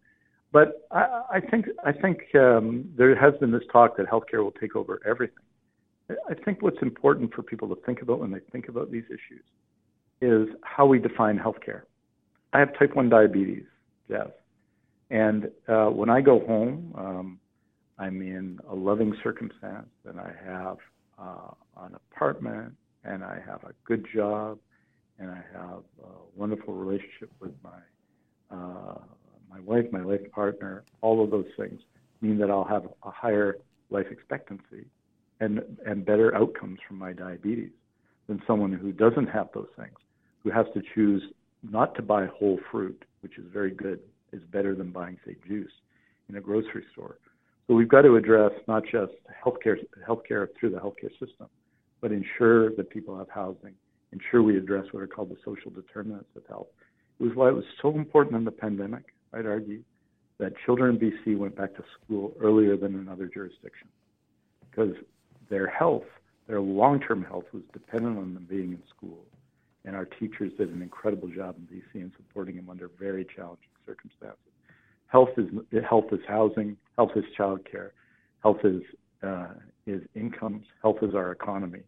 But 0.53 0.87
I, 0.91 1.23
I 1.33 1.39
think 1.39 1.65
I 1.83 1.91
think 1.91 2.19
um, 2.35 2.87
there 2.95 3.15
has 3.15 3.33
been 3.39 3.51
this 3.51 3.63
talk 3.71 3.97
that 3.97 4.05
healthcare 4.05 4.43
will 4.43 4.51
take 4.51 4.75
over 4.75 5.01
everything. 5.05 5.43
I 6.09 6.35
think 6.45 6.61
what's 6.61 6.81
important 6.81 7.33
for 7.33 7.41
people 7.41 7.67
to 7.69 7.81
think 7.87 8.03
about 8.03 8.19
when 8.19 8.31
they 8.31 8.39
think 8.51 8.67
about 8.67 8.91
these 8.91 9.05
issues 9.05 9.43
is 10.21 10.55
how 10.61 10.85
we 10.85 10.99
define 10.99 11.39
healthcare. 11.39 11.81
I 12.53 12.59
have 12.59 12.77
type 12.77 12.95
1 12.95 13.09
diabetes, 13.09 13.63
Jeff. 14.07 14.27
And 15.09 15.49
uh, 15.67 15.87
when 15.87 16.09
I 16.09 16.21
go 16.21 16.45
home, 16.45 16.93
um, 16.97 17.39
I'm 17.97 18.21
in 18.21 18.59
a 18.69 18.75
loving 18.75 19.15
circumstance 19.23 19.89
and 20.05 20.19
I 20.19 20.33
have 20.45 20.77
uh, 21.17 21.51
an 21.85 21.95
apartment 21.95 22.73
and 23.03 23.23
I 23.23 23.39
have 23.45 23.63
a 23.63 23.73
good 23.85 24.05
job 24.13 24.59
and 25.19 25.31
I 25.31 25.43
have 25.53 25.83
a 26.03 26.09
wonderful 26.35 26.73
relationship 26.73 27.31
with 27.39 27.53
my 27.63 28.55
uh, 28.55 28.99
my 29.53 29.59
wife, 29.61 29.85
my 29.91 30.01
life 30.01 30.21
partner. 30.31 30.83
All 31.01 31.23
of 31.23 31.29
those 31.29 31.45
things 31.57 31.79
mean 32.21 32.37
that 32.39 32.49
I'll 32.49 32.63
have 32.63 32.85
a 33.03 33.11
higher 33.11 33.57
life 33.89 34.07
expectancy 34.09 34.85
and 35.39 35.61
and 35.85 36.05
better 36.05 36.35
outcomes 36.35 36.79
from 36.87 36.97
my 36.97 37.13
diabetes 37.13 37.71
than 38.27 38.41
someone 38.47 38.73
who 38.73 38.91
doesn't 38.91 39.27
have 39.27 39.49
those 39.53 39.67
things, 39.77 39.95
who 40.43 40.49
has 40.49 40.65
to 40.73 40.81
choose 40.95 41.21
not 41.69 41.93
to 41.95 42.01
buy 42.01 42.25
whole 42.25 42.59
fruit, 42.71 43.03
which 43.21 43.37
is 43.37 43.45
very 43.53 43.71
good, 43.71 43.99
is 44.31 44.41
better 44.51 44.75
than 44.75 44.91
buying 44.91 45.17
say 45.25 45.35
juice 45.47 45.71
in 46.29 46.35
a 46.35 46.41
grocery 46.41 46.85
store. 46.91 47.17
So 47.67 47.75
we've 47.75 47.89
got 47.89 48.01
to 48.01 48.15
address 48.15 48.51
not 48.67 48.83
just 48.83 49.13
healthcare 49.45 49.77
healthcare 50.07 50.47
through 50.59 50.71
the 50.71 50.77
healthcare 50.77 51.11
system, 51.11 51.47
but 52.01 52.11
ensure 52.11 52.75
that 52.75 52.89
people 52.89 53.17
have 53.17 53.29
housing, 53.29 53.73
ensure 54.11 54.41
we 54.41 54.57
address 54.57 54.85
what 54.91 55.03
are 55.03 55.07
called 55.07 55.29
the 55.29 55.37
social 55.45 55.71
determinants 55.71 56.29
of 56.35 56.43
health. 56.47 56.67
It 57.19 57.23
was 57.23 57.35
why 57.35 57.49
it 57.49 57.55
was 57.55 57.65
so 57.81 57.95
important 57.95 58.35
in 58.35 58.43
the 58.43 58.51
pandemic, 58.51 59.05
I'd 59.33 59.45
argue, 59.45 59.83
that 60.39 60.53
children 60.65 60.95
in 60.95 61.11
BC 61.11 61.37
went 61.37 61.55
back 61.55 61.75
to 61.75 61.83
school 61.93 62.33
earlier 62.41 62.75
than 62.75 62.95
in 62.95 63.07
other 63.07 63.27
jurisdictions 63.27 63.91
because 64.69 64.93
their 65.49 65.67
health, 65.67 66.03
their 66.47 66.59
long 66.61 66.99
term 66.99 67.23
health, 67.23 67.45
was 67.53 67.63
dependent 67.71 68.17
on 68.17 68.33
them 68.33 68.47
being 68.49 68.71
in 68.71 68.81
school. 68.95 69.19
And 69.85 69.95
our 69.95 70.05
teachers 70.05 70.51
did 70.57 70.69
an 70.69 70.81
incredible 70.81 71.27
job 71.27 71.55
in 71.57 71.77
BC 71.77 72.01
in 72.01 72.11
supporting 72.17 72.55
them 72.55 72.69
under 72.69 72.89
very 72.99 73.25
challenging 73.35 73.69
circumstances. 73.85 74.37
Health 75.07 75.29
is 75.37 75.47
health 75.87 76.05
is 76.11 76.21
housing, 76.27 76.77
health 76.97 77.11
is 77.15 77.25
childcare, 77.37 77.91
health 78.41 78.59
is 78.63 78.81
uh, 79.21 79.49
is 79.85 80.01
incomes, 80.15 80.65
health 80.81 80.97
is 81.01 81.13
our 81.13 81.31
economy. 81.31 81.81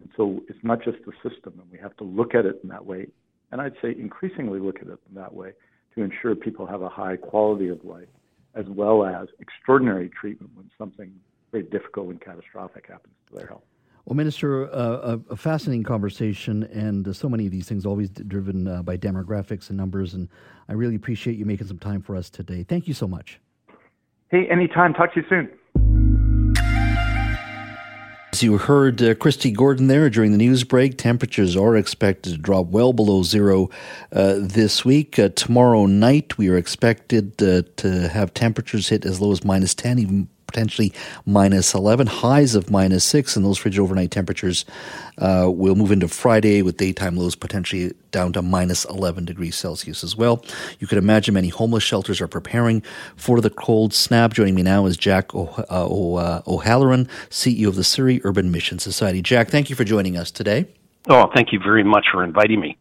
And 0.00 0.10
so 0.16 0.40
it's 0.48 0.58
not 0.62 0.82
just 0.82 0.98
the 1.06 1.12
system, 1.28 1.54
and 1.58 1.70
we 1.72 1.78
have 1.78 1.96
to 1.96 2.04
look 2.04 2.34
at 2.34 2.44
it 2.44 2.60
in 2.62 2.68
that 2.68 2.84
way. 2.84 3.06
And 3.50 3.60
I'd 3.60 3.74
say 3.80 3.94
increasingly 3.98 4.60
look 4.60 4.76
at 4.82 4.88
it 4.88 4.98
in 5.08 5.14
that 5.14 5.32
way 5.32 5.52
to 5.96 6.02
ensure 6.02 6.34
people 6.34 6.66
have 6.66 6.82
a 6.82 6.88
high 6.88 7.16
quality 7.16 7.68
of 7.68 7.84
life, 7.84 8.08
as 8.54 8.66
well 8.68 9.04
as 9.04 9.28
extraordinary 9.40 10.08
treatment 10.08 10.50
when 10.54 10.70
something 10.78 11.12
very 11.52 11.64
difficult 11.64 12.08
and 12.10 12.20
catastrophic 12.20 12.86
happens 12.88 13.14
to 13.28 13.36
their 13.36 13.46
health. 13.46 13.62
Well, 14.04 14.14
Minister, 14.14 14.72
uh, 14.72 15.18
a, 15.30 15.36
fascinating 15.36 15.82
conversation, 15.82 16.62
and 16.64 17.08
uh, 17.08 17.12
so 17.12 17.28
many 17.28 17.46
of 17.46 17.50
these 17.50 17.68
things 17.68 17.84
always 17.84 18.08
driven 18.08 18.68
uh, 18.68 18.82
by 18.82 18.96
demographics 18.96 19.68
and 19.68 19.76
numbers. 19.76 20.14
And 20.14 20.28
I 20.68 20.74
really 20.74 20.94
appreciate 20.94 21.36
you 21.36 21.44
making 21.44 21.66
some 21.66 21.78
time 21.80 22.02
for 22.02 22.14
us 22.14 22.30
today. 22.30 22.62
Thank 22.62 22.86
you 22.86 22.94
so 22.94 23.08
much. 23.08 23.40
Hey, 24.30 24.46
anytime. 24.48 24.94
Talk 24.94 25.12
to 25.14 25.20
you 25.20 25.26
soon. 25.28 25.48
As 28.36 28.42
you 28.42 28.58
heard 28.58 29.00
uh, 29.00 29.14
Kristi 29.14 29.50
Gordon 29.50 29.86
there 29.86 30.10
during 30.10 30.30
the 30.30 30.36
news 30.36 30.62
break, 30.62 30.98
temperatures 30.98 31.56
are 31.56 31.74
expected 31.74 32.34
to 32.34 32.38
drop 32.38 32.66
well 32.66 32.92
below 32.92 33.22
zero 33.22 33.70
uh, 34.12 34.34
this 34.38 34.84
week. 34.84 35.18
Uh, 35.18 35.30
tomorrow 35.30 35.86
night, 35.86 36.36
we 36.36 36.50
are 36.50 36.56
expected 36.58 37.42
uh, 37.42 37.62
to 37.76 38.08
have 38.08 38.34
temperatures 38.34 38.90
hit 38.90 39.06
as 39.06 39.22
low 39.22 39.32
as 39.32 39.42
minus 39.42 39.74
10, 39.74 39.98
even 39.98 40.28
potentially 40.46 40.92
minus 41.24 41.74
11, 41.74 42.06
highs 42.06 42.54
of 42.54 42.70
minus 42.70 43.04
6, 43.04 43.36
and 43.36 43.44
those 43.44 43.58
frigid 43.58 43.80
overnight 43.80 44.10
temperatures 44.10 44.64
uh, 45.18 45.50
will 45.52 45.74
move 45.74 45.92
into 45.92 46.08
Friday 46.08 46.62
with 46.62 46.76
daytime 46.76 47.16
lows 47.16 47.34
potentially 47.34 47.92
down 48.10 48.32
to 48.32 48.42
minus 48.42 48.84
11 48.86 49.24
degrees 49.24 49.56
Celsius 49.56 50.02
as 50.04 50.16
well. 50.16 50.44
You 50.78 50.86
could 50.86 50.98
imagine 50.98 51.34
many 51.34 51.48
homeless 51.48 51.82
shelters 51.82 52.20
are 52.20 52.28
preparing 52.28 52.82
for 53.16 53.40
the 53.40 53.50
cold 53.50 53.92
snap. 53.92 54.32
Joining 54.32 54.54
me 54.54 54.62
now 54.62 54.86
is 54.86 54.96
Jack 54.96 55.34
o- 55.34 55.48
uh, 55.58 55.64
o- 55.88 56.16
uh, 56.16 56.42
O'Halloran, 56.46 57.08
CEO 57.30 57.68
of 57.68 57.76
the 57.76 57.84
Surrey 57.84 58.20
Urban 58.24 58.50
Mission 58.50 58.78
Society. 58.78 59.22
Jack, 59.22 59.48
thank 59.48 59.68
you 59.70 59.76
for 59.76 59.84
joining 59.84 60.16
us 60.16 60.30
today. 60.30 60.66
Oh, 61.08 61.30
thank 61.34 61.52
you 61.52 61.60
very 61.60 61.84
much 61.84 62.06
for 62.10 62.24
inviting 62.24 62.60
me. 62.60 62.76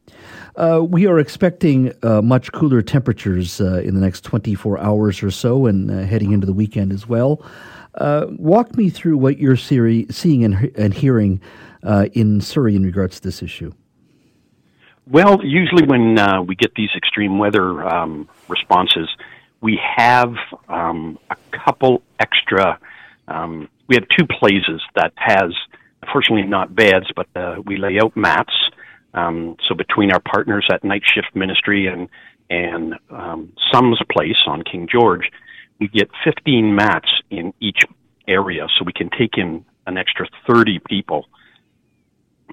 Uh, 0.58 0.82
we 0.82 1.06
are 1.06 1.20
expecting 1.20 1.94
uh, 2.02 2.22
much 2.22 2.52
cooler 2.54 2.82
temperatures 2.82 3.60
uh, 3.60 3.82
in 3.82 3.94
the 3.94 4.00
next 4.00 4.24
24 4.24 4.80
hours 4.80 5.22
or 5.22 5.30
so 5.30 5.66
and 5.66 5.92
uh, 5.92 6.04
heading 6.04 6.32
into 6.32 6.48
the 6.48 6.54
weekend 6.54 6.94
as 6.94 7.08
well. 7.08 7.46
Uh, 7.96 8.28
walk 8.38 8.76
me 8.78 8.90
through 8.90 9.18
what 9.18 9.38
you're 9.38 9.58
seeing 9.58 10.44
and, 10.44 10.72
and 10.78 10.94
hearing 10.94 11.42
uh, 11.84 12.08
in 12.14 12.40
Surrey 12.40 12.76
in 12.76 12.84
regards 12.84 13.20
to 13.20 13.28
this 13.28 13.44
issue. 13.44 13.74
Well, 15.08 15.40
usually 15.44 15.86
when 15.86 16.18
we 16.48 16.56
get 16.56 16.74
these 16.76 16.90
extreme 16.96 17.38
weather 17.38 17.86
um, 17.86 18.28
responses, 18.48 19.10
we 19.62 19.80
have 19.98 20.34
um, 20.70 21.20
a 21.30 21.36
couple 21.58 22.02
extra. 22.20 22.80
Um, 23.28 23.70
we 23.88 23.96
have 23.96 24.06
two 24.18 24.26
places 24.26 24.82
that 24.96 25.14
has, 25.16 25.54
unfortunately, 26.02 26.48
not 26.48 26.74
beds, 26.74 27.08
but 27.16 27.28
we 27.66 27.78
lay 27.78 28.00
out 28.00 28.16
mats 28.16 28.54
um, 29.16 29.56
so 29.68 29.74
between 29.74 30.12
our 30.12 30.20
partners 30.20 30.68
at 30.72 30.84
Night 30.84 31.04
Shift 31.06 31.36
Ministry 31.36 31.88
and 31.88 32.10
and 32.48 32.94
um, 33.10 33.54
SUMS 33.72 34.00
Place 34.12 34.44
on 34.46 34.62
King 34.62 34.88
George, 34.92 35.32
we 35.80 35.88
get 35.88 36.10
15 36.24 36.76
mats 36.76 37.10
in 37.32 37.54
each 37.60 37.80
area, 38.28 38.68
so 38.78 38.86
we 38.86 38.94
can 38.94 39.10
take 39.10 39.38
in 39.38 39.66
an 39.88 39.98
extra 39.98 40.28
30 40.46 40.80
people. 40.88 41.26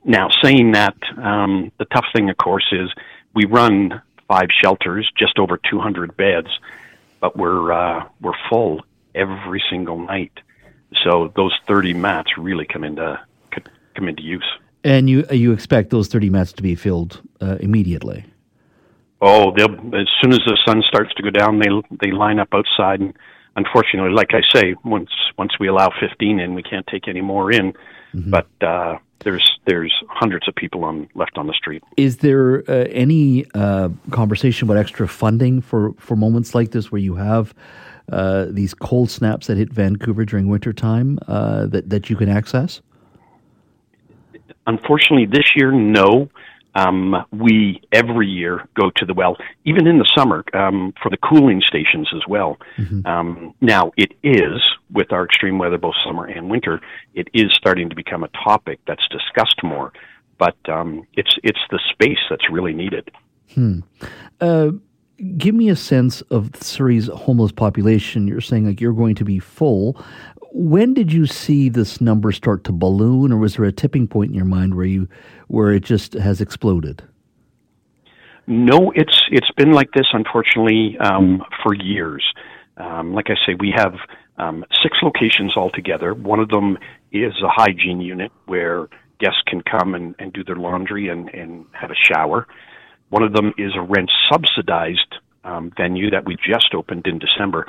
Now, 0.02 0.30
saying 0.42 0.72
that, 0.72 0.96
um, 1.18 1.72
the 1.78 1.84
tough 1.84 2.06
thing, 2.14 2.30
of 2.30 2.38
course, 2.38 2.66
is 2.72 2.88
we 3.34 3.44
run 3.44 4.00
five 4.28 4.48
shelters, 4.62 5.10
just 5.16 5.38
over 5.38 5.58
200 5.70 6.16
beds, 6.16 6.48
but 7.20 7.36
we're 7.36 7.70
uh, 7.70 8.08
we're 8.20 8.32
full 8.48 8.80
every 9.14 9.62
single 9.70 9.98
night. 9.98 10.32
So 11.04 11.32
those 11.36 11.52
30 11.66 11.94
mats 11.94 12.30
really 12.38 12.64
come 12.64 12.84
into 12.84 13.20
come 13.94 14.08
into 14.08 14.22
use. 14.22 14.50
And 14.84 15.08
you 15.08 15.24
you 15.30 15.52
expect 15.52 15.90
those 15.90 16.08
30 16.08 16.30
mats 16.30 16.52
to 16.54 16.62
be 16.62 16.74
filled 16.74 17.20
uh, 17.40 17.56
immediately? 17.60 18.24
Oh, 19.20 19.52
they'll 19.56 19.72
as 19.94 20.08
soon 20.20 20.32
as 20.32 20.40
the 20.46 20.58
sun 20.66 20.82
starts 20.88 21.14
to 21.14 21.22
go 21.22 21.30
down, 21.30 21.60
they 21.60 21.68
they 22.00 22.10
line 22.10 22.38
up 22.38 22.48
outside. 22.52 23.00
And 23.00 23.14
unfortunately, 23.54 24.10
like 24.10 24.34
I 24.34 24.42
say, 24.52 24.74
once 24.84 25.10
once 25.38 25.52
we 25.60 25.68
allow 25.68 25.90
15 26.00 26.40
in, 26.40 26.54
we 26.54 26.62
can't 26.62 26.86
take 26.88 27.06
any 27.06 27.20
more 27.20 27.52
in. 27.52 27.72
Mm-hmm. 28.14 28.30
But 28.30 28.48
uh, 28.60 28.98
there's 29.20 29.58
there's 29.64 29.94
hundreds 30.08 30.48
of 30.48 30.54
people 30.54 30.84
on 30.84 31.08
left 31.14 31.38
on 31.38 31.46
the 31.46 31.52
street. 31.52 31.82
Is 31.96 32.18
there 32.18 32.64
uh, 32.68 32.86
any 32.90 33.46
uh, 33.54 33.90
conversation 34.10 34.68
about 34.68 34.78
extra 34.78 35.08
funding 35.08 35.60
for 35.60 35.92
for 35.98 36.16
moments 36.16 36.54
like 36.54 36.72
this, 36.72 36.90
where 36.90 37.00
you 37.00 37.14
have 37.14 37.54
uh, 38.10 38.46
these 38.50 38.74
cold 38.74 39.10
snaps 39.10 39.46
that 39.46 39.56
hit 39.56 39.72
Vancouver 39.72 40.24
during 40.24 40.48
wintertime 40.48 41.18
uh, 41.28 41.66
that 41.66 41.90
that 41.90 42.10
you 42.10 42.16
can 42.16 42.28
access? 42.28 42.80
Unfortunately, 44.66 45.26
this 45.26 45.52
year, 45.56 45.72
no. 45.72 46.28
Um, 46.74 47.26
we 47.30 47.82
every 47.92 48.28
year 48.28 48.66
go 48.74 48.90
to 48.96 49.04
the 49.04 49.12
well, 49.12 49.36
even 49.66 49.86
in 49.86 49.98
the 49.98 50.10
summer, 50.16 50.42
um, 50.54 50.94
for 51.02 51.10
the 51.10 51.18
cooling 51.18 51.60
stations 51.66 52.08
as 52.14 52.22
well. 52.26 52.56
Mm-hmm. 52.78 53.06
Um, 53.06 53.54
now, 53.60 53.92
it 53.98 54.12
is, 54.22 54.58
with 54.90 55.12
our 55.12 55.26
extreme 55.26 55.58
weather, 55.58 55.76
both 55.76 55.94
summer 56.02 56.24
and 56.24 56.48
winter, 56.50 56.80
it 57.12 57.28
is 57.34 57.52
starting 57.52 57.90
to 57.90 57.94
become 57.94 58.24
a 58.24 58.28
topic 58.28 58.80
that's 58.86 59.06
discussed 59.08 59.62
more. 59.62 59.92
But 60.38 60.56
um, 60.66 61.06
it's 61.12 61.36
it's 61.42 61.60
the 61.70 61.78
space 61.92 62.18
that's 62.30 62.48
really 62.50 62.72
needed. 62.72 63.10
Hmm. 63.54 63.80
Uh, 64.40 64.70
give 65.36 65.54
me 65.54 65.68
a 65.68 65.76
sense 65.76 66.20
of 66.22 66.50
Surrey's 66.56 67.08
homeless 67.08 67.52
population. 67.52 68.26
You're 68.26 68.40
saying 68.40 68.66
like 68.66 68.80
you're 68.80 68.92
going 68.92 69.14
to 69.16 69.24
be 69.24 69.38
full 69.38 70.02
when 70.54 70.94
did 70.94 71.12
you 71.12 71.26
see 71.26 71.68
this 71.68 72.00
number 72.00 72.30
start 72.32 72.64
to 72.64 72.72
balloon, 72.72 73.32
or 73.32 73.38
was 73.38 73.56
there 73.56 73.64
a 73.64 73.72
tipping 73.72 74.06
point 74.06 74.30
in 74.30 74.34
your 74.34 74.44
mind 74.44 74.74
where 74.74 74.86
you 74.86 75.08
where 75.48 75.72
it 75.72 75.82
just 75.84 76.14
has 76.14 76.40
exploded? 76.40 77.02
No, 78.46 78.92
it's 78.94 79.22
it's 79.30 79.50
been 79.56 79.72
like 79.72 79.92
this, 79.92 80.06
unfortunately, 80.12 80.96
um, 80.98 81.42
for 81.62 81.74
years. 81.74 82.24
Um, 82.76 83.14
like 83.14 83.26
I 83.28 83.34
say, 83.46 83.54
we 83.58 83.72
have 83.76 83.94
um, 84.38 84.64
six 84.82 84.98
locations 85.02 85.56
altogether. 85.56 86.14
One 86.14 86.40
of 86.40 86.48
them 86.48 86.78
is 87.12 87.32
a 87.42 87.48
hygiene 87.48 88.00
unit 88.00 88.32
where 88.46 88.88
guests 89.20 89.42
can 89.46 89.62
come 89.62 89.94
and, 89.94 90.14
and 90.18 90.32
do 90.32 90.42
their 90.42 90.56
laundry 90.56 91.08
and, 91.08 91.28
and 91.28 91.66
have 91.72 91.90
a 91.90 91.94
shower. 91.94 92.46
One 93.10 93.22
of 93.22 93.32
them 93.34 93.52
is 93.58 93.72
a 93.76 93.82
rent 93.82 94.10
subsidized 94.30 95.16
um, 95.44 95.70
venue 95.76 96.10
that 96.10 96.24
we 96.24 96.36
just 96.36 96.74
opened 96.74 97.06
in 97.06 97.18
December 97.18 97.66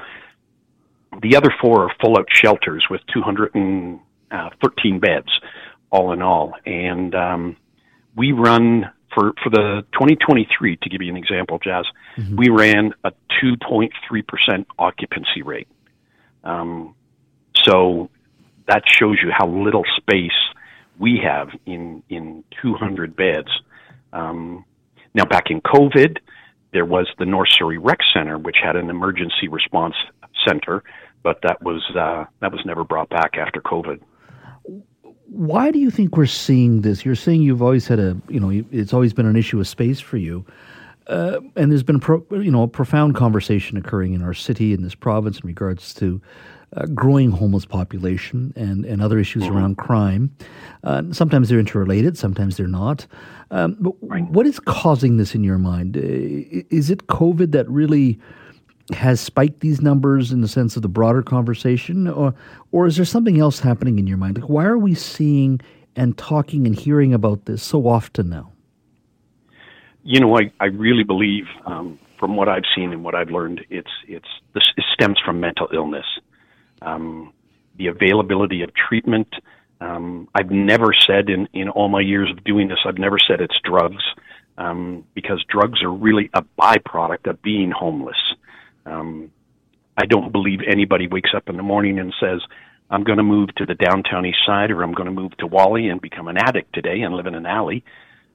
the 1.21 1.35
other 1.35 1.53
four 1.61 1.83
are 1.85 1.95
full 2.01 2.17
out 2.17 2.27
shelters 2.31 2.85
with 2.89 3.01
213 3.13 3.99
uh, 4.31 4.99
beds, 4.99 5.27
all 5.91 6.11
in 6.13 6.21
all. 6.21 6.53
And 6.65 7.13
um, 7.15 7.57
we 8.15 8.31
run 8.31 8.89
for 9.13 9.33
for 9.43 9.49
the 9.49 9.85
2023, 9.93 10.77
to 10.77 10.89
give 10.89 11.01
you 11.01 11.09
an 11.09 11.17
example, 11.17 11.59
Jas, 11.59 11.85
Mm-hmm. 12.17 12.35
we 12.35 12.49
ran 12.49 12.93
a 13.03 13.11
2.3 13.43 13.89
percent 14.27 14.67
occupancy 14.77 15.41
rate. 15.43 15.67
Um, 16.43 16.93
so 17.63 18.09
that 18.67 18.83
shows 18.87 19.17
you 19.23 19.31
how 19.35 19.47
little 19.47 19.83
space 19.97 20.31
we 20.99 21.19
have 21.23 21.49
in 21.65 22.03
in 22.09 22.43
200 22.61 23.15
beds. 23.15 23.49
Um, 24.11 24.63
now, 25.15 25.25
back 25.25 25.45
in 25.49 25.61
COVID, 25.61 26.17
there 26.71 26.85
was 26.85 27.07
the 27.17 27.25
North 27.25 27.49
Surrey 27.51 27.77
Rec 27.77 27.99
Center, 28.13 28.37
which 28.37 28.57
had 28.63 28.75
an 28.75 28.89
emergency 28.89 29.47
response 29.49 29.95
center, 30.47 30.83
but 31.23 31.39
that 31.43 31.61
was 31.63 31.81
uh, 31.95 32.25
that 32.41 32.51
was 32.51 32.61
never 32.65 32.83
brought 32.83 33.09
back 33.09 33.37
after 33.37 33.61
COVID. 33.61 33.99
Why 35.27 35.71
do 35.71 35.79
you 35.79 35.89
think 35.89 36.15
we're 36.15 36.25
seeing 36.27 36.81
this? 36.81 37.05
You're 37.05 37.15
saying 37.15 37.41
you've 37.41 37.63
always 37.63 37.87
had 37.87 37.99
a, 37.99 38.15
you 38.29 38.39
know, 38.39 38.51
it's 38.71 38.93
always 38.93 39.13
been 39.13 39.25
an 39.25 39.35
issue 39.35 39.59
of 39.59 39.67
space 39.67 39.99
for 39.99 40.17
you. 40.17 40.45
Uh, 41.07 41.39
and 41.55 41.71
there's 41.71 41.83
been, 41.83 41.99
pro, 41.99 42.23
you 42.31 42.51
know, 42.51 42.63
a 42.63 42.67
profound 42.67 43.15
conversation 43.15 43.75
occurring 43.77 44.13
in 44.13 44.21
our 44.21 44.33
city, 44.33 44.73
in 44.73 44.83
this 44.83 44.95
province, 44.95 45.39
in 45.39 45.47
regards 45.47 45.93
to 45.95 46.21
uh, 46.77 46.85
growing 46.87 47.31
homeless 47.31 47.65
population 47.65 48.53
and, 48.55 48.85
and 48.85 49.01
other 49.01 49.19
issues 49.19 49.43
around 49.47 49.77
crime. 49.77 50.35
Uh, 50.83 51.03
sometimes 51.11 51.49
they're 51.49 51.59
interrelated, 51.59 52.17
sometimes 52.17 52.57
they're 52.57 52.67
not. 52.67 53.05
Um, 53.51 53.75
but 53.79 53.91
what 54.01 54.45
is 54.45 54.59
causing 54.59 55.17
this 55.17 55.35
in 55.35 55.43
your 55.43 55.57
mind? 55.57 55.97
Uh, 55.97 56.01
is 56.69 56.89
it 56.89 57.07
COVID 57.07 57.51
that 57.51 57.67
really 57.69 58.19
has 58.91 59.21
spiked 59.21 59.61
these 59.61 59.81
numbers 59.81 60.31
in 60.31 60.41
the 60.41 60.47
sense 60.47 60.75
of 60.75 60.81
the 60.81 60.89
broader 60.89 61.21
conversation, 61.21 62.07
or 62.07 62.33
or 62.71 62.85
is 62.85 62.97
there 62.97 63.05
something 63.05 63.39
else 63.39 63.59
happening 63.59 63.97
in 63.97 64.07
your 64.07 64.17
mind? 64.17 64.37
Like, 64.37 64.49
why 64.49 64.65
are 64.65 64.77
we 64.77 64.93
seeing 64.93 65.61
and 65.95 66.17
talking 66.17 66.65
and 66.67 66.75
hearing 66.75 67.13
about 67.13 67.45
this 67.45 67.63
so 67.63 67.87
often 67.87 68.29
now? 68.29 68.51
You 70.03 70.19
know, 70.19 70.37
I, 70.37 70.51
I 70.59 70.65
really 70.65 71.03
believe, 71.03 71.45
um, 71.65 71.97
from 72.19 72.35
what 72.35 72.49
I've 72.49 72.65
seen 72.75 72.91
and 72.91 73.05
what 73.05 73.15
I've 73.15 73.29
learned, 73.29 73.61
it's 73.69 73.91
it's 74.07 74.27
this 74.53 74.63
it 74.75 74.83
stems 74.93 75.17
from 75.23 75.39
mental 75.39 75.69
illness, 75.73 76.05
um, 76.81 77.31
the 77.77 77.87
availability 77.87 78.63
of 78.63 78.71
treatment. 78.73 79.33
Um, 79.79 80.27
I've 80.35 80.51
never 80.51 80.93
said 80.93 81.29
in 81.29 81.47
in 81.53 81.69
all 81.69 81.87
my 81.87 82.01
years 82.01 82.29
of 82.31 82.43
doing 82.43 82.67
this, 82.67 82.79
I've 82.85 82.97
never 82.97 83.17
said 83.17 83.39
it's 83.39 83.57
drugs, 83.63 84.03
um, 84.57 85.05
because 85.13 85.43
drugs 85.47 85.81
are 85.81 85.91
really 85.91 86.29
a 86.33 86.43
byproduct 86.59 87.29
of 87.29 87.41
being 87.41 87.71
homeless. 87.71 88.17
Um, 88.85 89.31
I 89.97 90.05
don't 90.05 90.31
believe 90.31 90.59
anybody 90.67 91.07
wakes 91.07 91.31
up 91.35 91.49
in 91.49 91.57
the 91.57 91.63
morning 91.63 91.99
and 91.99 92.13
says, 92.19 92.41
I'm 92.89 93.03
going 93.03 93.17
to 93.17 93.23
move 93.23 93.53
to 93.55 93.65
the 93.65 93.75
downtown 93.75 94.25
east 94.25 94.39
side 94.45 94.71
or 94.71 94.83
I'm 94.83 94.93
going 94.93 95.05
to 95.05 95.11
move 95.11 95.35
to 95.37 95.47
Whalley 95.47 95.89
and 95.89 96.01
become 96.01 96.27
an 96.27 96.37
addict 96.37 96.73
today 96.73 97.01
and 97.01 97.15
live 97.15 97.25
in 97.27 97.35
an 97.35 97.45
alley. 97.45 97.83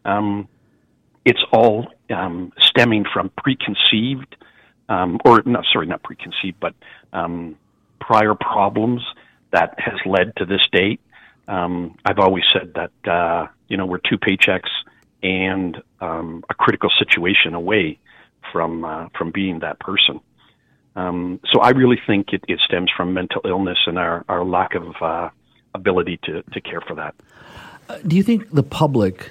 Um, 0.05 0.49
it's 1.25 1.43
all 1.53 1.89
um, 2.11 2.53
stemming 2.59 3.05
from 3.13 3.31
preconceived, 3.37 4.37
um, 4.89 5.21
or 5.25 5.43
not, 5.45 5.65
sorry, 5.73 5.87
not 5.87 6.03
preconceived, 6.03 6.59
but 6.61 6.75
um, 7.13 7.57
prior 8.01 8.35
problems 8.35 9.03
that 9.53 9.75
has 9.79 9.99
led 10.07 10.35
to 10.37 10.47
this 10.47 10.67
date. 10.73 11.01
Um, 11.47 11.97
I've 12.05 12.19
always 12.19 12.45
said 12.53 12.75
that, 12.75 13.11
uh, 13.11 13.49
you 13.69 13.77
know, 13.77 13.87
we're 13.87 13.99
two 13.99 14.19
paychecks 14.19 14.71
and 15.23 15.77
um, 16.01 16.45
a 16.49 16.55
critical 16.55 16.91
situation 16.99 17.55
away 17.55 17.99
from 18.53 18.85
uh, 18.85 19.09
from 19.17 19.31
being 19.31 19.61
that 19.61 19.79
person. 19.81 20.21
Um, 20.99 21.39
so 21.53 21.61
I 21.61 21.71
really 21.71 22.01
think 22.09 22.33
it, 22.33 22.43
it 22.49 22.59
stems 22.67 22.91
from 22.97 23.15
mental 23.15 23.41
illness 23.45 23.79
and 23.87 23.99
our, 23.99 24.25
our 24.29 24.45
lack 24.45 24.75
of 24.75 25.01
uh, 25.01 25.31
ability 25.73 26.19
to, 26.25 26.43
to 26.43 26.61
care 26.61 26.81
for 26.81 26.97
that. 26.97 27.15
Uh, 27.89 27.99
do 28.05 28.17
you 28.17 28.25
think 28.25 28.51
the 28.51 28.65
public 28.65 29.31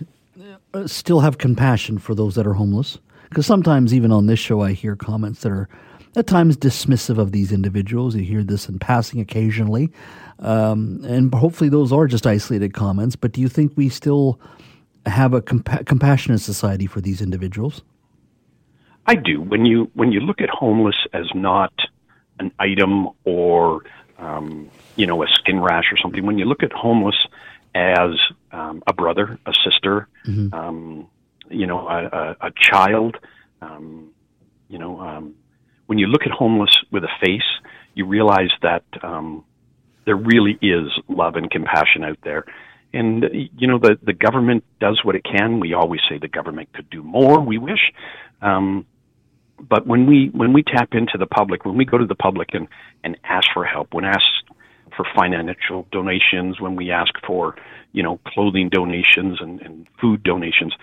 uh, 0.73 0.87
still 0.87 1.19
have 1.19 1.37
compassion 1.37 1.97
for 1.97 2.15
those 2.15 2.35
that 2.35 2.47
are 2.47 2.53
homeless? 2.53 2.99
Because 3.27 3.45
sometimes, 3.45 3.93
even 3.93 4.13
on 4.13 4.27
this 4.27 4.39
show, 4.39 4.61
I 4.61 4.71
hear 4.71 4.95
comments 4.95 5.41
that 5.41 5.51
are 5.51 5.67
at 6.15 6.25
times 6.25 6.55
dismissive 6.55 7.17
of 7.17 7.33
these 7.33 7.51
individuals. 7.51 8.15
You 8.15 8.23
hear 8.23 8.43
this 8.43 8.69
in 8.69 8.79
passing 8.79 9.19
occasionally. 9.19 9.91
Um, 10.39 11.03
and 11.03 11.33
hopefully, 11.33 11.69
those 11.69 11.91
are 11.91 12.07
just 12.07 12.25
isolated 12.25 12.73
comments. 12.73 13.17
But 13.17 13.33
do 13.33 13.41
you 13.41 13.49
think 13.49 13.73
we 13.75 13.89
still 13.89 14.39
have 15.05 15.33
a 15.33 15.41
compa- 15.41 15.85
compassionate 15.85 16.39
society 16.39 16.87
for 16.87 17.01
these 17.01 17.21
individuals? 17.21 17.81
I 19.07 19.15
do. 19.15 19.41
When 19.41 19.65
you 19.65 19.89
when 19.93 20.11
you 20.11 20.19
look 20.19 20.41
at 20.41 20.49
homeless 20.49 20.97
as 21.13 21.25
not 21.33 21.73
an 22.39 22.51
item 22.59 23.09
or 23.23 23.81
um, 24.19 24.69
you 24.95 25.05
know 25.07 25.23
a 25.23 25.27
skin 25.27 25.59
rash 25.61 25.85
or 25.91 25.97
something, 25.97 26.25
when 26.25 26.37
you 26.37 26.45
look 26.45 26.63
at 26.63 26.71
homeless 26.73 27.15
as 27.73 28.11
um, 28.51 28.83
a 28.87 28.93
brother, 28.93 29.39
a 29.45 29.53
sister, 29.63 30.07
Mm-hmm. 30.27 30.53
um, 30.53 31.07
you 31.49 31.65
know, 31.65 31.87
a, 31.87 32.05
a, 32.05 32.47
a 32.47 32.51
child, 32.59 33.15
um, 33.61 34.09
you 34.67 34.77
know, 34.77 34.99
um, 34.99 35.35
when 35.85 35.97
you 35.97 36.07
look 36.07 36.23
at 36.23 36.31
homeless 36.31 36.77
with 36.91 37.03
a 37.05 37.09
face, 37.21 37.49
you 37.93 38.05
realize 38.05 38.49
that 38.61 38.83
um, 39.01 39.45
there 40.05 40.17
really 40.17 40.57
is 40.61 40.89
love 41.07 41.35
and 41.37 41.49
compassion 41.49 42.03
out 42.03 42.17
there. 42.23 42.43
And 42.93 43.25
you 43.57 43.67
know 43.67 43.79
the 43.79 43.97
the 44.01 44.13
government 44.13 44.63
does 44.79 45.03
what 45.03 45.15
it 45.15 45.23
can. 45.23 45.59
We 45.59 45.73
always 45.73 45.99
say 46.09 46.17
the 46.17 46.27
government 46.27 46.73
could 46.73 46.89
do 46.89 47.03
more. 47.03 47.39
We 47.41 47.57
wish, 47.57 47.91
um, 48.41 48.85
but 49.59 49.87
when 49.87 50.05
we 50.05 50.29
when 50.33 50.53
we 50.53 50.63
tap 50.63 50.89
into 50.93 51.17
the 51.17 51.25
public, 51.25 51.65
when 51.65 51.77
we 51.77 51.85
go 51.85 51.97
to 51.97 52.05
the 52.05 52.15
public 52.15 52.49
and 52.53 52.67
and 53.03 53.17
ask 53.23 53.47
for 53.53 53.65
help, 53.65 53.93
when 53.93 54.05
ask 54.05 54.21
for 54.95 55.05
financial 55.15 55.87
donations, 55.91 56.59
when 56.59 56.75
we 56.75 56.91
ask 56.91 57.13
for 57.25 57.55
you 57.93 58.03
know 58.03 58.19
clothing 58.27 58.69
donations 58.69 59.39
and, 59.41 59.61
and 59.61 59.87
food 59.99 60.23
donations, 60.23 60.73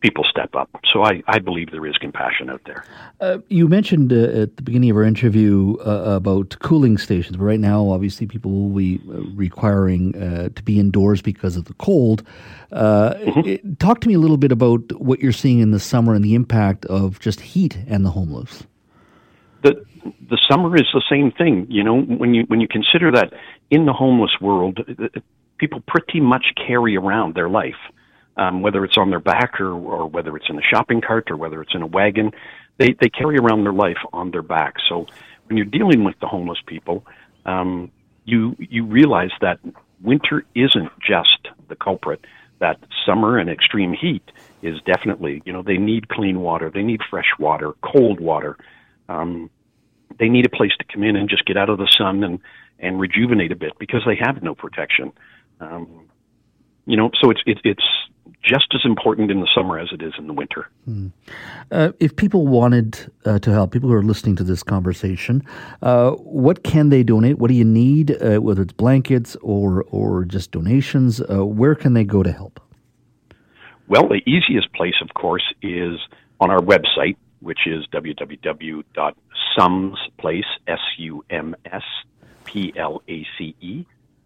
people 0.00 0.24
step 0.28 0.54
up. 0.54 0.68
So 0.92 1.02
I, 1.02 1.22
I 1.28 1.38
believe 1.38 1.70
there 1.70 1.86
is 1.86 1.96
compassion 1.98 2.48
out 2.50 2.62
there. 2.64 2.84
Uh, 3.20 3.38
you 3.48 3.68
mentioned 3.68 4.12
uh, 4.12 4.42
at 4.42 4.56
the 4.56 4.62
beginning 4.62 4.90
of 4.90 4.96
our 4.96 5.02
interview 5.04 5.76
uh, 5.86 6.16
about 6.16 6.56
cooling 6.60 6.98
stations, 6.98 7.36
but 7.36 7.44
right 7.44 7.60
now, 7.60 7.88
obviously, 7.90 8.26
people 8.26 8.50
will 8.50 8.76
be 8.76 9.00
uh, 9.08 9.20
requiring 9.34 10.16
uh, 10.16 10.48
to 10.54 10.62
be 10.62 10.78
indoors 10.80 11.20
because 11.22 11.56
of 11.56 11.66
the 11.66 11.74
cold. 11.74 12.22
Uh, 12.72 13.14
it- 13.44 13.78
talk 13.78 14.00
to 14.00 14.08
me 14.08 14.14
a 14.14 14.18
little 14.18 14.38
bit 14.38 14.52
about 14.52 14.80
what 15.00 15.20
you're 15.20 15.32
seeing 15.32 15.58
in 15.58 15.70
the 15.70 15.80
summer 15.80 16.14
and 16.14 16.24
the 16.24 16.34
impact 16.34 16.84
of 16.86 17.20
just 17.20 17.40
heat 17.40 17.78
and 17.86 18.04
the 18.04 18.10
homeless. 18.10 18.64
the 19.62 19.84
the 20.30 20.38
summer 20.50 20.74
is 20.76 20.86
the 20.94 21.02
same 21.10 21.30
thing. 21.30 21.66
You 21.68 21.84
know, 21.84 22.00
when 22.00 22.32
you 22.32 22.44
when 22.48 22.60
you 22.60 22.68
consider 22.68 23.10
that 23.12 23.34
in 23.70 23.84
the 23.84 23.92
homeless 23.92 24.30
world, 24.40 24.78
people 25.58 25.82
pretty 25.86 26.20
much 26.20 26.46
carry 26.56 26.96
around 26.96 27.34
their 27.34 27.50
life, 27.50 27.76
um, 28.40 28.62
whether 28.62 28.84
it's 28.84 28.96
on 28.96 29.10
their 29.10 29.20
back 29.20 29.60
or 29.60 29.72
or 29.72 30.08
whether 30.08 30.34
it's 30.36 30.46
in 30.48 30.58
a 30.58 30.62
shopping 30.62 31.00
cart 31.00 31.30
or 31.30 31.36
whether 31.36 31.60
it's 31.62 31.74
in 31.74 31.82
a 31.82 31.86
wagon, 31.86 32.32
they 32.78 32.96
they 33.00 33.10
carry 33.10 33.36
around 33.36 33.62
their 33.62 33.72
life 33.72 33.98
on 34.12 34.30
their 34.30 34.42
back. 34.42 34.74
So 34.88 35.06
when 35.46 35.56
you're 35.58 35.66
dealing 35.66 36.02
with 36.04 36.18
the 36.20 36.26
homeless 36.26 36.58
people, 36.66 37.04
um, 37.44 37.92
you 38.24 38.56
you 38.58 38.84
realize 38.86 39.30
that 39.42 39.60
winter 40.02 40.44
isn't 40.54 40.90
just 41.00 41.48
the 41.68 41.76
culprit. 41.76 42.24
That 42.58 42.78
summer 43.06 43.38
and 43.38 43.48
extreme 43.48 43.92
heat 43.92 44.24
is 44.62 44.80
definitely, 44.84 45.42
you 45.46 45.52
know, 45.52 45.62
they 45.62 45.78
need 45.78 46.08
clean 46.08 46.40
water, 46.40 46.70
they 46.70 46.82
need 46.82 47.00
fresh 47.08 47.30
water, 47.38 47.72
cold 47.82 48.20
water. 48.20 48.56
Um, 49.08 49.50
they 50.18 50.28
need 50.28 50.44
a 50.44 50.50
place 50.50 50.72
to 50.78 50.84
come 50.92 51.02
in 51.02 51.16
and 51.16 51.28
just 51.28 51.44
get 51.46 51.56
out 51.56 51.68
of 51.68 51.78
the 51.78 51.88
sun 51.96 52.24
and 52.24 52.38
and 52.78 52.98
rejuvenate 52.98 53.52
a 53.52 53.56
bit 53.56 53.72
because 53.78 54.02
they 54.06 54.16
have 54.16 54.42
no 54.42 54.54
protection. 54.54 55.12
Um, 55.60 56.08
you 56.86 56.96
know, 56.96 57.10
so 57.20 57.30
it's 57.30 57.42
it, 57.44 57.58
it's 57.64 57.84
just 58.42 58.66
as 58.74 58.80
important 58.84 59.30
in 59.30 59.40
the 59.40 59.48
summer 59.54 59.78
as 59.78 59.88
it 59.92 60.02
is 60.02 60.14
in 60.18 60.26
the 60.26 60.32
winter. 60.32 60.68
Uh, 61.70 61.92
if 62.00 62.16
people 62.16 62.46
wanted 62.46 63.12
uh, 63.24 63.38
to 63.38 63.52
help, 63.52 63.70
people 63.72 63.88
who 63.90 63.94
are 63.94 64.02
listening 64.02 64.34
to 64.36 64.44
this 64.44 64.62
conversation, 64.62 65.44
uh, 65.82 66.12
what 66.12 66.64
can 66.64 66.88
they 66.88 67.02
donate? 67.02 67.38
What 67.38 67.48
do 67.48 67.54
you 67.54 67.64
need, 67.64 68.10
uh, 68.22 68.38
whether 68.38 68.62
it's 68.62 68.72
blankets 68.72 69.36
or 69.42 69.82
or 69.90 70.24
just 70.24 70.52
donations? 70.52 71.20
Uh, 71.20 71.44
where 71.44 71.74
can 71.74 71.92
they 71.94 72.04
go 72.04 72.22
to 72.22 72.32
help? 72.32 72.60
Well, 73.88 74.08
the 74.08 74.22
easiest 74.26 74.72
place, 74.72 74.94
of 75.02 75.12
course, 75.14 75.52
is 75.62 75.98
on 76.40 76.50
our 76.50 76.60
website, 76.60 77.16
which 77.40 77.66
is 77.66 77.86
www.sumsplace, 77.92 78.84
S-U-M-S-P-L-A-C-E 80.66 81.46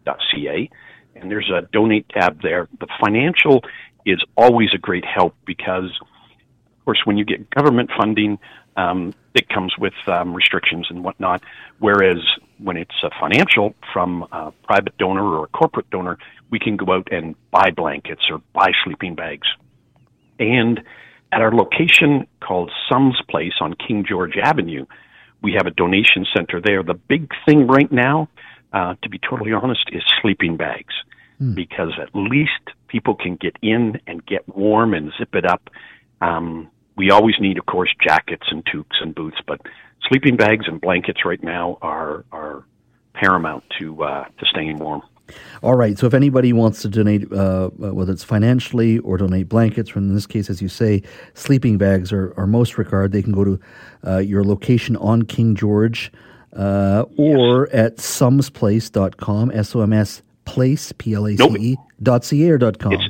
dot 0.04 0.18
C-A. 0.30 0.70
And 1.16 1.30
there's 1.30 1.48
a 1.50 1.62
donate 1.72 2.08
tab 2.10 2.42
there. 2.42 2.68
The 2.78 2.88
financial 3.00 3.62
is 4.04 4.22
always 4.36 4.68
a 4.74 4.78
great 4.78 5.04
help 5.04 5.34
because, 5.46 5.90
of 6.00 6.84
course, 6.84 7.00
when 7.04 7.16
you 7.16 7.24
get 7.24 7.48
government 7.50 7.90
funding, 7.96 8.38
um, 8.76 9.14
it 9.34 9.48
comes 9.48 9.72
with 9.78 9.94
um, 10.06 10.34
restrictions 10.34 10.86
and 10.90 11.04
whatnot. 11.04 11.42
Whereas 11.78 12.18
when 12.58 12.76
it's 12.76 12.94
a 13.02 13.10
financial 13.20 13.74
from 13.92 14.26
a 14.32 14.52
private 14.64 14.96
donor 14.98 15.24
or 15.24 15.44
a 15.44 15.48
corporate 15.48 15.90
donor, 15.90 16.18
we 16.50 16.58
can 16.58 16.76
go 16.76 16.92
out 16.92 17.08
and 17.10 17.34
buy 17.50 17.70
blankets 17.70 18.22
or 18.30 18.40
buy 18.52 18.72
sleeping 18.84 19.14
bags. 19.14 19.46
And 20.38 20.80
at 21.32 21.40
our 21.40 21.52
location 21.52 22.26
called 22.40 22.70
SUMS 22.88 23.20
Place 23.28 23.54
on 23.60 23.74
King 23.74 24.04
George 24.08 24.36
Avenue, 24.36 24.86
we 25.42 25.52
have 25.54 25.66
a 25.66 25.70
donation 25.70 26.26
center 26.34 26.60
there. 26.60 26.82
The 26.82 26.94
big 26.94 27.30
thing 27.44 27.66
right 27.66 27.90
now, 27.90 28.28
uh, 28.72 28.94
to 29.02 29.08
be 29.08 29.18
totally 29.18 29.52
honest, 29.52 29.84
is 29.92 30.02
sleeping 30.22 30.56
bags. 30.56 30.94
Because 31.52 31.92
at 32.00 32.08
least 32.14 32.70
people 32.88 33.14
can 33.14 33.36
get 33.36 33.56
in 33.60 34.00
and 34.06 34.24
get 34.24 34.48
warm 34.48 34.94
and 34.94 35.12
zip 35.18 35.34
it 35.34 35.44
up. 35.44 35.68
Um, 36.20 36.70
we 36.96 37.10
always 37.10 37.34
need, 37.40 37.58
of 37.58 37.66
course, 37.66 37.90
jackets 38.00 38.46
and 38.50 38.64
toques 38.64 38.96
and 39.00 39.14
boots, 39.14 39.38
but 39.46 39.60
sleeping 40.08 40.36
bags 40.36 40.66
and 40.68 40.80
blankets 40.80 41.24
right 41.24 41.42
now 41.42 41.78
are 41.82 42.24
are 42.30 42.64
paramount 43.14 43.64
to 43.78 44.02
uh, 44.02 44.24
to 44.24 44.46
staying 44.46 44.78
warm. 44.78 45.02
All 45.62 45.74
right. 45.74 45.98
So 45.98 46.06
if 46.06 46.14
anybody 46.14 46.52
wants 46.52 46.82
to 46.82 46.88
donate, 46.88 47.32
uh, 47.32 47.70
whether 47.70 48.12
it's 48.12 48.24
financially 48.24 48.98
or 48.98 49.16
donate 49.16 49.48
blankets, 49.48 49.96
or 49.96 49.98
in 49.98 50.14
this 50.14 50.26
case, 50.26 50.50
as 50.50 50.60
you 50.60 50.68
say, 50.68 51.02
sleeping 51.32 51.78
bags 51.78 52.12
are, 52.12 52.34
are 52.36 52.46
most 52.46 52.76
regard, 52.76 53.12
they 53.12 53.22
can 53.22 53.32
go 53.32 53.44
to 53.44 53.60
uh, 54.06 54.18
your 54.18 54.44
location 54.44 54.96
on 54.96 55.22
King 55.22 55.54
George 55.54 56.12
uh, 56.54 57.04
or 57.16 57.68
at 57.70 57.96
sumsplace.com, 57.96 59.50
S 59.52 59.74
O 59.74 59.80
M 59.80 59.92
S 59.92 60.22
place, 60.44 60.92
P 60.92 61.14
L 61.14 61.26
A 61.26 61.36
C 61.36 61.44
E, 61.58 61.76
dot 62.02 62.24
C 62.24 62.46
A 62.46 62.52
or 62.52 62.58
dot 62.58 62.78
com? 62.78 62.92
It's 62.92 63.04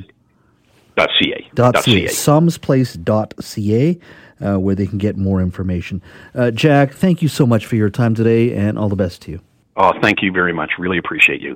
dot 0.95 1.09
.ca. 1.19 1.49
Dot 1.53 1.83
.ca. 1.83 2.05
Sumsplace.ca. 2.05 3.99
Uh, 4.41 4.59
where 4.59 4.75
they 4.75 4.85
can 4.85 4.97
get 4.97 5.15
more 5.15 5.41
information. 5.41 6.01
Uh, 6.33 6.51
Jack, 6.51 6.93
thank 6.93 7.21
you 7.21 7.29
so 7.29 7.45
much 7.45 7.65
for 7.65 7.77
your 7.77 7.89
time 7.89 8.13
today 8.13 8.53
and 8.53 8.77
all 8.77 8.89
the 8.89 8.95
best 8.97 9.21
to 9.21 9.31
you. 9.31 9.39
Oh, 9.77 9.93
thank 10.01 10.21
you 10.21 10.31
very 10.31 10.51
much. 10.51 10.71
Really 10.77 10.97
appreciate 10.97 11.41
you. 11.41 11.55